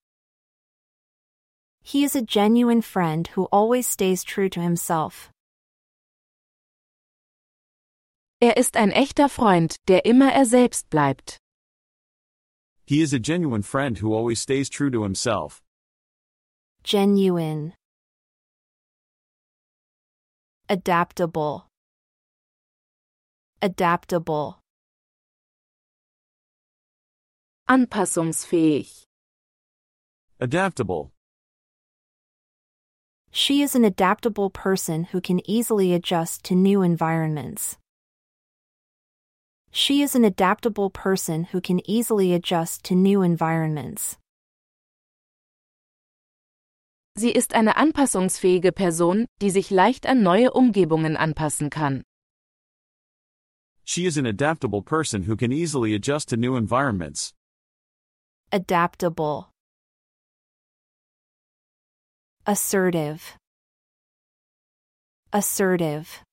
He 1.84 2.02
is 2.02 2.16
a 2.16 2.22
genuine 2.22 2.82
friend 2.82 3.28
who 3.28 3.44
always 3.52 3.86
stays 3.86 4.24
true 4.24 4.48
to 4.48 4.60
himself. 4.60 5.30
Er 8.38 8.58
ist 8.58 8.76
ein 8.76 8.90
echter 8.90 9.30
Freund, 9.30 9.76
der 9.88 10.04
immer 10.04 10.30
er 10.30 10.44
selbst 10.44 10.90
bleibt. 10.90 11.38
He 12.84 13.00
is 13.00 13.14
a 13.14 13.18
genuine 13.18 13.62
friend 13.62 14.02
who 14.02 14.14
always 14.14 14.40
stays 14.40 14.68
true 14.68 14.90
to 14.90 15.02
himself. 15.02 15.62
Genuine. 16.82 17.72
Adaptable. 20.68 21.66
Adaptable. 23.62 24.60
Anpassungsfähig. 27.68 29.04
Adaptable. 30.38 31.10
She 33.30 33.62
is 33.62 33.74
an 33.74 33.84
adaptable 33.84 34.50
person 34.50 35.04
who 35.04 35.22
can 35.22 35.40
easily 35.48 35.94
adjust 35.94 36.44
to 36.44 36.54
new 36.54 36.82
environments. 36.82 37.78
She 39.70 40.02
is 40.02 40.14
an 40.14 40.24
adaptable 40.24 40.90
person 40.90 41.48
who 41.52 41.60
can 41.60 41.80
easily 41.88 42.32
adjust 42.34 42.84
to 42.84 42.94
new 42.94 43.22
environments. 43.22 44.18
Sie 47.18 47.30
ist 47.30 47.54
eine 47.54 47.76
anpassungsfähige 47.76 48.72
Person, 48.72 49.26
die 49.40 49.50
sich 49.50 49.70
leicht 49.70 50.06
an 50.06 50.22
neue 50.22 50.52
Umgebungen 50.52 51.16
anpassen 51.16 51.70
kann. 51.70 52.02
She 53.84 54.04
is 54.04 54.18
an 54.18 54.26
adaptable 54.26 54.82
person 54.82 55.22
who 55.22 55.36
can 55.36 55.52
easily 55.52 55.94
adjust 55.94 56.28
to 56.28 56.36
new 56.36 56.56
environments. 56.56 57.32
Adaptable. 58.52 59.48
Assertive. 62.46 63.38
Assertive. 65.32 66.25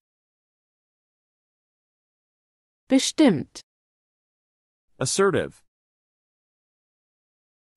Bestimmt. 2.93 3.63
Assertive. 4.99 5.63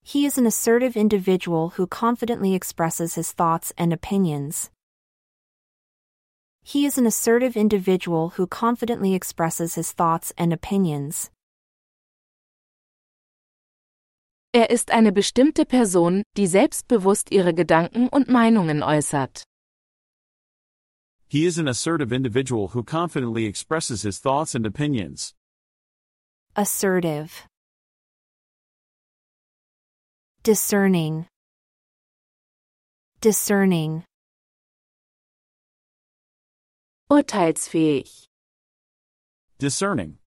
He 0.02 0.26
is 0.26 0.36
an 0.36 0.44
assertive 0.44 0.94
individual 0.94 1.70
who 1.76 1.86
confidently 1.86 2.54
expresses 2.54 3.14
his 3.14 3.32
thoughts 3.32 3.72
and 3.78 3.94
opinions. 3.94 4.70
He 6.62 6.84
is 6.84 6.98
an 6.98 7.06
assertive 7.06 7.56
individual 7.56 8.34
who 8.36 8.46
confidently 8.46 9.14
expresses 9.14 9.76
his 9.76 9.90
thoughts 9.90 10.34
and 10.36 10.52
opinions. 10.52 11.30
Er 14.52 14.68
ist 14.68 14.90
eine 14.90 15.12
bestimmte 15.12 15.64
Person, 15.64 16.24
die 16.36 16.46
selbstbewusst 16.46 17.32
ihre 17.32 17.54
Gedanken 17.54 18.10
und 18.10 18.28
Meinungen 18.28 18.82
äußert. 18.82 19.44
He 21.28 21.44
is 21.44 21.58
an 21.58 21.66
assertive 21.66 22.12
individual 22.12 22.68
who 22.68 22.84
confidently 22.84 23.46
expresses 23.46 24.02
his 24.02 24.18
thoughts 24.18 24.54
and 24.54 24.64
opinions. 24.64 25.34
Assertive. 26.54 27.46
Discerning. 30.44 31.26
Discerning. 33.20 34.04
Urteilsfähig. 37.10 38.28
Discerning. 39.58 40.18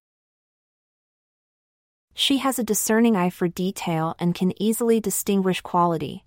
She 2.13 2.39
has 2.39 2.59
a 2.59 2.63
discerning 2.63 3.15
eye 3.15 3.29
for 3.29 3.47
detail 3.47 4.15
and 4.19 4.35
can 4.35 4.51
easily 4.61 4.99
distinguish 4.99 5.61
quality. 5.61 6.25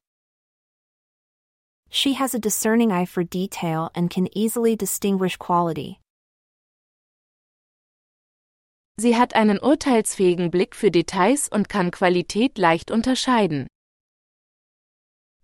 She 1.95 2.15
has 2.15 2.35
a 2.35 2.39
discerning 2.39 2.91
eye 2.91 3.05
for 3.05 3.23
detail 3.23 3.91
and 3.95 4.09
can 4.09 4.27
easily 4.35 4.75
distinguish 4.77 5.37
quality. 5.37 6.01
Sie 8.99 9.15
hat 9.15 9.35
einen 9.35 9.59
urteilsfähigen 9.59 10.51
Blick 10.51 10.75
für 10.75 10.91
Details 10.91 11.49
und 11.49 11.69
kann 11.69 11.91
Qualität 11.91 12.57
leicht 12.57 12.91
unterscheiden. 12.91 13.67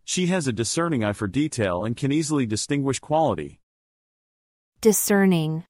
She 0.04 0.28
has 0.28 0.48
a 0.48 0.52
discerning 0.52 1.04
eye 1.04 1.12
for 1.12 1.28
detail 1.28 1.84
and 1.84 1.94
can 1.94 2.10
easily 2.10 2.46
distinguish 2.46 2.98
quality. 2.98 3.60
Discerning. 4.80 5.64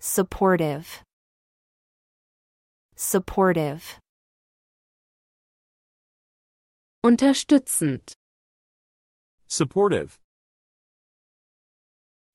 Supportive. 0.00 1.02
Supportive. 2.96 4.01
Unterstützend. 7.04 8.12
Supportive. 9.48 10.20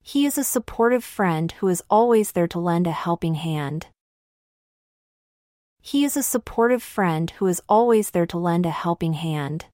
He 0.02 0.26
is 0.26 0.38
a 0.38 0.44
supportive 0.44 1.06
friend 1.06 1.54
who 1.54 1.70
is 1.70 1.82
always 1.90 2.34
there 2.34 2.48
to 2.48 2.60
lend 2.60 2.86
a 2.86 2.92
helping 2.92 3.36
hand. 3.36 3.88
He 5.80 6.04
is 6.04 6.18
a 6.18 6.22
supportive 6.22 6.84
friend 6.84 7.32
who 7.40 7.48
is 7.48 7.62
always 7.70 8.10
there 8.10 8.26
to 8.26 8.38
lend 8.38 8.66
a 8.66 8.70
helping 8.70 9.14
hand. 9.14 9.68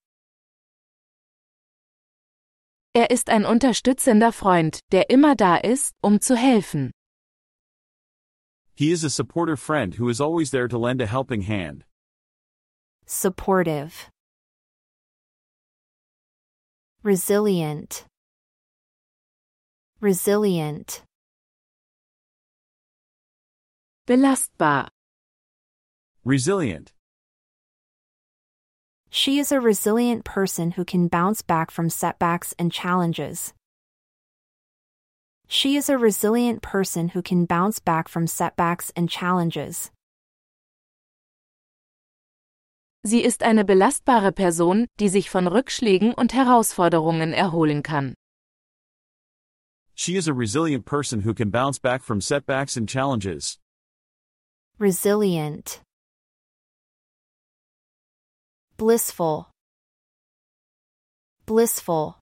Er 2.94 3.10
ist 3.10 3.32
ein 3.32 3.46
unterstützender 3.46 4.32
Freund, 4.32 4.80
der 4.92 5.10
immer 5.10 5.36
da 5.36 5.56
ist, 5.56 5.96
um 6.04 6.22
zu 6.22 6.36
helfen. 6.36 6.92
He 8.76 8.92
is 8.92 9.04
a 9.04 9.10
supportive 9.10 9.60
friend 9.60 9.96
who 9.96 10.08
is 10.08 10.22
always 10.22 10.52
there 10.52 10.68
to 10.68 10.78
lend 10.78 11.02
a 11.02 11.08
helping 11.08 11.42
hand. 11.42 11.84
Supportive. 13.08 14.13
Resilient. 17.04 18.06
Resilient. 20.00 21.04
Belastbar. 24.08 24.88
Resilient. 26.24 26.94
She 29.10 29.38
is 29.38 29.52
a 29.52 29.60
resilient 29.60 30.24
person 30.24 30.72
who 30.72 30.86
can 30.86 31.10
bounce 31.10 31.42
back 31.42 31.72
from 31.72 31.90
setbacks 31.90 32.56
and 32.58 32.72
challenges. 32.72 33.54
She 35.50 35.76
is 35.76 35.90
a 35.90 35.98
resilient 35.98 36.62
person 36.62 37.10
who 37.10 37.22
can 37.22 37.44
bounce 37.44 37.80
back 37.80 38.08
from 38.08 38.28
setbacks 38.28 38.94
and 38.96 39.10
challenges. 39.10 39.92
Sie 43.06 43.22
ist 43.22 43.44
eine 43.44 43.66
belastbare 43.66 44.32
Person, 44.32 44.88
die 45.00 45.10
sich 45.10 45.30
von 45.30 45.48
Rückschlägen 45.48 46.14
und 46.14 46.34
Herausforderungen 46.34 47.34
erholen 47.34 47.84
kann. 47.84 48.14
She 49.94 50.16
is 50.16 50.28
a 50.28 50.34
resilient 50.34 50.86
person 50.86 51.26
who 51.26 51.34
can 51.34 51.52
bounce 51.52 51.80
back 51.80 52.02
from 52.02 52.22
setbacks 52.22 52.78
and 52.78 52.88
challenges. 52.88 53.60
Resilient. 54.80 55.82
Blissful. 58.78 59.52
Blissful. 61.46 62.16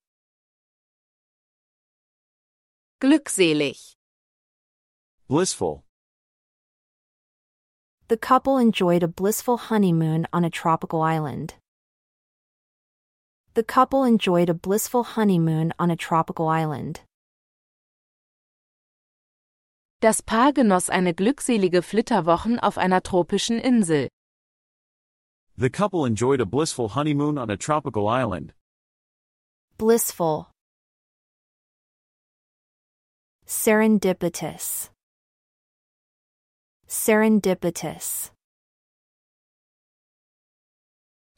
Glückselig. 2.99 3.93
Blissful. 5.27 5.83
The 8.11 8.17
couple 8.17 8.57
enjoyed 8.57 9.03
a 9.03 9.07
blissful 9.07 9.55
honeymoon 9.55 10.27
on 10.33 10.43
a 10.43 10.49
tropical 10.49 11.01
island. 11.01 11.53
The 13.53 13.63
couple 13.63 14.03
enjoyed 14.03 14.49
a 14.49 14.53
blissful 14.53 15.03
honeymoon 15.15 15.71
on 15.79 15.89
a 15.89 15.95
tropical 15.95 16.49
island. 16.49 16.99
Das 20.01 20.21
Paar 20.21 20.51
genoss 20.51 20.89
eine 20.89 21.13
glückselige 21.13 21.81
Flitterwochen 21.81 22.59
auf 22.59 22.77
einer 22.77 23.01
tropischen 23.01 23.59
Insel. 23.59 24.09
The 25.55 25.69
couple 25.69 26.05
enjoyed 26.05 26.41
a 26.41 26.45
blissful 26.45 26.89
honeymoon 26.89 27.37
on 27.37 27.49
a 27.49 27.55
tropical 27.55 28.09
island. 28.09 28.51
Blissful. 29.77 30.51
Serendipitous. 33.45 34.90
Serendipitous. 36.91 38.31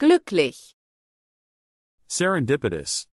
Glücklich. 0.00 0.74
Serendipitous. 2.08 3.06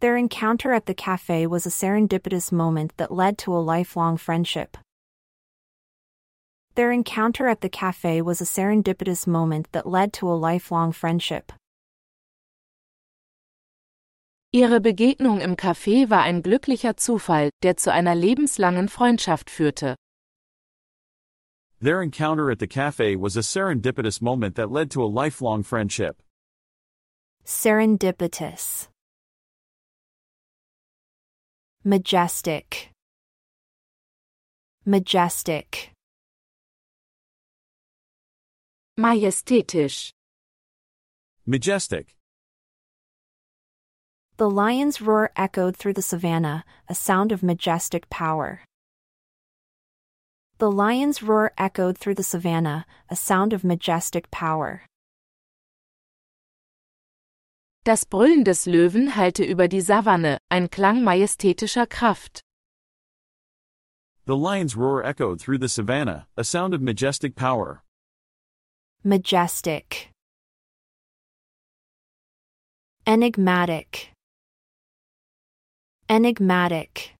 Their 0.00 0.16
encounter 0.16 0.72
at 0.72 0.86
the 0.86 0.94
cafe 0.94 1.46
was 1.46 1.64
a 1.64 1.70
serendipitous 1.70 2.50
moment 2.50 2.96
that 2.96 3.12
led 3.12 3.38
to 3.38 3.54
a 3.54 3.62
lifelong 3.62 4.16
friendship. 4.16 4.76
Their 6.74 6.90
encounter 6.90 7.46
at 7.46 7.60
the 7.60 7.70
cafe 7.70 8.20
was 8.20 8.40
a 8.40 8.46
serendipitous 8.46 9.28
moment 9.28 9.70
that 9.70 9.86
led 9.86 10.12
to 10.14 10.28
a 10.28 10.34
lifelong 10.34 10.90
friendship. 10.90 11.52
Ihre 14.52 14.80
Begegnung 14.80 15.40
im 15.40 15.54
Café 15.54 16.10
war 16.10 16.22
ein 16.22 16.42
glücklicher 16.42 16.96
Zufall, 16.96 17.50
der 17.62 17.76
zu 17.76 17.92
einer 17.92 18.16
lebenslangen 18.16 18.88
Freundschaft 18.88 19.50
führte. 19.50 19.94
Their 21.80 22.00
encounter 22.00 22.50
at 22.50 22.58
the 22.58 22.66
cafe 22.66 23.16
was 23.16 23.36
a 23.36 23.40
serendipitous 23.40 24.22
moment 24.22 24.54
that 24.54 24.70
led 24.70 24.90
to 24.92 25.02
a 25.02 25.04
lifelong 25.04 25.62
friendship. 25.62 26.22
Serendipitous. 27.44 28.88
Majestic. 31.84 32.90
Majestic. 34.86 35.92
Majestätisch. 38.98 40.10
Majestic. 41.44 42.16
The 44.38 44.48
lion's 44.48 45.00
roar 45.02 45.30
echoed 45.36 45.76
through 45.76 45.92
the 45.92 46.02
savannah, 46.02 46.64
a 46.88 46.94
sound 46.94 47.32
of 47.32 47.42
majestic 47.42 48.08
power. 48.08 48.62
The 50.58 50.70
lion's 50.70 51.22
roar 51.22 51.52
echoed 51.58 51.98
through 51.98 52.14
the 52.14 52.22
savannah, 52.22 52.86
a 53.10 53.16
sound 53.16 53.52
of 53.52 53.62
majestic 53.62 54.30
power. 54.30 54.86
Das 57.84 58.04
Brüllen 58.04 58.42
des 58.42 58.66
Löwen 58.66 59.14
hallte 59.14 59.44
über 59.44 59.68
die 59.68 59.82
Savanne, 59.82 60.38
ein 60.50 60.68
Klang 60.68 61.04
majestätischer 61.04 61.86
Kraft. 61.86 62.40
The 64.24 64.36
lion's 64.36 64.74
roar 64.74 65.04
echoed 65.04 65.40
through 65.40 65.58
the 65.58 65.68
savannah, 65.68 66.26
a 66.38 66.42
sound 66.42 66.72
of 66.72 66.80
majestic 66.80 67.36
power. 67.36 67.82
Majestic. 69.04 70.10
Enigmatic. 73.06 74.10
Enigmatic. 76.08 77.15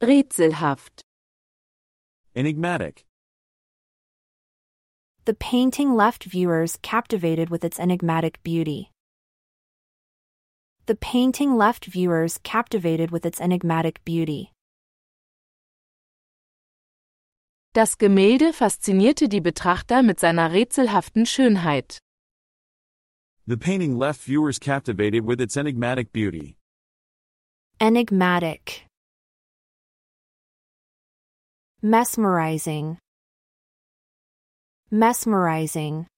Rätselhaft. 0.00 1.00
Enigmatic. 2.36 3.04
The 5.24 5.34
painting 5.34 5.96
left 5.96 6.22
viewers 6.22 6.78
captivated 6.82 7.50
with 7.50 7.64
its 7.64 7.80
enigmatic 7.80 8.40
beauty. 8.44 8.92
The 10.86 10.94
painting 10.94 11.56
left 11.56 11.86
viewers 11.86 12.38
captivated 12.44 13.10
with 13.10 13.26
its 13.26 13.40
enigmatic 13.40 14.04
beauty. 14.04 14.52
Das 17.74 17.98
Gemälde 17.98 18.52
faszinierte 18.52 19.28
die 19.28 19.40
Betrachter 19.40 20.04
mit 20.04 20.20
seiner 20.20 20.52
rätselhaften 20.52 21.26
Schönheit. 21.26 21.98
The 23.48 23.56
painting 23.56 23.98
left 23.98 24.20
viewers 24.20 24.60
captivated 24.60 25.26
with 25.26 25.40
its 25.40 25.56
enigmatic 25.56 26.12
beauty. 26.12 26.56
Enigmatic. 27.80 28.87
Mesmerizing. 31.80 32.98
Mesmerizing. 34.90 36.08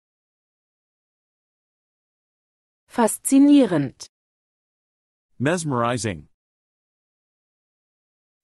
Faszinierend. 2.91 4.07
Mesmerizing. 5.39 6.29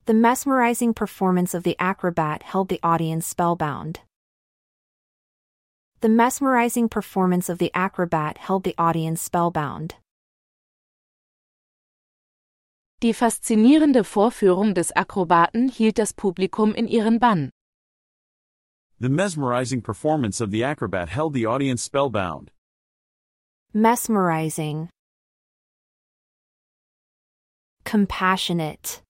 The 0.05 0.12
mesmerizing 0.12 0.93
performance 0.93 1.55
of 1.55 1.62
the 1.62 1.74
acrobat 1.78 2.43
held 2.43 2.68
the 2.68 2.80
audience 2.82 3.26
spellbound. 3.26 4.01
The 6.02 6.10
mesmerizing 6.10 6.90
performance 6.90 7.48
of 7.48 7.56
the 7.56 7.70
acrobat 7.72 8.36
held 8.36 8.64
the 8.64 8.74
audience 8.76 9.22
spellbound. 9.22 9.94
Die 13.02 13.12
faszinierende 13.12 14.05
Vorführung 14.05 14.74
des 14.74 14.90
Akrobaten 14.97 15.68
hielt 15.68 15.98
das 15.98 16.14
Publikum 16.14 16.74
in 16.74 16.89
ihren 16.89 17.18
Bann. 17.18 17.51
The 18.98 19.10
mesmerizing 19.10 19.82
performance 19.82 20.40
of 20.40 20.51
the 20.51 20.64
acrobat 20.64 21.10
held 21.10 21.35
the 21.35 21.47
audience 21.47 21.82
spellbound. 21.82 22.51
Mesmerizing. 23.74 24.89
Compassionate. 27.85 29.02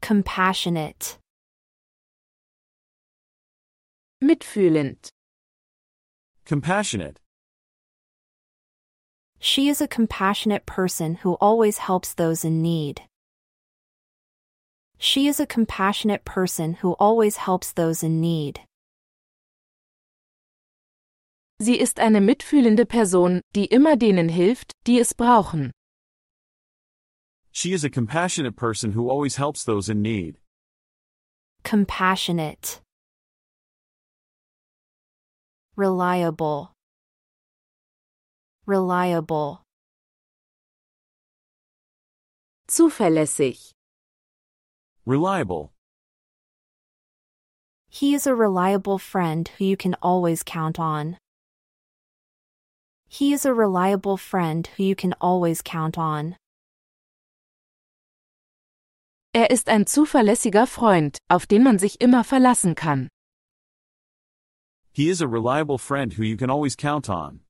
Compassionate. 0.00 1.18
Mitfühlend. 4.22 5.10
Compassionate. 6.46 7.20
She 9.40 9.68
is 9.68 9.80
a 9.80 9.88
compassionate 9.88 10.66
person 10.66 11.16
who 11.16 11.34
always 11.40 11.78
helps 11.78 12.14
those 12.14 12.44
in 12.44 12.62
need. 12.62 13.02
She 14.98 15.26
is 15.28 15.40
a 15.40 15.46
compassionate 15.46 16.24
person 16.24 16.74
who 16.74 16.92
always 17.00 17.38
helps 17.38 17.72
those 17.72 18.02
in 18.02 18.20
need. 18.20 18.60
Sie 21.58 21.80
ist 21.80 21.98
eine 21.98 22.20
mitfühlende 22.20 22.86
Person, 22.86 23.40
die 23.54 23.66
immer 23.66 23.96
denen 23.96 24.28
hilft, 24.28 24.72
die 24.84 24.98
es 25.00 25.14
brauchen. 25.14 25.72
She 27.50 27.72
is 27.72 27.82
a 27.82 27.90
compassionate 27.90 28.56
person 28.56 28.92
who 28.92 29.08
always 29.10 29.36
helps 29.36 29.64
those 29.64 29.88
in 29.88 30.02
need. 30.02 30.38
compassionate, 31.62 32.80
reliable, 35.76 36.72
reliable, 38.70 39.64
Zuverlässig. 42.70 43.72
Reliable. 45.04 45.72
He 47.88 48.14
is 48.14 48.28
a 48.28 48.34
reliable 48.36 48.98
friend 48.98 49.50
who 49.58 49.64
you 49.64 49.76
can 49.76 49.94
always 50.00 50.44
count 50.44 50.78
on. 50.78 51.16
He 53.08 53.32
is 53.32 53.44
a 53.44 53.52
reliable 53.52 54.16
friend 54.16 54.68
who 54.76 54.84
you 54.84 54.94
can 54.94 55.14
always 55.20 55.62
count 55.62 55.98
on. 55.98 56.36
Er 59.34 59.50
ist 59.50 59.68
ein 59.68 59.84
zuverlässiger 59.86 60.68
Freund, 60.68 61.18
auf 61.28 61.46
den 61.46 61.64
man 61.64 61.80
sich 61.80 62.00
immer 62.00 62.22
verlassen 62.22 62.76
kann. 62.76 63.08
He 64.92 65.08
is 65.08 65.20
a 65.20 65.26
reliable 65.26 65.78
friend 65.78 66.12
who 66.12 66.22
you 66.22 66.36
can 66.36 66.50
always 66.50 66.76
count 66.76 67.10
on. 67.10 67.40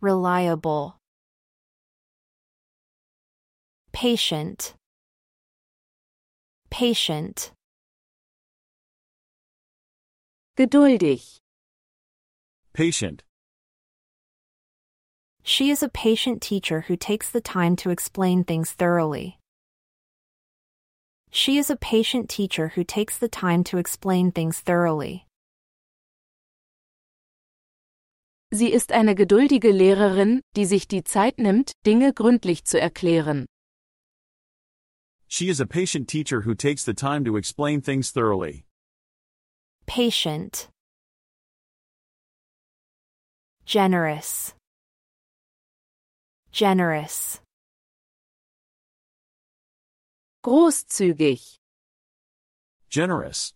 Reliable. 0.00 0.98
Patient. 3.92 4.74
Patient. 6.70 7.52
Geduldig. 10.58 11.22
Patient. 12.74 13.22
She 15.42 15.70
is 15.70 15.82
a 15.82 15.88
patient 15.88 16.42
teacher 16.42 16.82
who 16.88 16.96
takes 16.96 17.30
the 17.30 17.40
time 17.40 17.76
to 17.76 17.90
explain 17.90 18.44
things 18.44 18.72
thoroughly. 18.72 19.38
She 21.30 21.56
is 21.56 21.70
a 21.70 21.76
patient 21.76 22.28
teacher 22.28 22.68
who 22.68 22.84
takes 22.84 23.16
the 23.16 23.28
time 23.28 23.64
to 23.64 23.78
explain 23.78 24.30
things 24.30 24.60
thoroughly. 24.60 25.25
Sie 28.52 28.72
ist 28.72 28.92
eine 28.92 29.14
geduldige 29.14 29.70
Lehrerin, 29.72 30.40
die 30.54 30.66
sich 30.66 30.86
die 30.86 31.02
Zeit 31.02 31.38
nimmt, 31.38 31.72
Dinge 31.84 32.12
gründlich 32.12 32.64
zu 32.64 32.80
erklären. 32.80 33.46
She 35.26 35.48
is 35.48 35.60
a 35.60 35.66
patient 35.66 36.08
teacher 36.08 36.42
who 36.42 36.54
takes 36.54 36.84
the 36.84 36.94
time 36.94 37.24
to 37.24 37.36
explain 37.36 37.82
things 37.82 38.12
thoroughly. 38.12 38.64
Patient. 39.86 40.68
Generous. 43.64 44.54
Generous. 46.52 47.40
Großzügig. 50.44 51.58
Generous. 52.88 53.55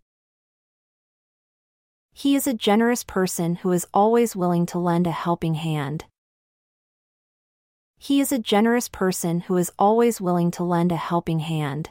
He 2.20 2.34
is 2.34 2.46
a 2.46 2.52
generous 2.52 3.02
person 3.02 3.54
who 3.54 3.72
is 3.72 3.86
always 3.94 4.36
willing 4.36 4.66
to 4.66 4.78
lend 4.78 5.06
a 5.06 5.10
helping 5.10 5.54
hand. 5.54 6.04
He 7.96 8.20
is 8.20 8.30
a 8.30 8.38
generous 8.38 8.90
person 8.90 9.40
who 9.40 9.56
is 9.56 9.72
always 9.78 10.20
willing 10.20 10.50
to 10.50 10.62
lend 10.62 10.92
a 10.92 10.96
helping 10.96 11.38
hand. 11.38 11.88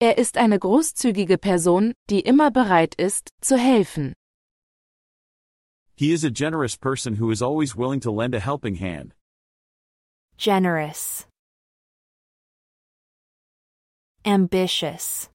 Er 0.00 0.14
ist 0.16 0.36
eine 0.36 0.60
großzügige 0.60 1.40
Person, 1.40 1.94
die 2.06 2.20
immer 2.20 2.52
bereit 2.52 2.94
ist, 2.96 3.30
zu 3.40 3.58
helfen. 3.58 4.14
He 5.96 6.12
is 6.12 6.22
a 6.22 6.30
generous 6.30 6.76
person 6.76 7.16
who 7.16 7.32
is 7.32 7.42
always 7.42 7.74
willing 7.74 7.98
to 8.02 8.12
lend 8.12 8.36
a 8.36 8.38
helping 8.38 8.76
hand. 8.76 9.14
Generous. 10.36 11.26
Ambitious. 14.24 15.28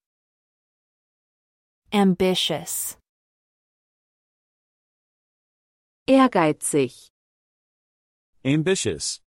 Ambitious. 1.96 2.98
Ehrgeizig. 6.10 7.08
Ambitious. 8.44 9.22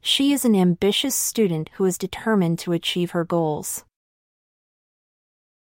She 0.00 0.32
is 0.32 0.44
an 0.44 0.56
ambitious 0.56 1.14
student 1.14 1.70
who 1.74 1.84
is 1.84 1.96
determined 1.96 2.58
to 2.58 2.72
achieve 2.72 3.12
her 3.12 3.24
goals. 3.24 3.84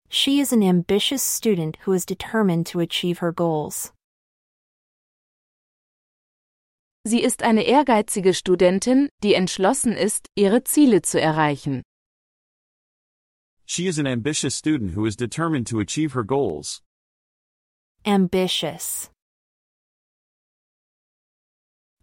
She 0.08 0.40
is 0.40 0.54
an 0.54 0.62
ambitious 0.62 1.22
student 1.22 1.76
who 1.82 1.92
is 1.92 2.06
determined 2.06 2.64
to 2.68 2.80
achieve 2.80 3.18
her 3.18 3.30
goals. 3.30 3.92
Sie 7.04 7.22
ist 7.22 7.42
eine 7.42 7.64
ehrgeizige 7.64 8.32
Studentin, 8.32 9.10
die 9.22 9.34
entschlossen 9.34 9.92
ist, 9.92 10.30
ihre 10.34 10.64
Ziele 10.64 11.02
zu 11.02 11.20
erreichen. 11.20 11.82
She 13.70 13.86
is 13.86 13.98
an 13.98 14.06
ambitious 14.06 14.54
student 14.54 14.92
who 14.92 15.04
is 15.04 15.14
determined 15.14 15.66
to 15.66 15.78
achieve 15.78 16.12
her 16.12 16.22
goals. 16.22 16.80
Ambitious. 18.06 19.10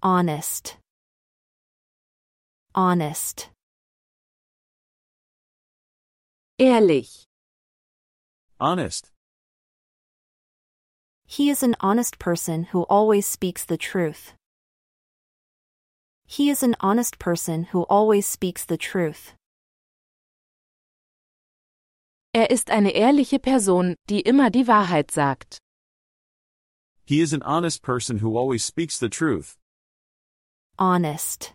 Honest. 0.03 0.77
Honest. 2.75 3.49
Ehrlich. 6.59 7.25
Honest. 8.59 9.09
He 11.25 11.49
is 11.49 11.63
an 11.63 11.75
honest 11.79 12.19
person 12.19 12.65
who 12.65 12.83
always 12.83 13.25
speaks 13.25 13.65
the 13.65 13.77
truth. 13.77 14.33
He 16.27 16.51
is 16.51 16.61
an 16.61 16.75
honest 16.79 17.17
person 17.17 17.63
who 17.71 17.81
always 17.89 18.27
speaks 18.27 18.63
the 18.63 18.77
truth. 18.77 19.33
Er 22.35 22.49
ist 22.51 22.69
eine 22.69 22.91
ehrliche 22.91 23.39
Person, 23.39 23.95
die 24.09 24.19
immer 24.19 24.49
die 24.49 24.67
Wahrheit 24.67 25.09
sagt. 25.09 25.57
He 27.05 27.21
is 27.21 27.31
an 27.31 27.41
honest 27.45 27.81
person 27.81 28.17
who 28.17 28.35
always 28.35 28.61
speaks 28.61 28.99
the 28.99 29.07
truth. 29.07 29.55
Honest. 30.77 31.53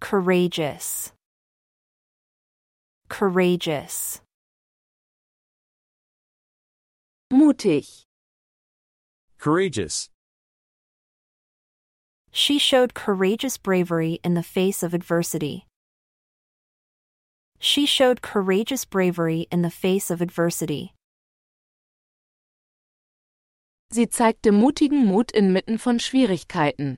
Courageous. 0.00 1.12
Courageous. 3.08 4.20
Mutig. 7.32 8.02
Courageous. 9.38 10.10
She 12.32 12.58
showed 12.58 12.94
courageous 12.94 13.56
bravery 13.56 14.18
in 14.24 14.34
the 14.34 14.42
face 14.42 14.82
of 14.82 14.92
adversity. 14.92 15.65
She 17.58 17.86
showed 17.86 18.22
courageous 18.22 18.84
bravery 18.84 19.46
in 19.50 19.62
the 19.62 19.70
face 19.70 20.10
of 20.10 20.20
adversity. 20.20 20.92
Sie 23.92 24.06
zeigte 24.06 24.50
mutigen 24.52 25.06
Mut 25.06 25.30
inmitten 25.32 25.78
von 25.78 25.98
Schwierigkeiten. 25.98 26.96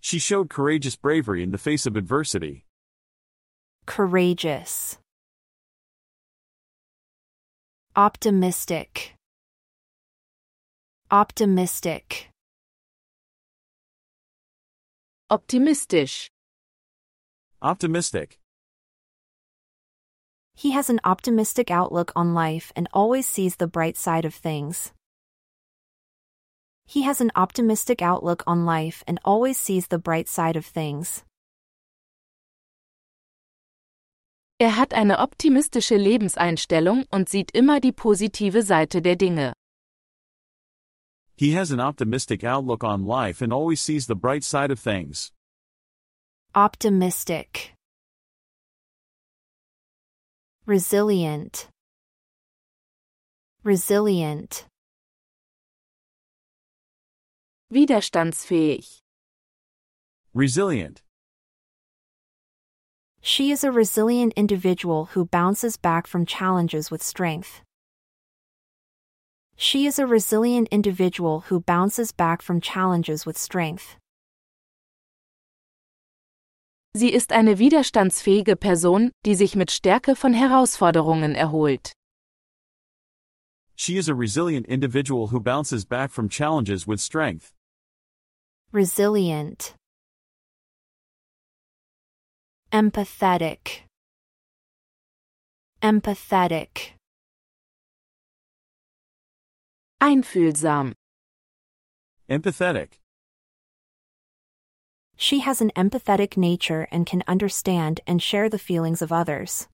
She 0.00 0.18
showed 0.18 0.48
courageous 0.48 0.96
bravery 0.96 1.42
in 1.42 1.50
the 1.50 1.58
face 1.58 1.86
of 1.86 1.96
adversity. 1.96 2.64
Courageous. 3.86 4.98
Optimistic. 7.96 9.14
Optimistic. 11.10 12.30
Optimistisch. 15.30 16.28
Optimistic. 17.62 18.39
He 20.60 20.72
has 20.72 20.90
an 20.90 21.00
optimistic 21.04 21.70
outlook 21.70 22.12
on 22.14 22.34
life 22.34 22.70
and 22.76 22.86
always 22.92 23.26
sees 23.26 23.56
the 23.56 23.66
bright 23.66 23.96
side 23.96 24.26
of 24.26 24.34
things. 24.34 24.92
He 26.84 27.00
has 27.04 27.22
an 27.22 27.30
optimistic 27.34 28.02
outlook 28.02 28.42
on 28.46 28.66
life 28.66 29.02
and 29.06 29.18
always 29.24 29.56
sees 29.58 29.86
the 29.86 29.96
bright 29.98 30.28
side 30.28 30.56
of 30.56 30.66
things. 30.66 31.24
Er 34.60 34.76
hat 34.76 34.92
eine 34.92 35.18
optimistische 35.20 35.96
Lebenseinstellung 35.96 37.06
und 37.10 37.30
sieht 37.30 37.52
immer 37.52 37.80
die 37.80 37.92
positive 37.92 38.62
Seite 38.62 39.00
der 39.00 39.16
Dinge. 39.16 39.54
He 41.38 41.52
has 41.52 41.70
an 41.70 41.80
optimistic 41.80 42.44
outlook 42.44 42.84
on 42.84 43.06
life 43.06 43.40
and 43.40 43.50
always 43.50 43.80
sees 43.80 44.06
the 44.06 44.14
bright 44.14 44.44
side 44.44 44.70
of 44.70 44.78
things. 44.78 45.32
Optimistic. 46.54 47.72
Resilient. 50.70 51.66
Resilient. 53.64 54.66
Widerstandsfähig. 57.74 59.00
Resilient. 60.32 61.02
She 63.20 63.50
is 63.50 63.64
a 63.64 63.72
resilient 63.72 64.32
individual 64.36 65.06
who 65.06 65.24
bounces 65.24 65.76
back 65.76 66.06
from 66.06 66.24
challenges 66.24 66.88
with 66.88 67.02
strength. 67.02 67.62
She 69.56 69.86
is 69.86 69.98
a 69.98 70.06
resilient 70.06 70.68
individual 70.70 71.40
who 71.48 71.58
bounces 71.58 72.12
back 72.12 72.42
from 72.42 72.60
challenges 72.60 73.26
with 73.26 73.36
strength. 73.36 73.96
Sie 76.92 77.12
ist 77.12 77.32
eine 77.32 77.58
widerstandsfähige 77.58 78.56
Person, 78.56 79.12
die 79.24 79.36
sich 79.36 79.54
mit 79.54 79.70
Stärke 79.70 80.16
von 80.16 80.34
Herausforderungen 80.34 81.36
erholt. 81.36 81.92
She 83.76 83.96
is 83.96 84.08
a 84.08 84.14
resilient 84.14 84.66
individual 84.66 85.28
who 85.28 85.40
bounces 85.40 85.84
back 85.86 86.10
from 86.10 86.28
challenges 86.28 86.88
with 86.88 87.00
strength. 87.00 87.54
Resilient. 88.72 89.74
Empathetic. 92.72 93.86
Empathetic. 95.80 96.96
Einfühlsam. 100.00 100.94
Empathetic. 102.28 103.00
She 105.22 105.40
has 105.40 105.60
an 105.60 105.70
empathetic 105.76 106.38
nature 106.38 106.88
and 106.90 107.04
can 107.04 107.22
understand 107.28 108.00
and 108.06 108.22
share 108.22 108.48
the 108.48 108.58
feelings 108.58 109.02
of 109.02 109.12
others. 109.12 109.68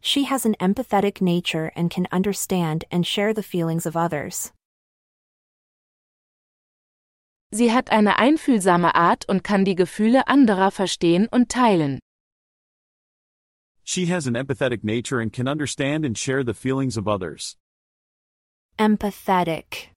She 0.00 0.24
has 0.30 0.46
an 0.46 0.54
empathetic 0.60 1.20
nature 1.20 1.72
and 1.74 1.90
can 1.90 2.06
understand 2.12 2.84
and 2.92 3.04
share 3.04 3.34
the 3.34 3.42
feelings 3.42 3.84
of 3.84 3.96
others. 3.96 4.52
Sie 7.50 7.72
hat 7.72 7.90
eine 7.90 8.16
einfühlsame 8.16 8.94
Art 8.94 9.28
und 9.28 9.42
kann 9.42 9.64
die 9.64 9.74
Gefühle 9.74 10.28
anderer 10.28 10.70
verstehen 10.70 11.26
und 11.26 11.48
teilen. 11.48 11.98
She 13.82 14.06
has 14.06 14.28
an 14.28 14.36
empathetic 14.36 14.84
nature 14.84 15.18
and 15.18 15.32
can 15.32 15.48
understand 15.48 16.04
and 16.04 16.16
share 16.16 16.44
the 16.44 16.54
feelings 16.54 16.96
of 16.96 17.08
others. 17.08 17.56
Empathetic. 18.78 19.88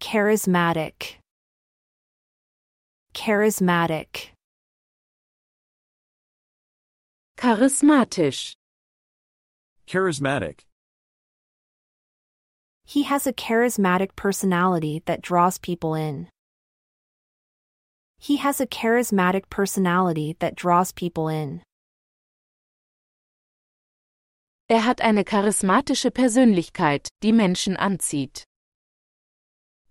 Charismatic. 0.00 1.16
Charismatic. 3.14 4.30
Charismatisch. 7.36 8.54
Charismatic. 9.86 10.60
He 12.84 13.04
has 13.04 13.26
a 13.26 13.32
charismatic 13.32 14.16
personality 14.16 15.02
that 15.04 15.22
draws 15.22 15.58
people 15.58 15.94
in. 15.94 16.28
He 18.18 18.38
has 18.38 18.60
a 18.60 18.66
charismatic 18.66 19.50
personality 19.50 20.34
that 20.40 20.56
draws 20.56 20.92
people 20.92 21.28
in. 21.28 21.62
Er 24.68 24.80
hat 24.80 25.00
eine 25.02 25.24
charismatische 25.24 26.10
Persönlichkeit, 26.10 27.08
die 27.22 27.32
Menschen 27.32 27.76
anzieht. 27.76 28.44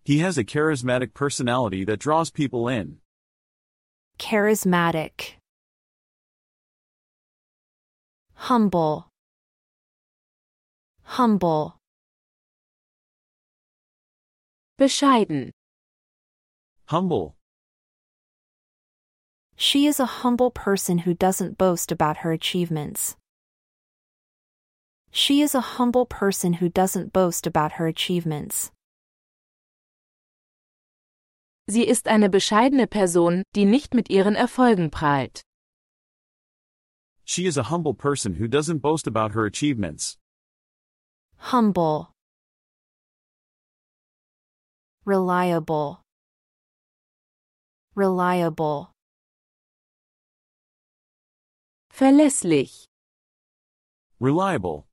He 0.10 0.18
has 0.26 0.40
a 0.40 0.44
charismatic 0.44 1.14
personality 1.14 1.84
that 1.84 2.00
draws 2.00 2.32
people 2.32 2.68
in. 2.68 2.98
Charismatic. 4.18 5.34
Humble. 8.34 9.12
Humble. 11.04 11.78
Bescheiden. 14.80 15.52
Humble. 16.86 17.36
She 19.56 19.86
is 19.86 20.00
a 20.00 20.06
humble 20.06 20.50
person 20.50 20.98
who 21.06 21.14
doesn't 21.14 21.60
boast 21.60 21.92
about 21.92 22.18
her 22.24 22.32
achievements. 22.32 23.16
She 25.12 25.42
is 25.42 25.54
a 25.54 25.78
humble 25.78 26.08
person 26.08 26.54
who 26.54 26.68
doesn't 26.68 27.14
boast 27.14 27.46
about 27.46 27.74
her 27.74 27.86
achievements. 27.86 28.72
Sie 31.70 31.84
ist 31.84 32.08
eine 32.08 32.32
bescheidene 32.32 32.88
Person, 32.88 33.44
die 33.56 33.66
nicht 33.66 33.94
mit 33.94 34.10
ihren 34.10 34.34
Erfolgen 34.34 34.90
prahlt. 34.90 35.44
She 37.24 37.46
is 37.46 37.60
a 37.60 37.70
humble 37.70 37.94
person 37.94 38.40
who 38.40 38.48
doesn't 38.48 38.82
boast 38.82 39.06
about 39.06 39.34
her 39.36 39.46
achievements. 39.46 40.18
Humble. 41.52 42.12
Reliable. 45.06 46.02
Reliable. 47.94 48.92
Verlässlich. 51.94 52.86
Reliable. 54.20 54.88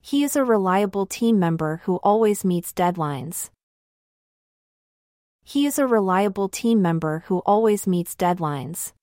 He 0.00 0.24
is 0.24 0.36
a 0.36 0.44
reliable 0.44 1.04
team 1.04 1.38
member 1.38 1.82
who 1.84 1.96
always 2.02 2.46
meets 2.46 2.72
deadlines. 2.72 3.50
He 5.44 5.66
is 5.66 5.78
a 5.78 5.86
reliable 5.86 6.48
team 6.48 6.80
member 6.80 7.24
who 7.28 7.42
always 7.44 7.86
meets 7.86 8.16
deadlines. 8.16 8.94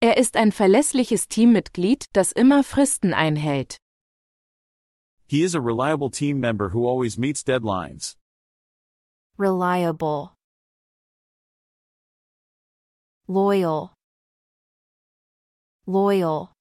Er 0.00 0.16
ist 0.16 0.36
ein 0.36 0.50
verlässliches 0.50 1.28
Teammitglied, 1.28 2.06
das 2.12 2.32
immer 2.32 2.64
Fristen 2.64 3.14
einhält. 3.14 3.76
He 5.28 5.44
is 5.44 5.54
a 5.54 5.60
reliable 5.60 6.10
team 6.10 6.40
member 6.40 6.70
who 6.70 6.86
always 6.86 7.16
meets 7.16 7.44
deadlines. 7.44 8.16
Reliable. 9.38 10.34
Loyal. 13.28 13.92
Loyal. 15.86 16.52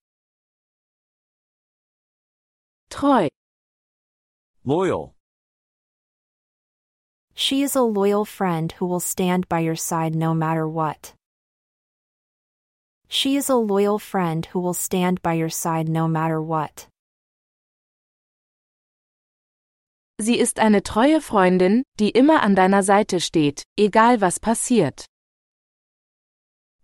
Treu. 2.89 3.27
Loyal. 4.63 5.15
She 7.41 7.63
is 7.63 7.75
a 7.75 7.81
loyal 7.81 8.23
friend 8.23 8.71
who 8.73 8.85
will 8.85 8.99
stand 8.99 9.49
by 9.49 9.61
your 9.61 9.75
side 9.75 10.13
no 10.13 10.35
matter 10.35 10.67
what. 10.67 11.15
She 13.09 13.35
is 13.35 13.49
a 13.49 13.55
loyal 13.55 13.97
friend 13.97 14.45
who 14.45 14.59
will 14.59 14.75
stand 14.75 15.23
by 15.23 15.33
your 15.33 15.49
side 15.49 15.89
no 15.89 16.07
matter 16.07 16.39
what. 16.39 16.87
Sie 20.19 20.37
ist 20.37 20.59
eine 20.59 20.81
treue 20.81 21.19
Freundin, 21.19 21.81
die 21.97 22.11
immer 22.13 22.43
an 22.43 22.53
deiner 22.53 22.83
Seite 22.83 23.19
steht, 23.19 23.63
egal 23.75 24.21
was 24.21 24.37
passiert. 24.37 25.07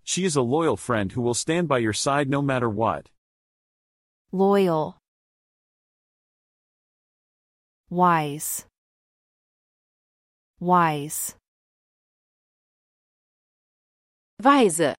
She 0.03 0.25
is 0.25 0.35
a 0.35 0.41
loyal 0.41 0.75
friend 0.75 1.11
who 1.11 1.21
will 1.21 1.35
stand 1.35 1.67
by 1.67 1.77
your 1.77 1.93
side 1.93 2.31
no 2.31 2.41
matter 2.41 2.67
what. 2.67 3.11
Loyal. 4.31 4.97
Wise. 7.91 8.65
Wise. 10.59 11.35
Weise. 14.41 14.95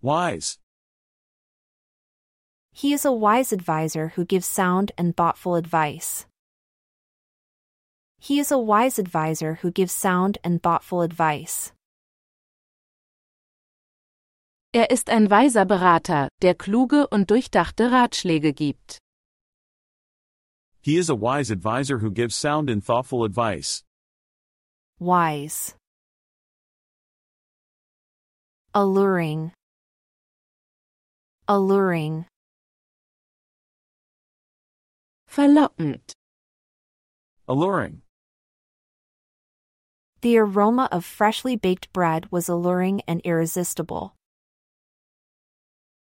Wise. 0.00 0.58
He 2.72 2.92
is 2.92 3.04
a 3.04 3.10
wise 3.10 3.52
advisor 3.52 4.12
who 4.14 4.24
gives 4.24 4.46
sound 4.46 4.92
and 4.96 5.16
thoughtful 5.16 5.56
advice. 5.56 6.26
He 8.20 8.38
is 8.38 8.52
a 8.52 8.58
wise 8.58 9.00
advisor 9.00 9.54
who 9.62 9.72
gives 9.72 9.92
sound 9.92 10.38
and 10.44 10.62
thoughtful 10.62 11.02
advice. 11.02 11.72
Er 14.72 14.92
ist 14.92 15.10
ein 15.10 15.28
weiser 15.28 15.64
Berater, 15.66 16.28
der 16.40 16.54
kluge 16.54 17.08
und 17.08 17.30
durchdachte 17.30 17.90
Ratschläge 17.90 18.52
gibt. 18.52 18.98
He 20.80 20.96
is 20.96 21.10
a 21.10 21.16
wise 21.16 21.50
advisor 21.50 21.98
who 21.98 22.12
gives 22.12 22.36
sound 22.36 22.70
and 22.70 22.84
thoughtful 22.84 23.24
advice. 23.24 23.82
Wise. 25.00 25.74
Alluring. 28.74 29.52
Alluring. 31.48 32.26
Verlockend. 35.26 36.12
Alluring. 37.48 38.02
The 40.20 40.36
aroma 40.36 40.86
of 40.92 41.06
freshly 41.06 41.56
baked 41.56 41.90
bread 41.94 42.30
was 42.30 42.50
alluring 42.50 43.00
and 43.08 43.22
irresistible. 43.24 44.14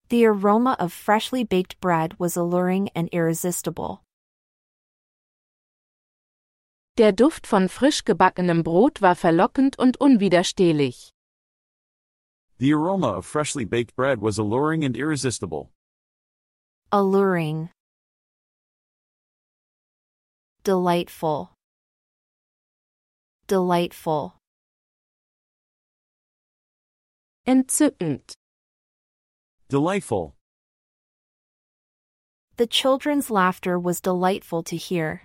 The 0.09 0.25
aroma 0.25 0.75
of 0.77 0.91
freshly 0.91 1.45
baked 1.45 1.79
bread 1.79 2.19
was 2.19 2.35
alluring 2.35 2.89
and 2.93 3.07
irresistible. 3.13 4.03
Der 6.99 7.13
Duft 7.13 7.47
von 7.47 7.69
frisch 7.69 8.03
gebackenem 8.03 8.61
Brot 8.61 9.01
war 9.01 9.15
verlockend 9.15 9.79
und 9.79 10.01
unwiderstehlich. 10.01 11.11
The 12.57 12.73
aroma 12.73 13.15
of 13.15 13.25
freshly 13.25 13.63
baked 13.63 13.95
bread 13.95 14.21
was 14.21 14.37
alluring 14.37 14.83
and 14.83 14.97
irresistible. 14.97 15.71
Alluring. 16.91 17.69
Delightful. 20.63 21.53
delightful, 23.47 24.35
Entzückend. 27.47 28.33
Delightful. 29.69 30.35
The 32.57 32.67
children's 32.67 33.31
laughter 33.31 33.79
was 33.79 34.01
delightful 34.01 34.61
to 34.63 34.75
hear. 34.75 35.23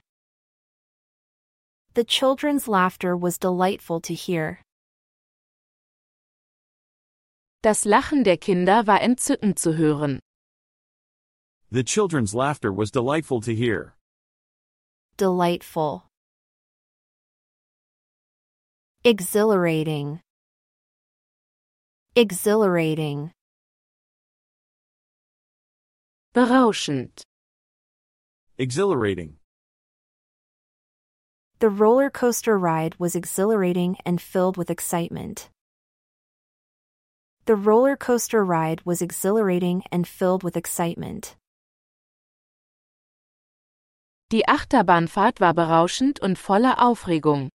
The 1.95 2.03
children's 2.03 2.67
laughter 2.67 3.17
was 3.17 3.39
delightful 3.39 4.01
to 4.01 4.15
hear. 4.15 4.59
Das 7.63 7.85
Lachen 7.85 8.25
der 8.25 8.37
Kinder 8.37 8.85
war 8.85 9.01
entzückend 9.01 9.61
zu 9.61 9.75
hören. 9.77 10.19
The 11.71 11.85
children's 11.85 12.35
laughter 12.35 12.73
was 12.73 12.91
delightful 12.91 13.41
to 13.43 13.55
hear. 13.55 13.95
Delightful. 15.17 16.03
Exhilarating. 19.05 20.21
Exhilarating. 22.17 23.31
Berauschend. 26.35 27.23
Exhilarating. 28.59 29.37
The 31.61 31.69
roller 31.69 32.11
coaster 32.11 32.59
ride 32.59 32.97
was 32.99 33.15
exhilarating 33.15 33.97
and 34.05 34.21
filled 34.21 34.57
with 34.57 34.71
excitement. 34.71 35.51
The 37.47 37.55
roller 37.57 37.97
coaster 37.97 38.45
ride 38.45 38.83
was 38.85 39.01
exhilarating 39.01 39.83
and 39.93 40.09
filled 40.09 40.43
with 40.43 40.57
excitement. 40.57 41.37
Die 44.31 44.43
Achterbahnfahrt 44.49 45.41
war 45.41 45.55
berauschend 45.55 46.19
und 46.21 46.39
voller 46.39 46.77
Aufregung. 46.77 47.51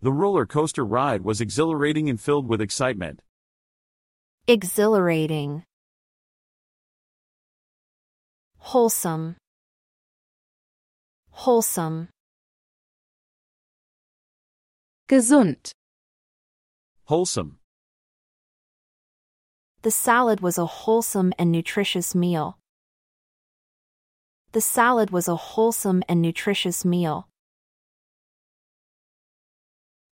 The 0.00 0.12
roller 0.12 0.46
coaster 0.46 0.84
ride 0.84 1.22
was 1.24 1.40
exhilarating 1.40 2.08
and 2.08 2.20
filled 2.20 2.46
with 2.46 2.60
excitement. 2.60 3.20
Exhilarating. 4.46 5.64
Wholesome. 8.58 9.36
Wholesome. 11.30 12.08
Gesund. 15.08 15.72
Wholesome. 17.04 17.58
The 19.82 19.90
salad 19.90 20.40
was 20.40 20.56
a 20.56 20.64
wholesome 20.64 21.34
and 21.38 21.52
nutritious 21.52 22.14
meal. 22.14 22.56
The 24.52 24.62
salad 24.62 25.10
was 25.10 25.28
a 25.28 25.36
wholesome 25.36 26.02
and 26.08 26.22
nutritious 26.22 26.86
meal. 26.86 27.28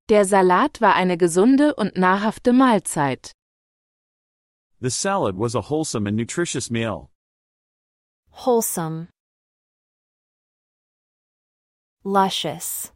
Der 0.09 0.25
Salat 0.25 0.81
war 0.81 0.95
eine 0.97 1.17
gesunde 1.17 1.73
und 1.77 1.97
nahrhafte 1.97 2.53
Mahlzeit. 2.53 3.31
The 4.81 4.91
salad 4.91 5.37
was 5.37 5.55
a 5.55 5.61
wholesome 5.61 6.09
and 6.09 6.17
nutritious 6.17 6.69
meal. 6.69 7.11
Wholesome. 8.31 9.09
Luscious. 12.03 12.91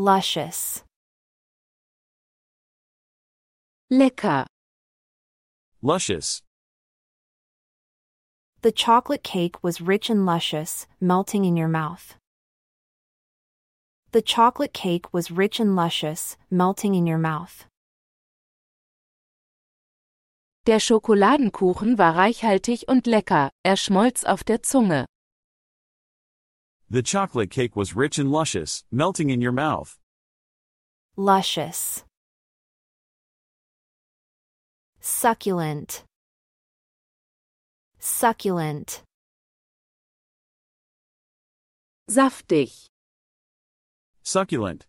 Luscious. 0.00 0.84
Lecker. 3.90 4.46
Luscious. 5.82 6.40
The 8.62 8.70
chocolate 8.70 9.24
cake 9.24 9.56
was 9.60 9.80
rich 9.80 10.08
and 10.08 10.24
luscious, 10.24 10.86
melting 11.00 11.44
in 11.44 11.56
your 11.56 11.66
mouth. 11.66 12.14
The 14.12 14.22
chocolate 14.22 14.72
cake 14.72 15.12
was 15.12 15.32
rich 15.32 15.58
and 15.58 15.74
luscious, 15.74 16.36
melting 16.48 16.94
in 16.94 17.04
your 17.08 17.18
mouth. 17.18 17.66
Der 20.66 20.78
Schokoladenkuchen 20.78 21.98
war 21.98 22.14
reichhaltig 22.14 22.84
und 22.86 23.08
lecker, 23.08 23.50
er 23.64 23.76
schmolz 23.76 24.22
auf 24.22 24.44
der 24.44 24.62
Zunge. 24.62 25.06
The 26.90 27.02
chocolate 27.02 27.50
cake 27.50 27.76
was 27.76 27.94
rich 27.94 28.18
and 28.18 28.32
luscious, 28.32 28.82
melting 28.90 29.28
in 29.28 29.42
your 29.42 29.52
mouth. 29.52 29.98
Luscious. 31.16 32.04
Succulent. 34.98 36.04
Succulent. 37.98 39.02
Saftig. 42.08 42.72
Succulent. 44.22 44.86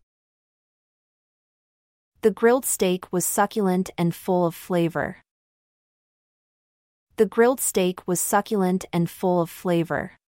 The 2.21 2.31
grilled 2.31 2.65
steak 2.65 3.11
was 3.11 3.25
succulent 3.25 3.89
and 3.97 4.15
full 4.15 4.45
of 4.45 4.55
flavor. 4.55 5.17
The 7.17 7.25
grilled 7.25 7.59
steak 7.59 8.07
was 8.07 8.21
succulent 8.21 8.85
and 8.93 9.09
full 9.09 9.41
of 9.41 9.49
flavor. 9.49 10.18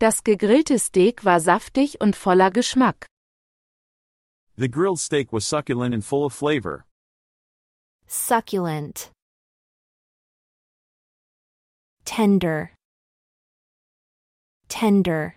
Das 0.00 0.22
gegrillte 0.22 0.78
Steak 0.78 1.24
war 1.24 1.40
saftig 1.40 2.00
und 2.00 2.14
voller 2.14 2.52
Geschmack. 2.52 3.06
The 4.56 4.68
grilled 4.68 4.98
steak 5.00 5.32
was 5.32 5.44
succulent 5.44 5.92
and 5.92 6.04
full 6.04 6.24
of 6.24 6.32
flavor. 6.32 6.84
Succulent. 8.06 9.10
Tender. 12.04 12.72
Tender. 14.68 15.34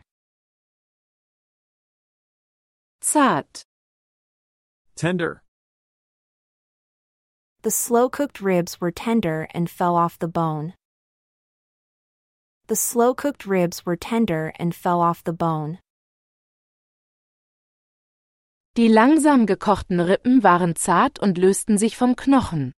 Zart. 3.01 3.63
Tender. 4.95 5.41
The 7.63 7.71
slow 7.71 8.09
cooked 8.09 8.41
ribs 8.41 8.79
were 8.79 8.91
tender 8.91 9.47
and 9.53 9.69
fell 9.69 9.95
off 9.95 10.17
the 10.19 10.27
bone. 10.27 10.73
The 12.67 12.75
slow 12.75 13.13
cooked 13.13 13.45
ribs 13.45 13.85
were 13.85 13.97
tender 13.97 14.53
and 14.57 14.73
fell 14.73 15.01
off 15.01 15.23
the 15.23 15.33
bone. 15.33 15.79
Die 18.75 18.87
langsam 18.87 19.45
gekochten 19.45 19.99
Rippen 19.99 20.43
waren 20.43 20.75
zart 20.77 21.19
und 21.19 21.37
lösten 21.37 21.77
sich 21.77 21.97
vom 21.97 22.15
Knochen. 22.15 22.71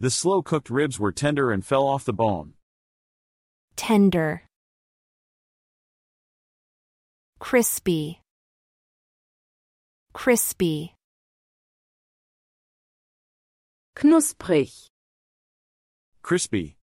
The 0.00 0.10
slow 0.10 0.42
cooked 0.42 0.70
ribs 0.70 0.98
were 0.98 1.12
tender 1.12 1.50
and 1.50 1.62
fell 1.62 1.86
off 1.86 2.04
the 2.04 2.14
bone. 2.14 2.54
Tender. 3.76 4.42
Crispy. 7.38 8.22
Crispy. 10.14 10.94
Knusprig. 13.96 14.88
Crispy. 16.22 16.77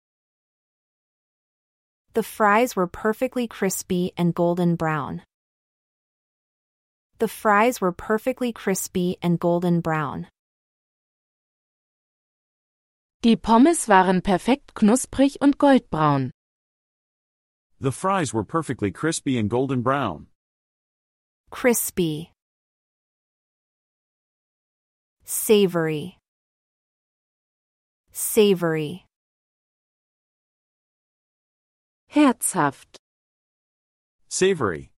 The 2.15 2.23
fries 2.23 2.77
were 2.77 2.86
perfectly 2.86 3.49
crispy 3.49 4.12
and 4.16 4.32
golden 4.32 4.77
brown. 4.77 5.23
The 7.19 7.27
fries 7.27 7.81
were 7.81 7.91
perfectly 7.91 8.53
crispy 8.53 9.16
and 9.20 9.41
golden 9.41 9.81
brown. 9.81 10.28
Die 13.23 13.35
Pommes 13.35 13.89
waren 13.89 14.20
perfekt 14.20 14.74
knusprig 14.74 15.36
und 15.41 15.59
goldbraun. 15.59 16.31
The 17.81 17.91
fries 17.91 18.32
were 18.32 18.45
perfectly 18.45 18.93
crispy 18.93 19.36
and 19.36 19.51
golden 19.51 19.82
brown. 19.82 20.28
Crispy. 21.51 22.31
Savory. 25.24 26.19
Savory. 28.12 29.04
Herzhaft. 32.15 32.95
Savory. 34.28 34.93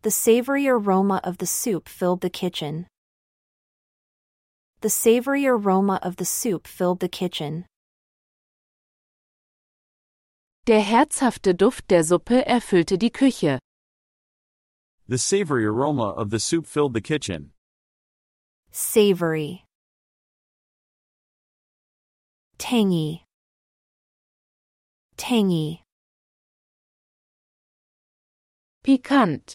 The 0.00 0.10
savory 0.10 0.66
aroma 0.66 1.20
of 1.22 1.36
the 1.36 1.46
soup 1.46 1.90
filled 1.90 2.22
the 2.22 2.30
kitchen. 2.30 2.86
The 4.80 4.88
savory 4.88 5.46
aroma 5.46 6.00
of 6.02 6.16
the 6.16 6.24
soup 6.24 6.66
filled 6.66 7.00
the 7.00 7.10
kitchen. 7.10 7.66
Der 10.64 10.80
herzhafte 10.80 11.52
Duft 11.52 11.86
der 11.88 12.02
Suppe 12.02 12.42
erfüllte 12.48 12.98
die 12.98 13.10
Küche. 13.10 13.58
The 15.06 15.18
savory 15.18 15.66
aroma 15.66 16.12
of 16.12 16.30
the 16.30 16.40
soup 16.40 16.66
filled 16.66 16.94
the 16.94 17.02
kitchen. 17.02 17.50
Savory. 18.70 19.66
Tangy. 22.56 23.23
Tangy. 25.16 25.82
Pikant. 28.84 29.54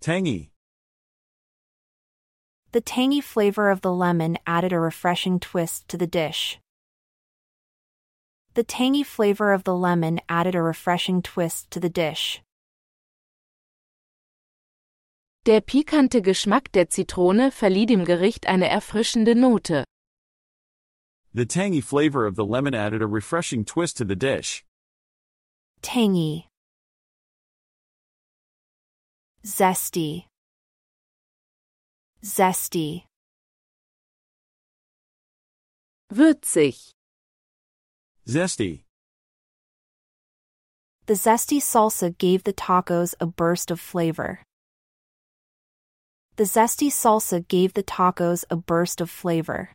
Tangy. 0.00 0.50
The 2.72 2.80
tangy 2.80 3.20
flavor 3.20 3.70
of 3.70 3.80
the 3.80 3.92
lemon 3.92 4.36
added 4.46 4.72
a 4.72 4.80
refreshing 4.80 5.40
twist 5.40 5.88
to 5.88 5.96
the 5.96 6.06
dish. 6.06 6.58
The 8.54 8.64
tangy 8.64 9.02
flavor 9.02 9.52
of 9.52 9.64
the 9.64 9.74
lemon 9.74 10.20
added 10.28 10.54
a 10.54 10.62
refreshing 10.62 11.22
twist 11.22 11.70
to 11.70 11.80
the 11.80 11.88
dish. 11.88 12.42
Der 15.46 15.60
pikante 15.60 16.20
Geschmack 16.20 16.72
der 16.72 16.90
Zitrone 16.90 17.52
verlieh 17.52 17.86
dem 17.86 18.04
Gericht 18.04 18.46
eine 18.46 18.68
erfrischende 18.68 19.34
Note. 19.34 19.84
The 21.36 21.44
tangy 21.44 21.82
flavor 21.82 22.24
of 22.24 22.34
the 22.34 22.46
lemon 22.46 22.72
added 22.72 23.02
a 23.02 23.06
refreshing 23.06 23.66
twist 23.66 23.98
to 23.98 24.06
the 24.06 24.16
dish. 24.16 24.64
Tangy. 25.82 26.48
Zesty. 29.44 30.24
Zesty. 32.24 33.02
Würzig. 36.10 36.92
Zesty. 38.26 38.84
The 41.04 41.12
zesty 41.12 41.60
salsa 41.60 42.16
gave 42.16 42.44
the 42.44 42.54
tacos 42.54 43.14
a 43.20 43.26
burst 43.26 43.70
of 43.70 43.78
flavor. 43.78 44.40
The 46.36 46.44
zesty 46.44 46.88
salsa 46.88 47.46
gave 47.46 47.74
the 47.74 47.82
tacos 47.82 48.46
a 48.48 48.56
burst 48.56 49.02
of 49.02 49.10
flavor. 49.10 49.72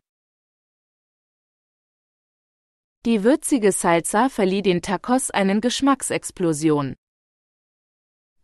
Die 3.04 3.24
würzige 3.24 3.72
Salsa 3.72 4.28
verlieh 4.28 4.62
den 4.62 4.80
Tacos 4.80 5.30
einen 5.30 5.60
Geschmacksexplosion. 5.60 6.94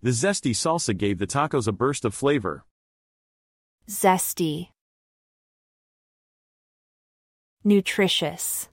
The 0.02 0.10
zesty 0.10 0.52
salsa 0.52 0.92
gave 0.96 1.18
the 1.18 1.28
tacos 1.28 1.68
a 1.68 1.72
burst 1.72 2.04
of 2.04 2.12
flavor. 2.12 2.64
Zesty. 3.88 4.70
Nutritious. 7.62 8.68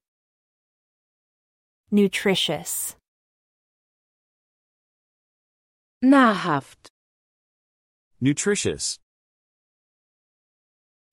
Nutritious. 1.92 2.96
Nahrhaft. 6.04 6.88
Nutritious. 8.20 8.98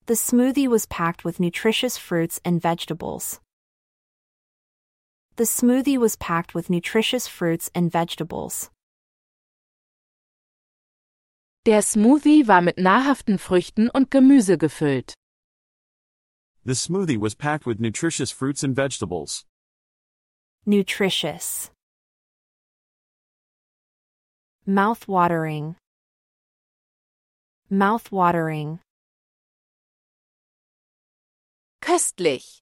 The 0.06 0.14
smoothie 0.14 0.66
was 0.66 0.86
packed 0.86 1.26
with 1.26 1.40
nutritious 1.40 1.98
fruits 1.98 2.40
and 2.42 2.60
vegetables. 2.60 3.38
The 5.36 5.44
smoothie 5.44 5.96
was 5.96 6.16
packed 6.16 6.54
with 6.54 6.68
nutritious 6.68 7.26
fruits 7.26 7.70
and 7.74 7.90
vegetables. 7.90 8.70
Der 11.64 11.80
Smoothie 11.80 12.46
war 12.46 12.60
mit 12.60 12.76
nahrhaften 12.76 13.38
Früchten 13.38 13.88
und 13.88 14.10
Gemüse 14.10 14.58
gefüllt. 14.58 15.14
The 16.64 16.74
smoothie 16.74 17.18
was 17.18 17.34
packed 17.34 17.64
with 17.66 17.80
nutritious 17.80 18.30
fruits 18.30 18.62
and 18.62 18.76
vegetables. 18.76 19.44
Nutritious. 20.66 21.70
Mouth-watering. 24.66 25.76
Mouth-watering. 27.70 28.80
Köstlich. 31.80 32.60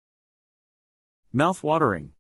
Mouth-watering. 1.32 2.12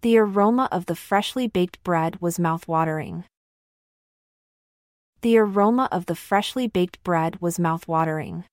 The 0.00 0.16
aroma 0.18 0.68
of 0.70 0.86
the 0.86 0.94
freshly 0.94 1.48
baked 1.48 1.82
bread 1.82 2.20
was 2.20 2.38
mouth-watering. 2.38 3.24
The 5.22 5.38
aroma 5.38 5.88
of 5.90 6.06
the 6.06 6.14
freshly 6.14 6.68
baked 6.68 7.02
bread 7.02 7.40
was 7.40 7.58
mouth-watering. 7.58 8.44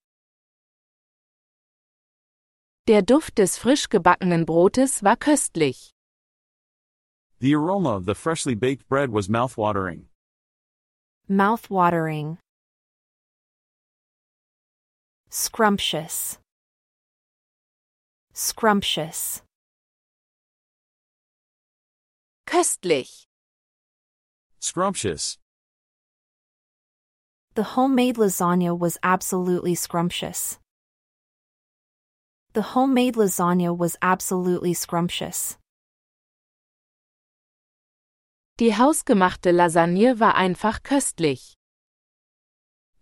Der 2.88 3.02
Duft 3.02 3.36
des 3.36 3.58
frisch 3.60 3.88
gebackenen 3.88 4.44
Brotes 4.46 5.04
war 5.04 5.16
köstlich. 5.16 5.92
The 7.40 7.54
aroma 7.54 7.90
of 7.92 8.06
the 8.06 8.16
freshly 8.16 8.56
baked 8.56 8.90
bread 8.90 9.12
was 9.12 9.30
mouth-watering. 9.30 10.08
Mouth-watering. 11.28 12.40
Scrumptious. 15.30 16.40
Scrumptious. 18.34 19.45
Köstlich. 22.56 23.28
Scrumptious. 24.62 25.38
The 27.56 27.76
homemade 27.76 28.16
lasagna 28.16 28.80
was 28.80 28.98
absolutely 29.04 29.76
scrumptious. 29.76 30.58
The 32.54 32.62
homemade 32.62 33.16
lasagna 33.16 33.78
was 33.78 33.98
absolutely 34.02 34.74
scrumptious. 34.74 35.58
Die 38.58 38.72
hausgemachte 38.72 39.52
Lasagne 39.52 40.18
war 40.22 40.36
einfach 40.36 40.82
köstlich. 40.82 41.56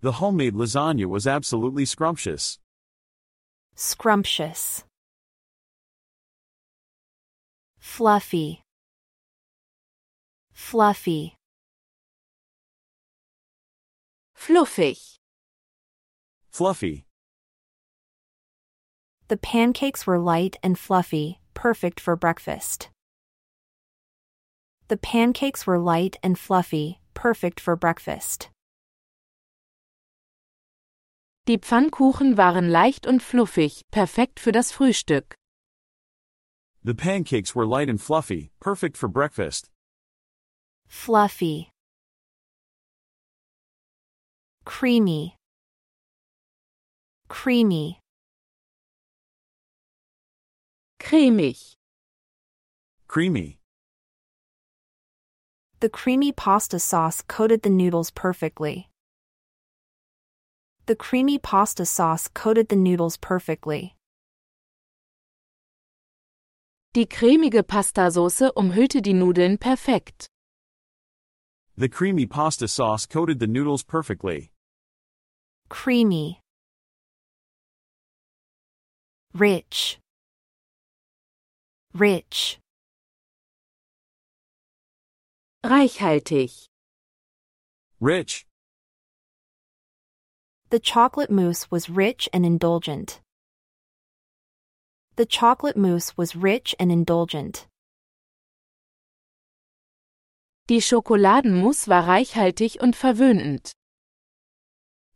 The 0.02 0.14
homemade 0.14 0.56
lasagna 0.56 1.06
was 1.08 1.28
absolutely 1.28 1.86
scrumptious. 1.86 2.58
Scrumptious. 3.76 4.84
Fluffy. 7.78 8.63
Fluffy. 10.54 11.36
Fluffig. 14.36 15.18
Fluffy. 16.50 17.06
The 19.28 19.38
pancakes 19.38 20.06
were 20.06 20.20
light 20.20 20.58
and 20.62 20.78
fluffy, 20.78 21.40
perfect 21.54 22.00
for 22.00 22.16
breakfast. 22.16 22.90
The 24.90 24.98
pancakes 24.98 25.66
were 25.66 25.80
light 25.80 26.18
and 26.22 26.38
fluffy, 26.38 27.00
perfect 27.14 27.60
for 27.60 27.76
breakfast. 27.76 28.50
Die 31.48 31.58
Pfannkuchen 31.58 32.38
waren 32.38 32.70
leicht 32.70 33.06
und 33.08 33.22
fluffig, 33.22 33.82
perfekt 33.92 34.40
für 34.40 34.52
das 34.52 34.72
Frühstück. 34.72 35.36
The 36.84 36.94
pancakes 36.94 37.56
were 37.56 37.66
light 37.66 37.90
and 37.90 38.00
fluffy, 38.00 38.52
perfect 38.60 38.98
for 38.98 39.10
breakfast. 39.10 39.70
Fluffy. 40.94 41.70
Creamy. 44.64 45.36
Creamy. 47.28 48.00
Cremig. 51.02 51.74
Creamy. 53.10 53.58
The 55.82 55.90
creamy 55.90 56.32
pasta 56.32 56.80
sauce 56.80 57.22
coated 57.22 57.64
the 57.64 57.70
noodles 57.70 58.10
perfectly. 58.12 58.90
The 60.86 60.96
creamy 60.96 61.38
pasta 61.38 61.86
sauce 61.86 62.30
coated 62.30 62.70
the 62.70 62.78
noodles 62.78 63.18
perfectly. 63.18 63.96
Die 66.94 67.06
cremige 67.06 67.64
Pastasauce 67.64 68.52
umhüllte 68.56 69.02
die 69.02 69.14
Nudeln 69.14 69.58
perfekt. 69.58 70.30
The 71.76 71.90
creamy 71.90 72.28
pasta 72.28 72.68
sauce 72.68 73.08
coated 73.08 73.40
the 73.40 73.48
noodles 73.48 73.82
perfectly. 73.82 74.52
Creamy. 75.70 76.40
Rich. 79.34 79.98
Rich. 81.96 82.60
Reichhaltig. 85.66 86.68
Rich. 88.00 88.46
The 90.70 90.80
chocolate 90.80 91.32
mousse 91.32 91.72
was 91.72 91.90
rich 91.90 92.30
and 92.32 92.46
indulgent. 92.46 93.20
The 95.16 95.26
chocolate 95.26 95.78
mousse 95.78 96.16
was 96.16 96.36
rich 96.36 96.76
and 96.80 96.92
indulgent. 96.92 97.66
Die 100.70 100.82
Schokoladenmousse 100.82 101.90
war 101.90 102.08
reichhaltig 102.08 102.80
und 102.80 102.96
verwöhnend. 102.96 103.74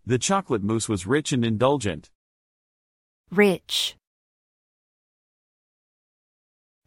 The 0.06 0.20
chocolate 0.20 0.64
mousse 0.64 0.90
was 0.90 1.08
rich 1.08 1.32
and 1.32 1.46
indulgent. 1.46 2.12
Rich. 3.32 3.96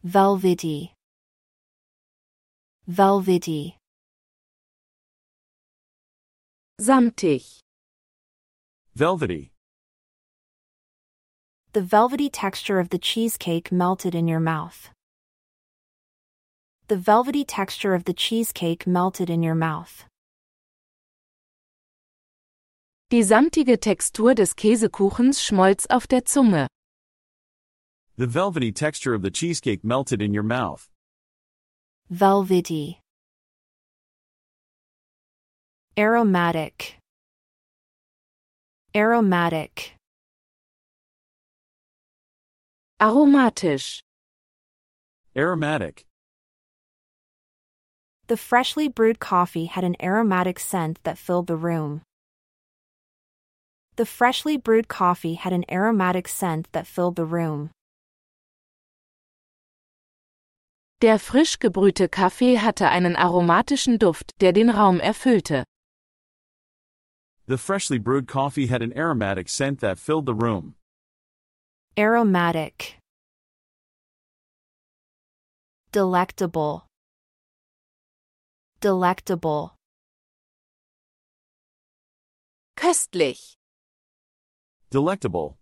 Velvety. 0.03 0.93
Velvety. 2.87 3.77
Samtig. 6.79 7.61
Velvety. 8.95 9.51
The 11.73 11.81
velvety 11.81 12.29
texture 12.29 12.79
of 12.79 12.89
the 12.89 12.99
cheesecake 12.99 13.71
melted 13.71 14.13
in 14.13 14.27
your 14.27 14.39
mouth. 14.39 14.89
The 16.91 16.97
velvety 16.97 17.45
texture 17.45 17.93
of 17.93 18.03
the 18.03 18.13
cheesecake 18.13 18.85
melted 18.85 19.29
in 19.29 19.41
your 19.41 19.55
mouth. 19.55 20.03
Die 23.09 23.21
samtige 23.21 23.77
Textur 23.77 24.35
des 24.35 24.53
Käsekuchens 24.53 25.39
schmolz 25.39 25.87
auf 25.89 26.05
der 26.05 26.19
Zunge. 26.19 26.67
The 28.17 28.27
velvety 28.27 28.73
texture 28.73 29.13
of 29.13 29.21
the 29.21 29.31
cheesecake 29.31 29.85
melted 29.85 30.21
in 30.21 30.33
your 30.33 30.43
mouth. 30.43 30.89
velvety, 32.09 32.99
aromatic, 35.97 36.97
aromatic, 38.93 39.93
Aromatisch. 42.99 44.01
Aromatic. 45.33 46.03
The 48.31 48.37
freshly 48.37 48.87
brewed 48.87 49.19
coffee 49.19 49.65
had 49.65 49.83
an 49.83 49.97
aromatic 50.01 50.57
scent 50.57 51.03
that 51.03 51.17
filled 51.17 51.47
the 51.47 51.57
room. 51.57 52.01
The 53.97 54.05
freshly 54.05 54.55
brewed 54.55 54.87
coffee 54.87 55.33
had 55.33 55.51
an 55.51 55.65
aromatic 55.69 56.29
scent 56.29 56.71
that 56.71 56.87
filled 56.87 57.17
the 57.17 57.25
room. 57.25 57.71
Der 61.01 61.17
frisch 61.17 61.59
gebrühte 61.59 62.09
Kaffee 62.09 62.55
hatte 62.55 62.87
einen 62.87 63.17
aromatischen 63.17 63.97
Duft, 63.99 64.31
der 64.39 64.53
den 64.53 64.69
Raum 64.69 65.01
erfüllte. 65.01 65.65
The 67.47 67.57
freshly 67.57 67.99
brewed 67.99 68.29
coffee 68.29 68.67
had 68.67 68.81
an 68.81 68.93
aromatic 68.95 69.49
scent 69.49 69.81
that 69.81 69.99
filled 69.99 70.25
the 70.25 70.33
room. 70.33 70.75
Aromatic. 71.97 72.95
Delectable. 75.91 76.87
Delectable. 78.81 79.75
Köstlich. 82.75 83.53
Delectable. 84.89 85.59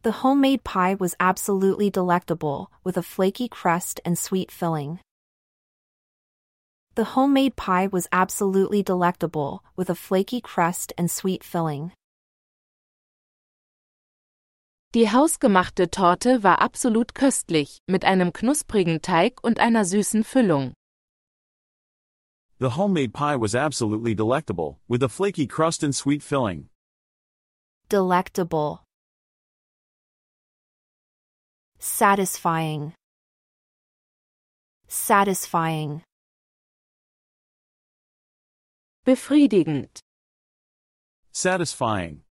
The 0.00 0.12
homemade 0.22 0.64
pie 0.64 0.94
was 0.94 1.14
absolutely 1.20 1.90
delectable, 1.90 2.70
with 2.84 2.96
a 2.96 3.02
flaky 3.02 3.48
crust 3.48 4.00
and 4.02 4.18
sweet 4.18 4.50
filling. 4.50 5.00
The 6.94 7.04
homemade 7.14 7.54
pie 7.54 7.86
was 7.86 8.08
absolutely 8.10 8.82
delectable, 8.82 9.62
with 9.76 9.90
a 9.90 9.94
flaky 9.94 10.40
crust 10.40 10.94
and 10.96 11.10
sweet 11.10 11.44
filling. 11.44 11.92
Die 14.94 15.10
hausgemachte 15.10 15.90
Torte 15.90 16.42
war 16.42 16.62
absolut 16.62 17.14
köstlich, 17.14 17.76
mit 17.86 18.06
einem 18.06 18.32
knusprigen 18.32 19.02
Teig 19.02 19.44
und 19.44 19.58
einer 19.58 19.84
süßen 19.84 20.24
Füllung. 20.24 20.72
The 22.64 22.80
homemade 22.80 23.12
pie 23.12 23.36
was 23.36 23.54
absolutely 23.54 24.14
delectable, 24.14 24.78
with 24.88 25.02
a 25.02 25.08
flaky 25.10 25.46
crust 25.46 25.82
and 25.82 25.94
sweet 25.94 26.22
filling. 26.22 26.70
Delectable. 27.90 28.82
Satisfying. 31.78 32.94
Satisfying. 34.88 36.04
Befriedigend. 39.04 39.98
Satisfying. 41.32 42.22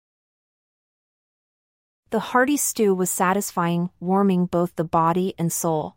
The 2.08 2.20
hearty 2.20 2.56
stew 2.56 2.94
was 2.94 3.10
satisfying, 3.10 3.90
warming 4.00 4.46
both 4.46 4.76
the 4.76 4.84
body 4.84 5.34
and 5.38 5.52
soul. 5.52 5.96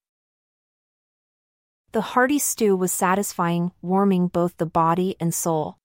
The 1.96 2.12
hearty 2.14 2.40
stew 2.40 2.76
was 2.76 2.92
satisfying, 2.92 3.72
warming 3.82 4.28
both 4.28 4.58
the 4.58 4.66
body 4.66 5.16
and 5.18 5.34
soul. 5.34 5.78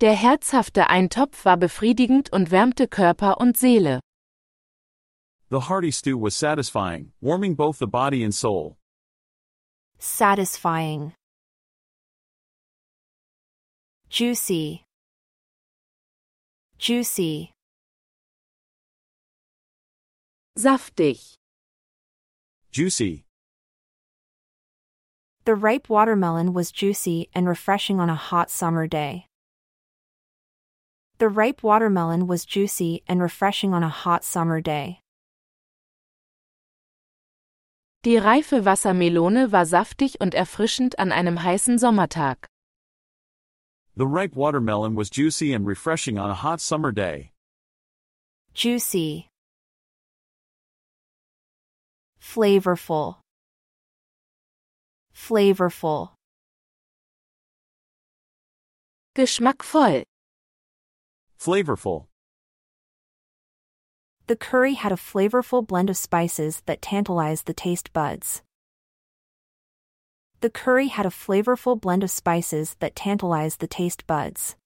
Der 0.00 0.16
herzhafte 0.16 0.88
Eintopf 0.88 1.44
war 1.44 1.56
befriedigend 1.56 2.32
und 2.32 2.50
wärmte 2.50 2.88
Körper 2.88 3.38
und 3.38 3.56
Seele. 3.56 4.00
The 5.50 5.68
hearty 5.68 5.92
stew 5.92 6.18
was 6.18 6.34
satisfying, 6.34 7.12
warming 7.20 7.54
both 7.54 7.78
the 7.78 7.86
body 7.86 8.24
and 8.24 8.34
soul. 8.34 8.76
Satisfying. 10.00 11.14
Juicy. 14.08 14.82
Juicy. 16.76 17.52
Saftig. 20.58 21.38
Juicy. 22.72 23.26
The 25.44 25.54
ripe 25.54 25.90
watermelon 25.90 26.54
was 26.54 26.72
juicy 26.72 27.28
and 27.34 27.46
refreshing 27.46 28.00
on 28.00 28.08
a 28.08 28.14
hot 28.14 28.48
summer 28.48 28.86
day. 28.86 29.26
The 31.18 31.28
ripe 31.28 31.62
watermelon 31.62 32.26
was 32.26 32.46
juicy 32.46 33.02
and 33.06 33.20
refreshing 33.20 33.74
on 33.74 33.82
a 33.82 33.90
hot 33.90 34.24
summer 34.24 34.62
day. 34.62 35.00
Die 38.04 38.16
reife 38.16 38.64
Wassermelone 38.64 39.52
war 39.52 39.66
saftig 39.66 40.18
und 40.18 40.34
erfrischend 40.34 40.98
an 40.98 41.12
einem 41.12 41.42
heißen 41.42 41.78
Sommertag. 41.78 42.46
The 43.96 44.06
ripe 44.06 44.34
watermelon 44.34 44.96
was 44.96 45.10
juicy 45.10 45.52
and 45.52 45.66
refreshing 45.66 46.18
on 46.18 46.30
a 46.30 46.34
hot 46.34 46.62
summer 46.62 46.90
day. 46.90 47.32
Juicy. 48.54 49.28
Flavorful. 52.22 53.16
Flavorful. 55.14 56.10
Geschmackvoll. 59.14 60.04
Flavorful. 61.38 62.06
The 64.28 64.36
curry 64.36 64.74
had 64.74 64.92
a 64.92 64.96
flavorful 64.96 65.66
blend 65.66 65.90
of 65.90 65.96
spices 65.96 66.62
that 66.66 66.80
tantalized 66.80 67.46
the 67.46 67.52
taste 67.52 67.92
buds. 67.92 68.42
The 70.40 70.48
curry 70.48 70.88
had 70.88 71.04
a 71.04 71.10
flavorful 71.10 71.78
blend 71.78 72.02
of 72.02 72.10
spices 72.10 72.76
that 72.78 72.96
tantalized 72.96 73.60
the 73.60 73.66
taste 73.66 74.06
buds. 74.06 74.56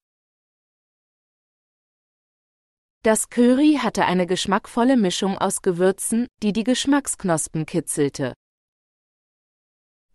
Das 3.07 3.29
Curry 3.31 3.79
hatte 3.81 4.05
eine 4.05 4.27
geschmackvolle 4.27 4.97
Mischung 4.97 5.39
aus 5.39 5.63
Gewürzen, 5.63 6.27
die 6.43 6.53
die 6.53 6.65
Geschmacksknospen 6.65 7.65
kitzelte. 7.65 8.35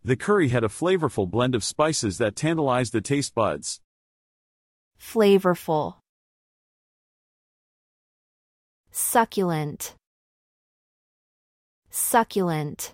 The 0.03 0.17
curry 0.17 0.49
had 0.49 0.65
a 0.65 0.67
flavorful 0.67 1.25
blend 1.25 1.55
of 1.55 1.63
spices 1.63 2.17
that 2.17 2.35
tantalized 2.35 2.91
the 2.91 2.99
taste 2.99 3.33
buds. 3.33 3.79
Flavorful. 4.99 6.01
Succulent. 8.91 9.95
Succulent. 11.91 12.93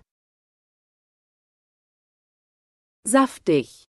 Saftig. 3.04 3.86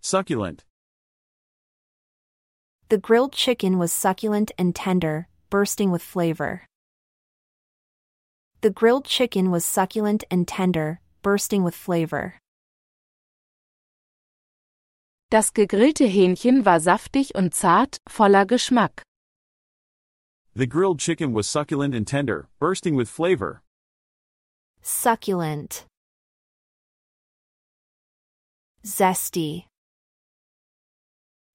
Succulent. 0.00 0.67
The 2.90 2.96
grilled 2.96 3.34
chicken 3.34 3.76
was 3.78 3.92
succulent 3.92 4.50
and 4.56 4.74
tender, 4.74 5.28
bursting 5.50 5.90
with 5.90 6.00
flavor. 6.02 6.64
The 8.62 8.70
grilled 8.70 9.04
chicken 9.04 9.50
was 9.50 9.66
succulent 9.66 10.24
and 10.30 10.48
tender, 10.48 11.00
bursting 11.22 11.62
with 11.64 11.74
flavor. 11.74 12.40
Das 15.30 15.50
gegrillte 15.50 16.08
Hähnchen 16.08 16.64
war 16.64 16.80
saftig 16.80 17.34
und 17.34 17.52
zart, 17.52 17.98
voller 18.08 18.46
Geschmack. 18.46 19.02
The 20.54 20.66
grilled 20.66 20.98
chicken 20.98 21.34
was 21.34 21.46
succulent 21.46 21.94
and 21.94 22.06
tender, 22.06 22.48
bursting 22.58 22.96
with 22.96 23.10
flavor. 23.10 23.60
Succulent. 24.80 25.84
Zesty. 28.82 29.66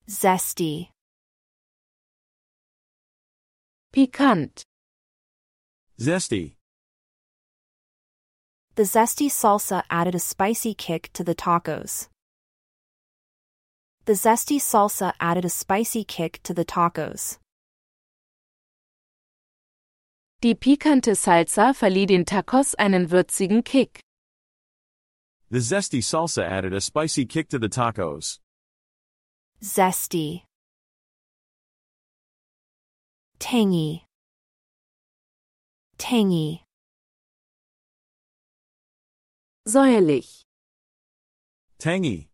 Zesty. 0.08 0.93
Pikant. 3.96 4.64
Zesty. 6.00 6.56
The 8.74 8.84
zesty 8.84 9.30
salsa 9.30 9.84
added 9.92 10.16
a 10.16 10.20
spicy 10.20 10.74
kick 10.74 11.12
to 11.14 11.24
the 11.24 11.36
tacos. 11.36 12.08
The 14.06 14.14
zesty 14.14 14.58
salsa 14.60 15.14
added 15.20 15.46
a 15.46 15.50
spicy 15.50 16.04
kick 16.04 16.40
to 16.42 16.56
the 16.56 16.66
tacos. 16.66 17.38
Die 20.42 20.56
pikante 20.56 21.16
Salsa 21.16 21.74
verlieh 21.74 22.08
den 22.08 22.26
Tacos 22.26 22.74
einen 22.80 23.12
würzigen 23.12 23.64
Kick. 23.64 24.00
The 25.52 25.60
zesty 25.60 26.02
salsa 26.02 26.44
added 26.44 26.74
a 26.74 26.82
spicy 26.82 27.28
kick 27.28 27.48
to 27.50 27.60
the 27.60 27.70
tacos. 27.70 28.40
Zesty. 29.62 30.46
Tangy. 33.44 34.06
Tangy. 35.98 36.64
Säuerlich. 39.68 40.46
Tangy. 41.78 42.30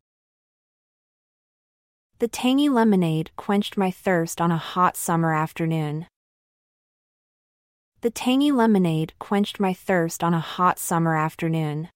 The 2.20 2.28
tangy 2.28 2.70
lemonade 2.70 3.32
quenched 3.36 3.76
my 3.76 3.90
thirst 3.90 4.40
on 4.40 4.52
a 4.52 4.58
hot 4.58 4.96
summer 4.96 5.34
afternoon. 5.34 6.06
The 8.02 8.12
tangy 8.12 8.52
lemonade 8.52 9.14
quenched 9.18 9.60
my 9.60 9.74
thirst 9.74 10.24
on 10.24 10.36
a 10.36 10.40
hot 10.40 10.78
summer 10.78 11.18
afternoon. 11.18 11.90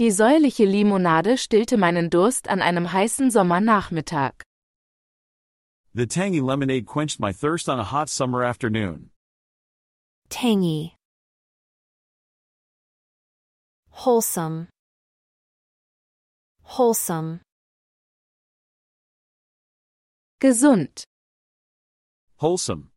Die 0.00 0.10
säuerliche 0.10 0.66
Limonade 0.66 1.38
stillte 1.38 1.76
meinen 1.76 2.10
Durst 2.10 2.48
an 2.48 2.60
einem 2.60 2.92
heißen 2.92 3.30
Sommernachmittag. 3.30 4.47
The 5.98 6.06
tangy 6.06 6.40
lemonade 6.40 6.86
quenched 6.86 7.18
my 7.18 7.32
thirst 7.32 7.68
on 7.68 7.80
a 7.80 7.82
hot 7.82 8.08
summer 8.08 8.44
afternoon. 8.44 9.10
Tangy. 10.28 10.94
Wholesome. 13.90 14.68
Wholesome. 16.62 17.40
Gesund. 20.40 21.02
Wholesome. 22.36 22.92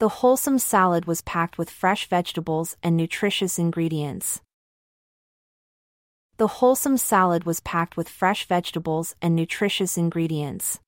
The 0.00 0.08
wholesome 0.08 0.58
salad 0.58 1.04
was 1.04 1.22
packed 1.22 1.58
with 1.58 1.70
fresh 1.70 2.08
vegetables 2.08 2.76
and 2.82 2.96
nutritious 2.96 3.56
ingredients. 3.56 4.40
The 6.42 6.58
wholesome 6.58 6.96
salad 6.96 7.44
was 7.44 7.60
packed 7.60 7.96
with 7.96 8.08
fresh 8.08 8.48
vegetables 8.48 9.14
and 9.22 9.36
nutritious 9.36 9.96
ingredients. 9.96 10.80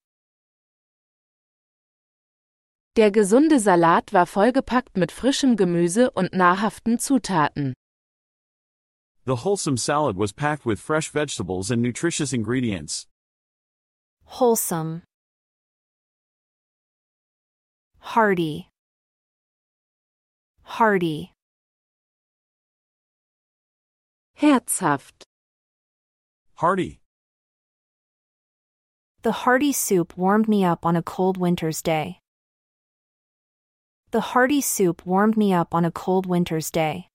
Der 2.97 3.13
gesunde 3.13 3.61
Salat 3.61 4.13
war 4.13 4.27
vollgepackt 4.27 4.97
mit 4.97 5.13
frischem 5.13 5.55
Gemüse 5.55 6.11
und 6.11 6.33
nahrhaften 6.33 6.99
Zutaten. 6.99 7.73
The 9.27 9.45
wholesome 9.45 9.77
salad 9.77 10.17
was 10.17 10.33
packed 10.33 10.67
with 10.67 10.81
fresh 10.81 11.11
vegetables 11.13 11.71
and 11.71 11.81
nutritious 11.81 12.33
ingredients. 12.33 13.07
Wholesome. 14.25 15.05
Hearty. 18.01 18.69
Hearty. 20.65 21.31
Herzhaft. 24.37 25.23
Hearty. 26.57 27.01
The 29.23 29.33
hearty 29.33 29.73
soup 29.73 30.17
warmed 30.17 30.49
me 30.49 30.65
up 30.65 30.87
on 30.87 30.95
a 30.95 31.03
cold 31.03 31.37
winter's 31.37 31.83
day. 31.83 32.21
The 34.13 34.21
hearty 34.21 34.61
soup 34.61 35.05
warmed 35.05 35.37
me 35.37 35.53
up 35.53 35.75
on 35.75 35.85
a 35.85 35.91
cold 35.91 36.27
winter's 36.27 36.71
day. 36.71 37.09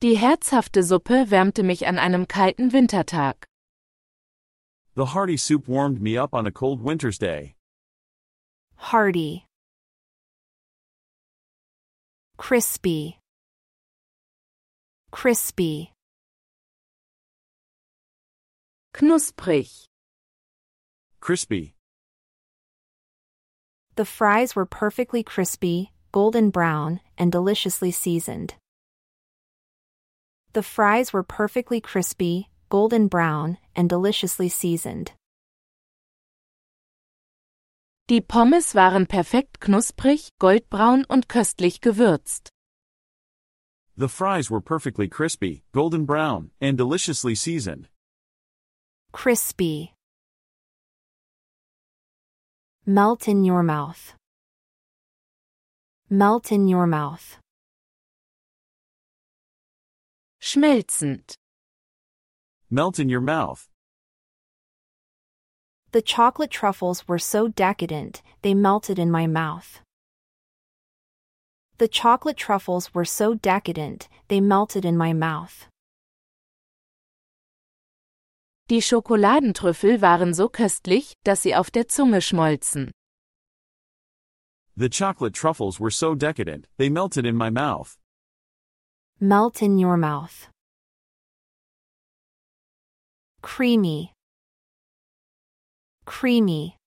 Die 0.00 0.16
herzhafte 0.16 0.82
Suppe 0.82 1.26
wärmte 1.30 1.62
mich 1.62 1.86
an 1.86 1.96
einem 1.96 2.26
kalten 2.26 2.72
Wintertag. 2.72 3.44
The 4.94 5.06
hearty 5.14 5.36
soup 5.36 5.68
warmed 5.68 6.02
me 6.02 6.16
up 6.16 6.34
on 6.34 6.44
a 6.44 6.50
cold 6.50 6.82
winter's 6.82 7.18
day. 7.18 7.54
Hearty. 8.74 9.46
Crispy. 12.36 13.20
Crispy. 15.12 15.91
Knusprig. 18.94 19.86
Crispy. 21.20 21.74
The 23.96 24.04
fries 24.04 24.54
were 24.54 24.66
perfectly 24.66 25.22
crispy, 25.22 25.92
golden 26.12 26.50
brown, 26.50 27.00
and 27.16 27.32
deliciously 27.32 27.90
seasoned. 27.90 28.54
The 30.52 30.62
fries 30.62 31.12
were 31.12 31.22
perfectly 31.22 31.80
crispy, 31.80 32.50
golden 32.68 33.08
brown, 33.08 33.56
and 33.74 33.88
deliciously 33.88 34.50
seasoned. 34.50 35.12
Die 38.08 38.20
Pommes 38.20 38.74
waren 38.74 39.06
perfekt 39.06 39.60
knusprig, 39.60 40.28
goldbraun 40.38 41.06
und 41.08 41.28
köstlich 41.28 41.80
gewürzt. 41.80 42.50
The 43.96 44.08
fries 44.08 44.50
were 44.50 44.60
perfectly 44.60 45.08
crispy, 45.08 45.62
golden 45.72 46.04
brown, 46.04 46.50
and 46.60 46.76
deliciously 46.76 47.34
seasoned. 47.34 47.88
Crispy. 49.12 49.92
Melt 52.86 53.28
in 53.28 53.44
your 53.44 53.62
mouth. 53.62 54.14
Melt 56.08 56.50
in 56.50 56.66
your 56.66 56.86
mouth. 56.86 57.36
Schmelzend. 60.40 61.34
Melt 62.70 62.98
in 62.98 63.10
your 63.10 63.20
mouth. 63.20 63.68
The 65.92 66.02
chocolate 66.02 66.50
truffles 66.50 67.06
were 67.06 67.18
so 67.18 67.48
decadent, 67.48 68.22
they 68.40 68.54
melted 68.54 68.98
in 68.98 69.10
my 69.10 69.26
mouth. 69.26 69.82
The 71.76 71.86
chocolate 71.86 72.38
truffles 72.38 72.94
were 72.94 73.04
so 73.04 73.34
decadent, 73.34 74.08
they 74.28 74.40
melted 74.40 74.86
in 74.86 74.96
my 74.96 75.12
mouth. 75.12 75.66
Die 78.72 78.80
Schokoladentrüffel 78.80 80.00
waren 80.00 80.32
so 80.32 80.48
köstlich, 80.48 81.12
dass 81.24 81.42
sie 81.42 81.54
auf 81.54 81.70
der 81.70 81.88
Zunge 81.88 82.22
schmolzen. 82.22 82.90
The 84.76 84.88
chocolate 84.88 85.34
truffles 85.34 85.78
were 85.78 85.90
so 85.90 86.14
decadent, 86.14 86.68
they 86.78 86.88
melted 86.88 87.26
in 87.26 87.36
my 87.36 87.50
mouth. 87.50 87.98
Melt 89.20 89.60
in 89.60 89.76
your 89.78 89.98
mouth. 89.98 90.48
Creamy. 93.42 94.14
Creamy. 96.06 96.78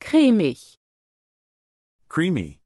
Cremig. 0.00 0.78
Creamy. 2.08 2.60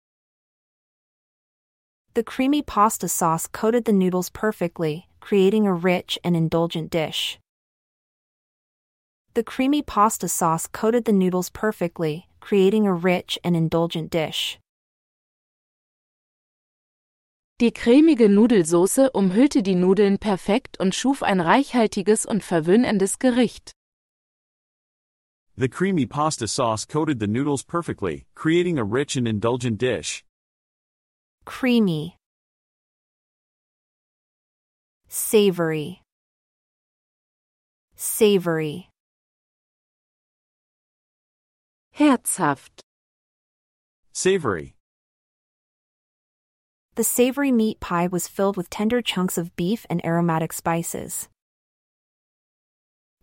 The 2.14 2.22
creamy 2.22 2.62
pasta 2.62 3.08
sauce 3.08 3.48
coated 3.48 3.84
the 3.84 3.92
noodles 3.92 4.30
perfectly, 4.30 5.09
creating 5.20 5.66
a 5.66 5.74
rich 5.74 6.18
and 6.24 6.36
indulgent 6.36 6.90
dish. 6.90 7.38
The 9.34 9.44
creamy 9.44 9.82
pasta 9.82 10.28
sauce 10.28 10.66
coated 10.66 11.04
the 11.04 11.12
noodles 11.12 11.50
perfectly, 11.50 12.26
creating 12.40 12.86
a 12.86 12.92
rich 12.92 13.38
and 13.44 13.54
indulgent 13.54 14.10
dish. 14.10 14.58
Die 17.60 17.70
cremige 17.70 18.28
Nudelsauce 18.28 19.10
umhüllte 19.12 19.62
die 19.62 19.74
Nudeln 19.74 20.18
perfekt 20.18 20.80
und 20.80 20.94
schuf 20.94 21.22
ein 21.22 21.40
reichhaltiges 21.40 22.24
und 22.24 22.42
verwöhnendes 22.42 23.18
Gericht. 23.18 23.72
The 25.58 25.68
creamy 25.68 26.06
pasta 26.06 26.46
sauce 26.46 26.86
coated 26.86 27.20
the 27.20 27.26
noodles 27.26 27.62
perfectly, 27.62 28.24
creating 28.34 28.78
a 28.78 28.84
rich 28.84 29.14
and 29.14 29.28
indulgent 29.28 29.76
dish. 29.78 30.24
Creamy. 31.44 32.16
Savory. 35.12 36.04
Savory. 37.96 38.90
Herzhaft. 41.98 42.78
Savory. 44.12 44.76
The 46.94 47.02
savory 47.02 47.50
meat 47.50 47.80
pie 47.80 48.06
was 48.06 48.28
filled 48.28 48.56
with 48.56 48.70
tender 48.70 49.02
chunks 49.02 49.36
of 49.36 49.56
beef 49.56 49.84
and 49.90 50.00
aromatic 50.04 50.52
spices. 50.52 51.28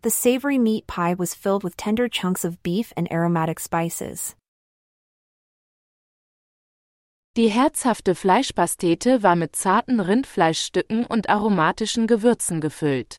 The 0.02 0.10
savory 0.10 0.58
meat 0.58 0.86
pie 0.86 1.14
was 1.14 1.32
filled 1.32 1.64
with 1.64 1.78
tender 1.78 2.06
chunks 2.06 2.44
of 2.44 2.62
beef 2.62 2.92
and 2.98 3.10
aromatic 3.10 3.58
spices. 3.58 4.34
Die 7.38 7.50
herzhafte 7.50 8.16
Fleischpastete 8.16 9.22
war 9.22 9.36
mit 9.36 9.54
zarten 9.54 10.00
Rindfleischstücken 10.00 11.06
und 11.06 11.28
aromatischen 11.28 12.08
Gewürzen 12.08 12.60
gefüllt. 12.60 13.16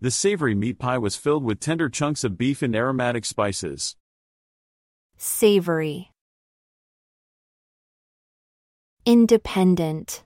The 0.00 0.08
savory 0.08 0.54
meat 0.54 0.78
pie 0.78 0.96
was 0.96 1.14
filled 1.14 1.44
with 1.44 1.60
tender 1.60 1.90
chunks 1.90 2.24
of 2.24 2.38
beef 2.38 2.62
and 2.62 2.74
aromatic 2.74 3.26
spices. 3.26 3.98
Savory. 5.18 6.08
Independent. 9.04 10.24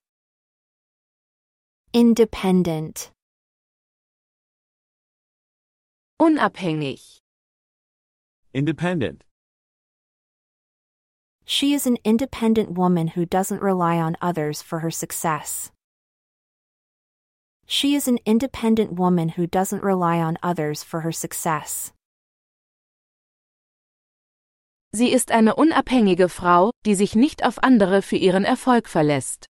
Independent. 1.93 3.11
Unabhängig. 6.21 7.19
Independent. 8.55 9.26
She 11.49 11.75
is 11.75 11.87
an 11.87 11.97
independent 12.03 12.73
woman 12.73 13.07
who 13.15 13.25
doesn't 13.25 13.63
rely 13.63 13.99
on 13.99 14.17
others 14.21 14.63
for 14.63 14.81
her 14.81 14.91
success. 14.91 15.71
She 17.67 17.95
is 17.95 18.09
an 18.09 18.19
independent 18.25 18.93
woman 18.93 19.31
who 19.31 19.47
doesn't 19.47 19.83
rely 19.85 20.19
on 20.19 20.39
others 20.43 20.83
for 20.83 21.03
her 21.03 21.13
success. 21.13 21.93
Sie 24.93 25.13
ist 25.13 25.31
eine 25.31 25.55
unabhängige 25.55 26.29
Frau, 26.29 26.73
die 26.85 26.95
sich 26.95 27.15
nicht 27.15 27.45
auf 27.45 27.63
andere 27.63 28.03
für 28.03 28.17
ihren 28.17 28.45
Erfolg 28.45 28.89
verlässt. 28.89 29.47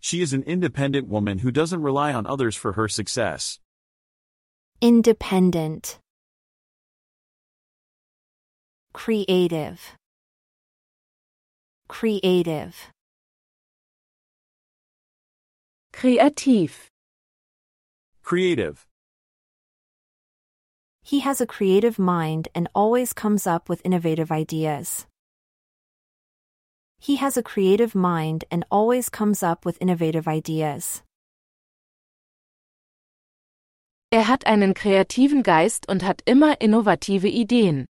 She 0.00 0.20
is 0.20 0.34
an 0.34 0.42
independent 0.42 1.08
woman 1.08 1.38
who 1.38 1.52
doesn't 1.52 1.82
rely 1.82 2.12
on 2.12 2.26
others 2.26 2.56
for 2.56 2.72
her 2.72 2.88
success. 2.88 3.60
Independent. 4.80 6.00
Creative. 8.92 9.97
Creative. 11.88 12.76
Kreativ. 15.92 16.90
Creative. 18.22 18.86
He 21.02 21.20
has 21.20 21.40
a 21.40 21.46
creative 21.46 21.98
mind 21.98 22.48
and 22.54 22.68
always 22.74 23.12
comes 23.14 23.46
up 23.46 23.70
with 23.70 23.80
innovative 23.84 24.30
ideas. 24.30 25.06
He 27.00 27.16
has 27.16 27.36
a 27.36 27.42
creative 27.42 27.94
mind 27.94 28.44
and 28.50 28.64
always 28.70 29.08
comes 29.08 29.42
up 29.42 29.64
with 29.64 29.80
innovative 29.80 30.28
ideas. 30.28 31.02
Er 34.12 34.24
hat 34.24 34.46
einen 34.46 34.74
kreativen 34.74 35.42
Geist 35.42 35.88
und 35.88 36.02
hat 36.02 36.22
immer 36.26 36.60
innovative 36.60 37.28
Ideen. 37.28 37.86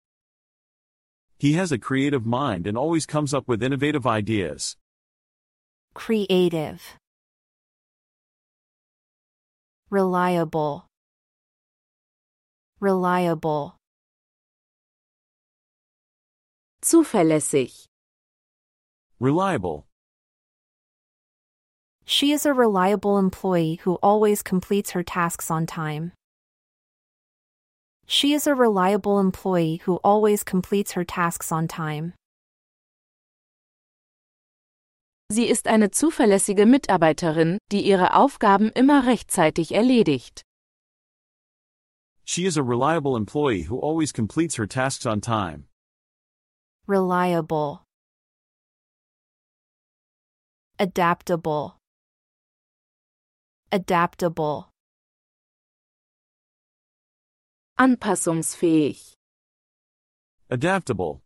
He 1.42 1.54
has 1.54 1.72
a 1.72 1.76
creative 1.76 2.24
mind 2.24 2.68
and 2.68 2.78
always 2.78 3.04
comes 3.04 3.34
up 3.34 3.48
with 3.48 3.64
innovative 3.64 4.06
ideas. 4.06 4.76
Creative. 5.92 6.80
Reliable. 9.90 10.86
Reliable. 12.78 13.74
Zuverlässig. 16.80 17.86
Reliable. 19.18 19.86
She 22.04 22.30
is 22.30 22.46
a 22.46 22.54
reliable 22.54 23.18
employee 23.18 23.80
who 23.82 23.94
always 24.00 24.44
completes 24.44 24.92
her 24.92 25.02
tasks 25.02 25.50
on 25.50 25.66
time. 25.66 26.12
She 28.12 28.34
is 28.34 28.46
a 28.46 28.54
reliable 28.54 29.18
employee 29.18 29.80
who 29.86 29.96
always 30.04 30.44
completes 30.44 30.92
her 30.92 31.02
tasks 31.02 31.50
on 31.50 31.66
time. 31.66 32.12
Sie 35.30 35.48
ist 35.48 35.66
eine 35.66 35.90
zuverlässige 35.90 36.66
Mitarbeiterin, 36.66 37.56
die 37.70 37.80
ihre 37.80 38.12
Aufgaben 38.12 38.70
immer 38.74 39.06
rechtzeitig 39.06 39.72
erledigt. 39.72 40.42
She 42.26 42.44
is 42.44 42.58
a 42.58 42.62
reliable 42.62 43.16
employee 43.16 43.62
who 43.62 43.78
always 43.78 44.12
completes 44.12 44.56
her 44.56 44.66
tasks 44.66 45.06
on 45.06 45.22
time. 45.22 45.64
Reliable. 46.86 47.86
Adaptable. 50.78 51.78
Adaptable. 53.72 54.71
Anpassungsfähig. 57.82 59.16
Adaptable. 60.48 61.20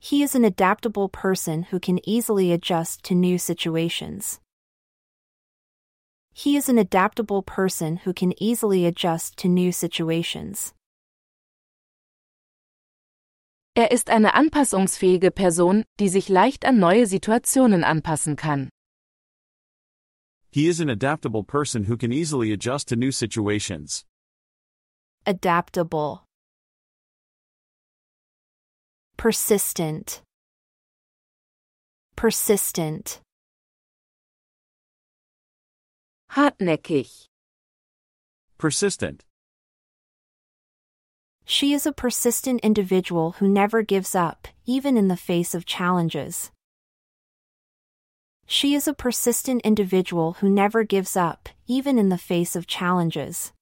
He 0.00 0.24
is 0.24 0.34
an 0.34 0.44
adaptable 0.44 1.08
person 1.08 1.66
who 1.70 1.78
can 1.78 2.00
easily 2.02 2.50
adjust 2.50 3.04
to 3.04 3.14
new 3.14 3.38
situations. 3.38 4.40
He 6.32 6.56
is 6.56 6.68
an 6.68 6.76
adaptable 6.76 7.44
person 7.44 7.98
who 7.98 8.12
can 8.12 8.32
easily 8.42 8.84
adjust 8.84 9.36
to 9.36 9.48
new 9.48 9.70
situations. 9.70 10.74
Er 13.76 13.92
ist 13.92 14.10
eine 14.10 14.34
anpassungsfähige 14.34 15.30
Person, 15.30 15.84
die 16.00 16.08
sich 16.08 16.28
leicht 16.28 16.64
an 16.64 16.80
neue 16.80 17.06
Situationen 17.06 17.84
anpassen 17.84 18.34
kann. 18.34 18.70
He 20.50 20.66
is 20.66 20.80
an 20.80 20.88
adaptable 20.88 21.44
person 21.44 21.84
who 21.84 21.96
can 21.96 22.10
easily 22.10 22.52
adjust 22.52 22.88
to 22.88 22.96
new 22.96 23.12
situations. 23.12 24.04
Adaptable. 25.24 26.24
Persistent. 29.16 30.20
Persistent. 32.16 33.20
Hartnäckig. 36.32 37.28
Persistent. 38.58 39.22
She 41.44 41.72
is 41.72 41.86
a 41.86 41.92
persistent 41.92 42.60
individual 42.62 43.32
who 43.38 43.46
never 43.46 43.82
gives 43.82 44.16
up, 44.16 44.48
even 44.66 44.96
in 44.96 45.06
the 45.06 45.16
face 45.16 45.54
of 45.54 45.66
challenges. 45.66 46.50
She 48.46 48.74
is 48.74 48.88
a 48.88 48.94
persistent 48.94 49.62
individual 49.62 50.34
who 50.40 50.48
never 50.48 50.82
gives 50.82 51.16
up, 51.16 51.48
even 51.68 51.96
in 51.96 52.08
the 52.08 52.18
face 52.18 52.56
of 52.56 52.66
challenges. 52.66 53.52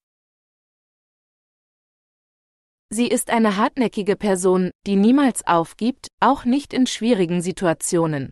Sie 2.92 3.06
ist 3.06 3.30
eine 3.30 3.56
hartnäckige 3.56 4.16
Person, 4.16 4.72
die 4.84 4.96
niemals 4.96 5.46
aufgibt, 5.46 6.08
auch 6.18 6.44
nicht 6.44 6.72
in 6.72 6.88
schwierigen 6.88 7.40
Situationen. 7.40 8.30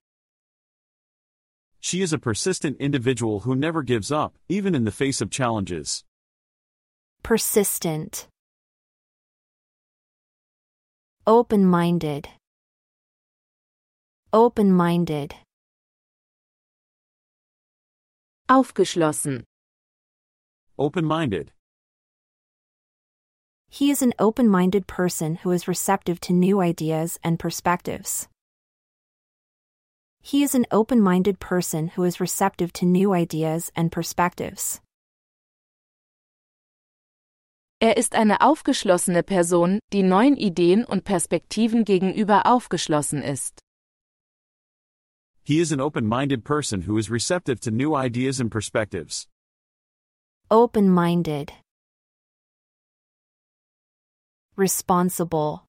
She 1.81 2.03
is 2.03 2.13
a 2.13 2.19
persistent 2.19 2.81
individual 2.81 3.41
who 3.45 3.55
never 3.55 3.85
gives 3.85 4.11
up, 4.11 4.37
even 4.49 4.75
in 4.75 4.85
the 4.85 4.91
face 4.91 5.23
of 5.23 5.31
challenges. 5.31 6.05
Persistent. 7.23 8.29
Open 11.25 11.65
minded. 11.65 12.29
Open 14.33 14.73
minded. 14.73 15.37
Aufgeschlossen. 18.49 19.45
Open 20.77 21.05
minded. 21.05 21.53
He 23.71 23.91
is 23.91 24.03
an 24.03 24.15
open 24.19 24.49
minded 24.49 24.87
person 24.87 25.37
who 25.37 25.51
is 25.51 25.69
receptive 25.69 26.21
to 26.21 26.33
new 26.33 26.61
ideas 26.61 27.19
and 27.23 27.39
perspectives. 27.39 28.29
He 30.23 30.43
is 30.43 30.55
an 30.55 30.67
open 30.71 31.01
minded 31.01 31.39
person 31.39 31.89
who 31.89 32.05
is 32.05 32.21
receptive 32.21 32.73
to 32.75 32.87
new 32.87 33.13
ideas 33.13 33.71
and 33.77 33.93
perspectives. 33.93 34.81
Er 37.81 37.97
ist 37.97 38.15
eine 38.15 38.41
aufgeschlossene 38.41 39.23
Person, 39.23 39.79
die 39.93 40.03
neuen 40.03 40.37
Ideen 40.37 40.85
und 40.85 41.05
Perspektiven 41.05 41.85
gegenüber 41.85 42.47
aufgeschlossen 42.47 43.23
ist. 43.23 43.61
He 45.45 45.61
is 45.61 45.73
an 45.73 45.81
open 45.81 46.07
minded 46.07 46.43
person 46.43 46.83
who 46.83 46.99
is 46.99 47.11
receptive 47.11 47.61
to 47.61 47.71
new 47.71 47.95
ideas 47.95 48.41
and 48.41 48.51
perspectives. 48.51 49.29
Open 50.51 50.91
minded. 50.91 51.53
Responsible. 54.59 55.67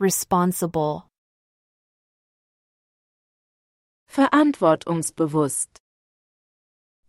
Responsible. 0.00 1.06
Verantwortungsbewusst. 4.12 5.68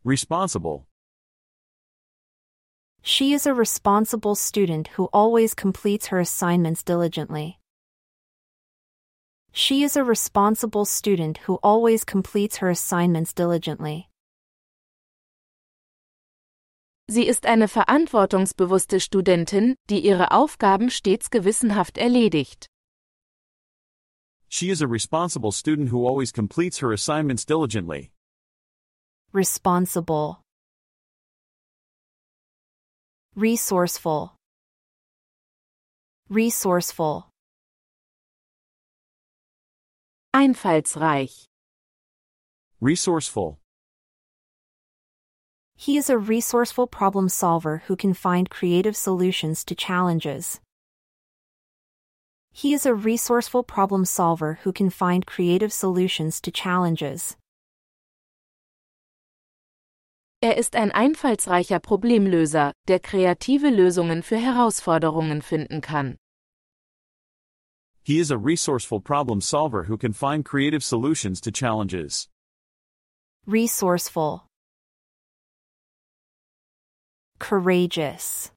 Responsible. 0.03 0.85
She 3.01 3.33
is 3.33 3.47
a 3.47 3.55
responsible 3.55 4.35
student 4.35 4.89
who 4.89 5.05
always 5.11 5.55
completes 5.55 6.09
her 6.09 6.19
assignments 6.19 6.83
diligently. 6.83 7.57
She 9.51 9.81
is 9.81 9.97
a 9.97 10.03
responsible 10.03 10.85
student 10.85 11.39
who 11.47 11.55
always 11.63 12.03
completes 12.03 12.57
her 12.57 12.69
assignments 12.69 13.33
diligently. 13.33 14.08
Sie 17.11 17.25
ist 17.25 17.47
eine 17.47 17.67
verantwortungsbewusste 17.67 18.99
Studentin, 18.99 19.73
die 19.89 20.05
ihre 20.05 20.29
Aufgaben 20.29 20.91
stets 20.91 21.31
gewissenhaft 21.31 21.97
erledigt. 21.97 22.67
She 24.47 24.69
is 24.69 24.83
a 24.83 24.87
responsible 24.87 25.51
student 25.51 25.89
who 25.91 26.05
always 26.05 26.31
completes 26.31 26.81
her 26.81 26.91
assignments 26.91 27.45
diligently. 27.47 28.11
Responsible. 29.33 30.43
Resourceful. 33.35 34.35
Resourceful. 36.29 37.23
Einfallsreich. 40.35 41.47
Resourceful. 42.79 43.57
He 45.81 45.95
is 45.95 46.09
a 46.09 46.17
resourceful 46.17 46.87
problem 46.87 47.29
solver 47.29 47.83
who 47.87 47.95
can 47.95 48.13
find 48.13 48.49
creative 48.49 48.97
solutions 48.97 49.63
to 49.63 49.75
challenges. 49.75 50.59
He 52.51 52.73
is 52.73 52.85
a 52.85 52.93
resourceful 52.93 53.63
problem 53.63 54.03
solver 54.03 54.59
who 54.63 54.73
can 54.73 54.89
find 54.89 55.25
creative 55.25 55.71
solutions 55.71 56.41
to 56.41 56.51
challenges. 56.51 57.37
Er 60.41 60.57
ist 60.57 60.75
ein 60.75 60.91
einfallsreicher 60.91 61.79
Problemlöser, 61.79 62.73
der 62.89 62.99
kreative 62.99 63.69
Lösungen 63.69 64.21
für 64.21 64.37
Herausforderungen 64.37 65.41
finden 65.41 65.79
kann. 65.79 66.17
He 68.03 68.19
is 68.19 68.31
a 68.31 68.37
resourceful 68.37 68.99
problem 68.99 69.39
solver 69.39 69.85
who 69.85 69.97
can 69.97 70.11
find 70.11 70.43
creative 70.43 70.83
solutions 70.83 71.39
to 71.39 71.51
challenges. 71.51 72.27
Resourceful. 73.47 74.48
Courageous. 77.39 78.51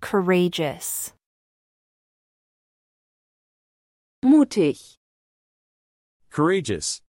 Courageous. 0.00 1.12
Mutig. 4.24 4.96
Courageous. 6.30 7.00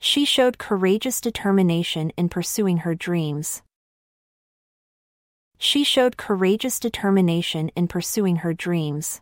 She 0.00 0.24
showed 0.24 0.58
courageous 0.58 1.20
determination 1.20 2.10
in 2.16 2.28
pursuing 2.28 2.78
her 2.78 2.94
dreams. 2.94 3.62
She 5.58 5.84
showed 5.84 6.16
courageous 6.16 6.80
determination 6.80 7.70
in 7.76 7.88
pursuing 7.88 8.36
her 8.36 8.54
dreams. 8.54 9.20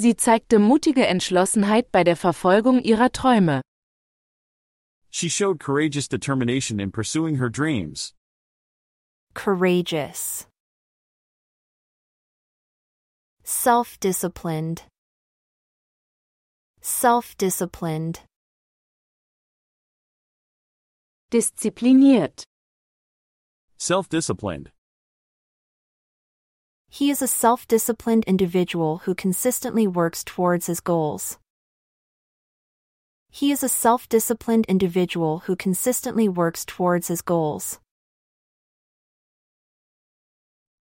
Sie 0.00 0.14
zeigte 0.14 0.58
mutige 0.58 1.06
Entschlossenheit 1.06 1.90
bei 1.90 2.04
der 2.04 2.16
Verfolgung 2.16 2.80
ihrer 2.80 3.10
Träume. 3.10 3.62
She 5.10 5.28
showed 5.28 5.58
courageous 5.58 6.08
determination 6.08 6.80
in 6.80 6.90
pursuing 6.90 7.36
her 7.36 7.48
dreams. 7.48 8.14
Courageous. 9.34 10.46
Self 13.42 13.98
disciplined. 14.00 14.82
Self 16.80 17.36
disciplined. 17.36 18.20
Diszipliniert. 21.30 22.44
Self 23.76 24.08
disciplined. 24.08 24.70
He 26.90 27.10
is 27.10 27.20
a 27.20 27.28
self 27.28 27.68
disciplined 27.68 28.24
individual 28.26 28.98
who 29.04 29.14
consistently 29.14 29.86
works 29.86 30.24
towards 30.24 30.66
his 30.66 30.80
goals. 30.80 31.38
He 33.30 33.52
is 33.52 33.62
a 33.62 33.68
self 33.68 34.08
disciplined 34.08 34.66
individual 34.66 35.40
who 35.46 35.56
consistently 35.56 36.28
works 36.28 36.64
towards 36.64 37.08
his 37.08 37.22
goals. 37.22 37.80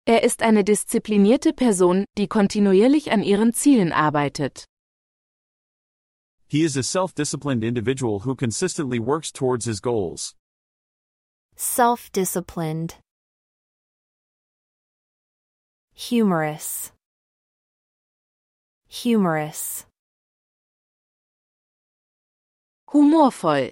Er 0.06 0.24
ist 0.24 0.42
eine 0.42 0.64
disziplinierte 0.64 1.52
Person, 1.54 2.06
die 2.18 2.28
kontinuierlich 2.28 3.12
an 3.12 3.24
ihren 3.24 3.54
Zielen 3.54 3.92
arbeitet. 3.92 4.66
He 6.48 6.64
is 6.64 6.78
a 6.78 6.84
self 6.84 7.14
disciplined 7.14 7.62
individual 7.62 8.20
who 8.20 8.34
consistently 8.34 9.00
works 9.00 9.34
towards 9.34 9.66
his 9.66 9.82
goals. 9.82 10.34
Self 11.58 12.10
disciplined. 12.14 12.96
Humorous. 15.94 16.94
Humorous. 18.88 19.86
Humorvoll. 22.94 23.72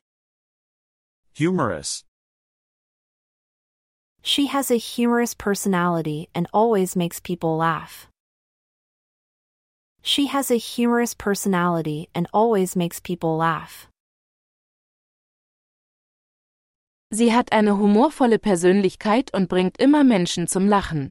Humorous. 1.36 2.04
She 4.22 4.48
has 4.48 4.70
a 4.70 4.76
humorous 4.76 5.34
personality 5.34 6.28
and 6.36 6.48
always 6.54 6.98
makes 6.98 7.22
people 7.22 7.56
laugh. 7.56 8.08
She 10.02 10.28
has 10.28 10.52
a 10.52 10.58
humorous 10.58 11.14
personality 11.14 12.10
and 12.14 12.28
always 12.34 12.76
makes 12.76 13.00
people 13.00 13.38
laugh. 13.38 13.88
Sie 17.14 17.30
hat 17.30 17.54
eine 17.54 17.78
humorvolle 17.78 18.40
Persönlichkeit 18.40 19.34
und 19.34 19.48
bringt 19.48 19.78
immer 19.80 20.04
Menschen 20.04 20.48
zum 20.48 20.68
Lachen. 20.68 21.10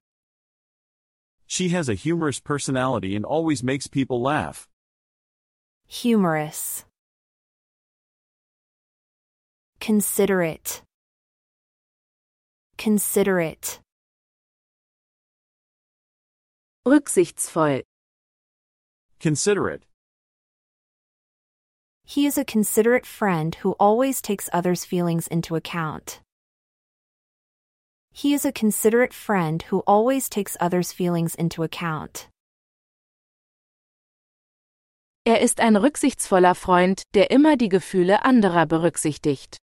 She 1.47 1.71
has 1.71 1.89
a 1.89 1.95
humorous 1.95 2.39
personality 2.41 3.17
and 3.17 3.25
always 3.25 3.63
makes 3.63 3.87
people 3.87 4.21
laugh. 4.21 4.69
Humorous. 5.87 6.85
Considerate. 9.81 10.83
Considerate. 12.79 13.81
Rücksichtsvoll. 16.87 17.83
Considerate. 19.21 19.83
He 22.05 22.27
is 22.27 22.37
a 22.37 22.45
considerate 22.45 23.07
friend 23.07 23.55
who 23.57 23.73
always 23.81 24.21
takes 24.21 24.51
others' 24.53 24.85
feelings 24.85 25.27
into 25.27 25.57
account. 25.57 26.21
He 28.13 28.35
is 28.35 28.45
a 28.45 28.53
considerate 28.53 29.15
friend 29.15 29.63
who 29.63 29.83
always 29.87 30.29
takes 30.29 30.57
others' 30.61 30.93
feelings 30.93 31.35
into 31.35 31.63
account. 31.63 32.29
Er 35.27 35.41
ist 35.41 35.59
ein 35.59 35.77
rücksichtsvoller 35.77 36.55
Freund, 36.55 37.03
der 37.15 37.31
immer 37.31 37.57
die 37.57 37.71
Gefühle 37.71 38.25
anderer 38.25 38.67
berücksichtigt. 38.67 39.57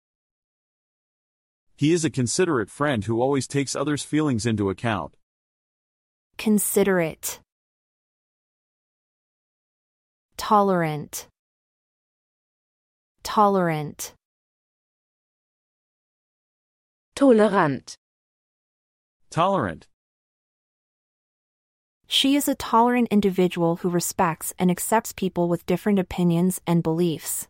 He 1.81 1.95
is 1.95 2.05
a 2.05 2.11
considerate 2.11 2.69
friend 2.69 3.03
who 3.07 3.23
always 3.23 3.47
takes 3.49 3.75
others' 3.75 4.03
feelings 4.03 4.45
into 4.45 4.69
account. 4.69 5.17
Considerate. 6.37 7.41
Tolerant. 10.37 11.27
Tolerant. 13.23 14.13
Tolerant. 17.15 17.97
Tolerant. 19.31 19.87
She 22.07 22.37
is 22.37 22.47
a 22.47 22.55
tolerant 22.55 23.09
individual 23.11 23.77
who 23.77 23.89
respects 23.89 24.53
and 24.59 24.71
accepts 24.71 25.15
people 25.15 25.49
with 25.49 25.65
different 25.65 25.99
opinions 25.99 26.61
and 26.67 26.83
beliefs. 26.83 27.49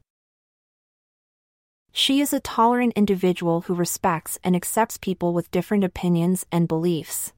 She 1.93 2.21
is 2.21 2.33
a 2.33 2.41
tolerant 2.41 2.93
individual 2.95 3.63
who 3.63 3.75
respects 3.75 4.39
and 4.45 4.55
accepts 4.55 4.99
people 4.99 5.33
with 5.33 5.51
different 5.51 5.85
opinions 5.85 6.47
and 6.53 6.69
beliefs. 6.69 7.33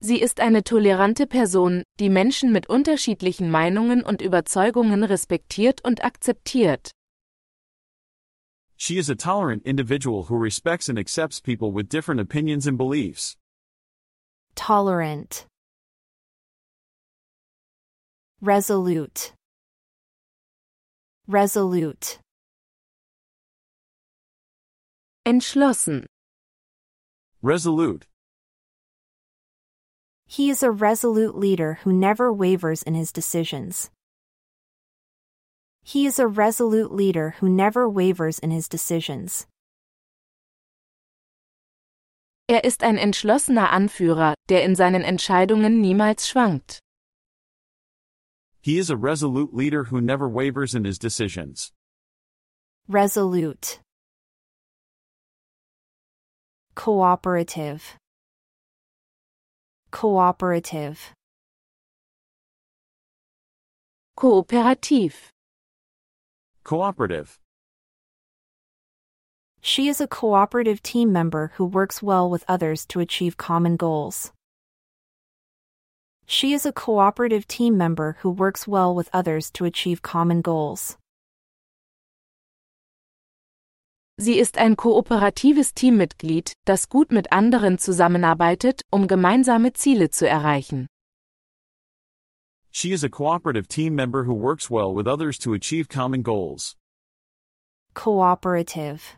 Sie 0.00 0.20
ist 0.22 0.38
eine 0.38 0.62
tolerante 0.62 1.26
Person, 1.26 1.82
die 1.98 2.08
Menschen 2.08 2.52
mit 2.52 2.68
unterschiedlichen 2.68 3.50
Meinungen 3.50 4.04
und 4.04 4.22
Überzeugungen 4.22 5.02
respektiert 5.02 5.84
und 5.84 6.04
akzeptiert. 6.04 6.92
She 8.76 8.96
is 8.96 9.10
a 9.10 9.16
tolerant 9.16 9.66
individual 9.66 10.22
who 10.28 10.36
respects 10.36 10.88
and 10.88 11.00
accepts 11.00 11.40
people 11.40 11.72
with 11.72 11.88
different 11.88 12.20
opinions 12.20 12.68
and 12.68 12.78
beliefs. 12.78 13.36
Tolerant. 14.54 15.46
Resolute. 18.40 19.32
Resolute. 21.30 22.20
Entschlossen. 25.26 26.06
Resolute. 27.42 28.06
He 30.26 30.48
is 30.48 30.62
a 30.62 30.70
resolute 30.70 31.36
leader 31.36 31.80
who 31.84 31.92
never 31.92 32.32
wavers 32.32 32.82
in 32.82 32.94
his 32.94 33.12
decisions. 33.12 33.90
He 35.82 36.06
is 36.06 36.18
a 36.18 36.26
resolute 36.26 36.92
leader 36.92 37.34
who 37.40 37.50
never 37.50 37.90
wavers 37.90 38.38
in 38.38 38.50
his 38.50 38.66
decisions. 38.66 39.46
Er 42.48 42.64
ist 42.64 42.82
ein 42.82 42.96
entschlossener 42.96 43.68
Anführer, 43.68 44.32
der 44.48 44.62
in 44.62 44.74
seinen 44.74 45.04
Entscheidungen 45.04 45.82
niemals 45.82 46.26
schwankt. 46.26 46.78
He 48.60 48.78
is 48.78 48.90
a 48.90 48.96
resolute 48.96 49.54
leader 49.54 49.84
who 49.84 50.00
never 50.00 50.28
wavers 50.28 50.74
in 50.74 50.84
his 50.84 50.98
decisions. 50.98 51.72
Resolute. 52.88 53.80
Cooperative. 56.74 57.96
Cooperative. 59.90 61.12
Kooperativ. 64.16 65.14
Cooperative. 66.64 67.38
She 69.60 69.88
is 69.88 70.00
a 70.00 70.08
cooperative 70.08 70.82
team 70.82 71.12
member 71.12 71.52
who 71.54 71.64
works 71.64 72.02
well 72.02 72.28
with 72.28 72.44
others 72.48 72.84
to 72.86 73.00
achieve 73.00 73.36
common 73.36 73.76
goals. 73.76 74.32
She 76.30 76.52
is 76.52 76.66
a 76.66 76.72
cooperative 76.72 77.46
team 77.48 77.78
member 77.78 78.18
who 78.20 78.28
works 78.28 78.68
well 78.68 78.94
with 78.94 79.08
others 79.14 79.50
to 79.52 79.64
achieve 79.64 80.02
common 80.02 80.42
goals. 80.42 80.98
Sie 84.18 84.38
ist 84.38 84.58
ein 84.58 84.76
kooperatives 84.76 85.72
Teammitglied, 85.72 86.52
das 86.66 86.90
gut 86.90 87.10
mit 87.10 87.32
anderen 87.32 87.78
zusammenarbeitet, 87.78 88.82
um 88.92 89.06
gemeinsame 89.06 89.72
Ziele 89.72 90.10
zu 90.10 90.28
erreichen. 90.28 90.86
She 92.70 92.92
is 92.92 93.02
a 93.02 93.08
cooperative 93.08 93.66
team 93.66 93.94
member 93.94 94.24
who 94.24 94.34
works 94.34 94.68
well 94.70 94.92
with 94.94 95.06
others 95.06 95.38
to 95.38 95.54
achieve 95.54 95.88
common 95.88 96.20
goals. 96.20 96.76
Cooperative. 97.94 99.16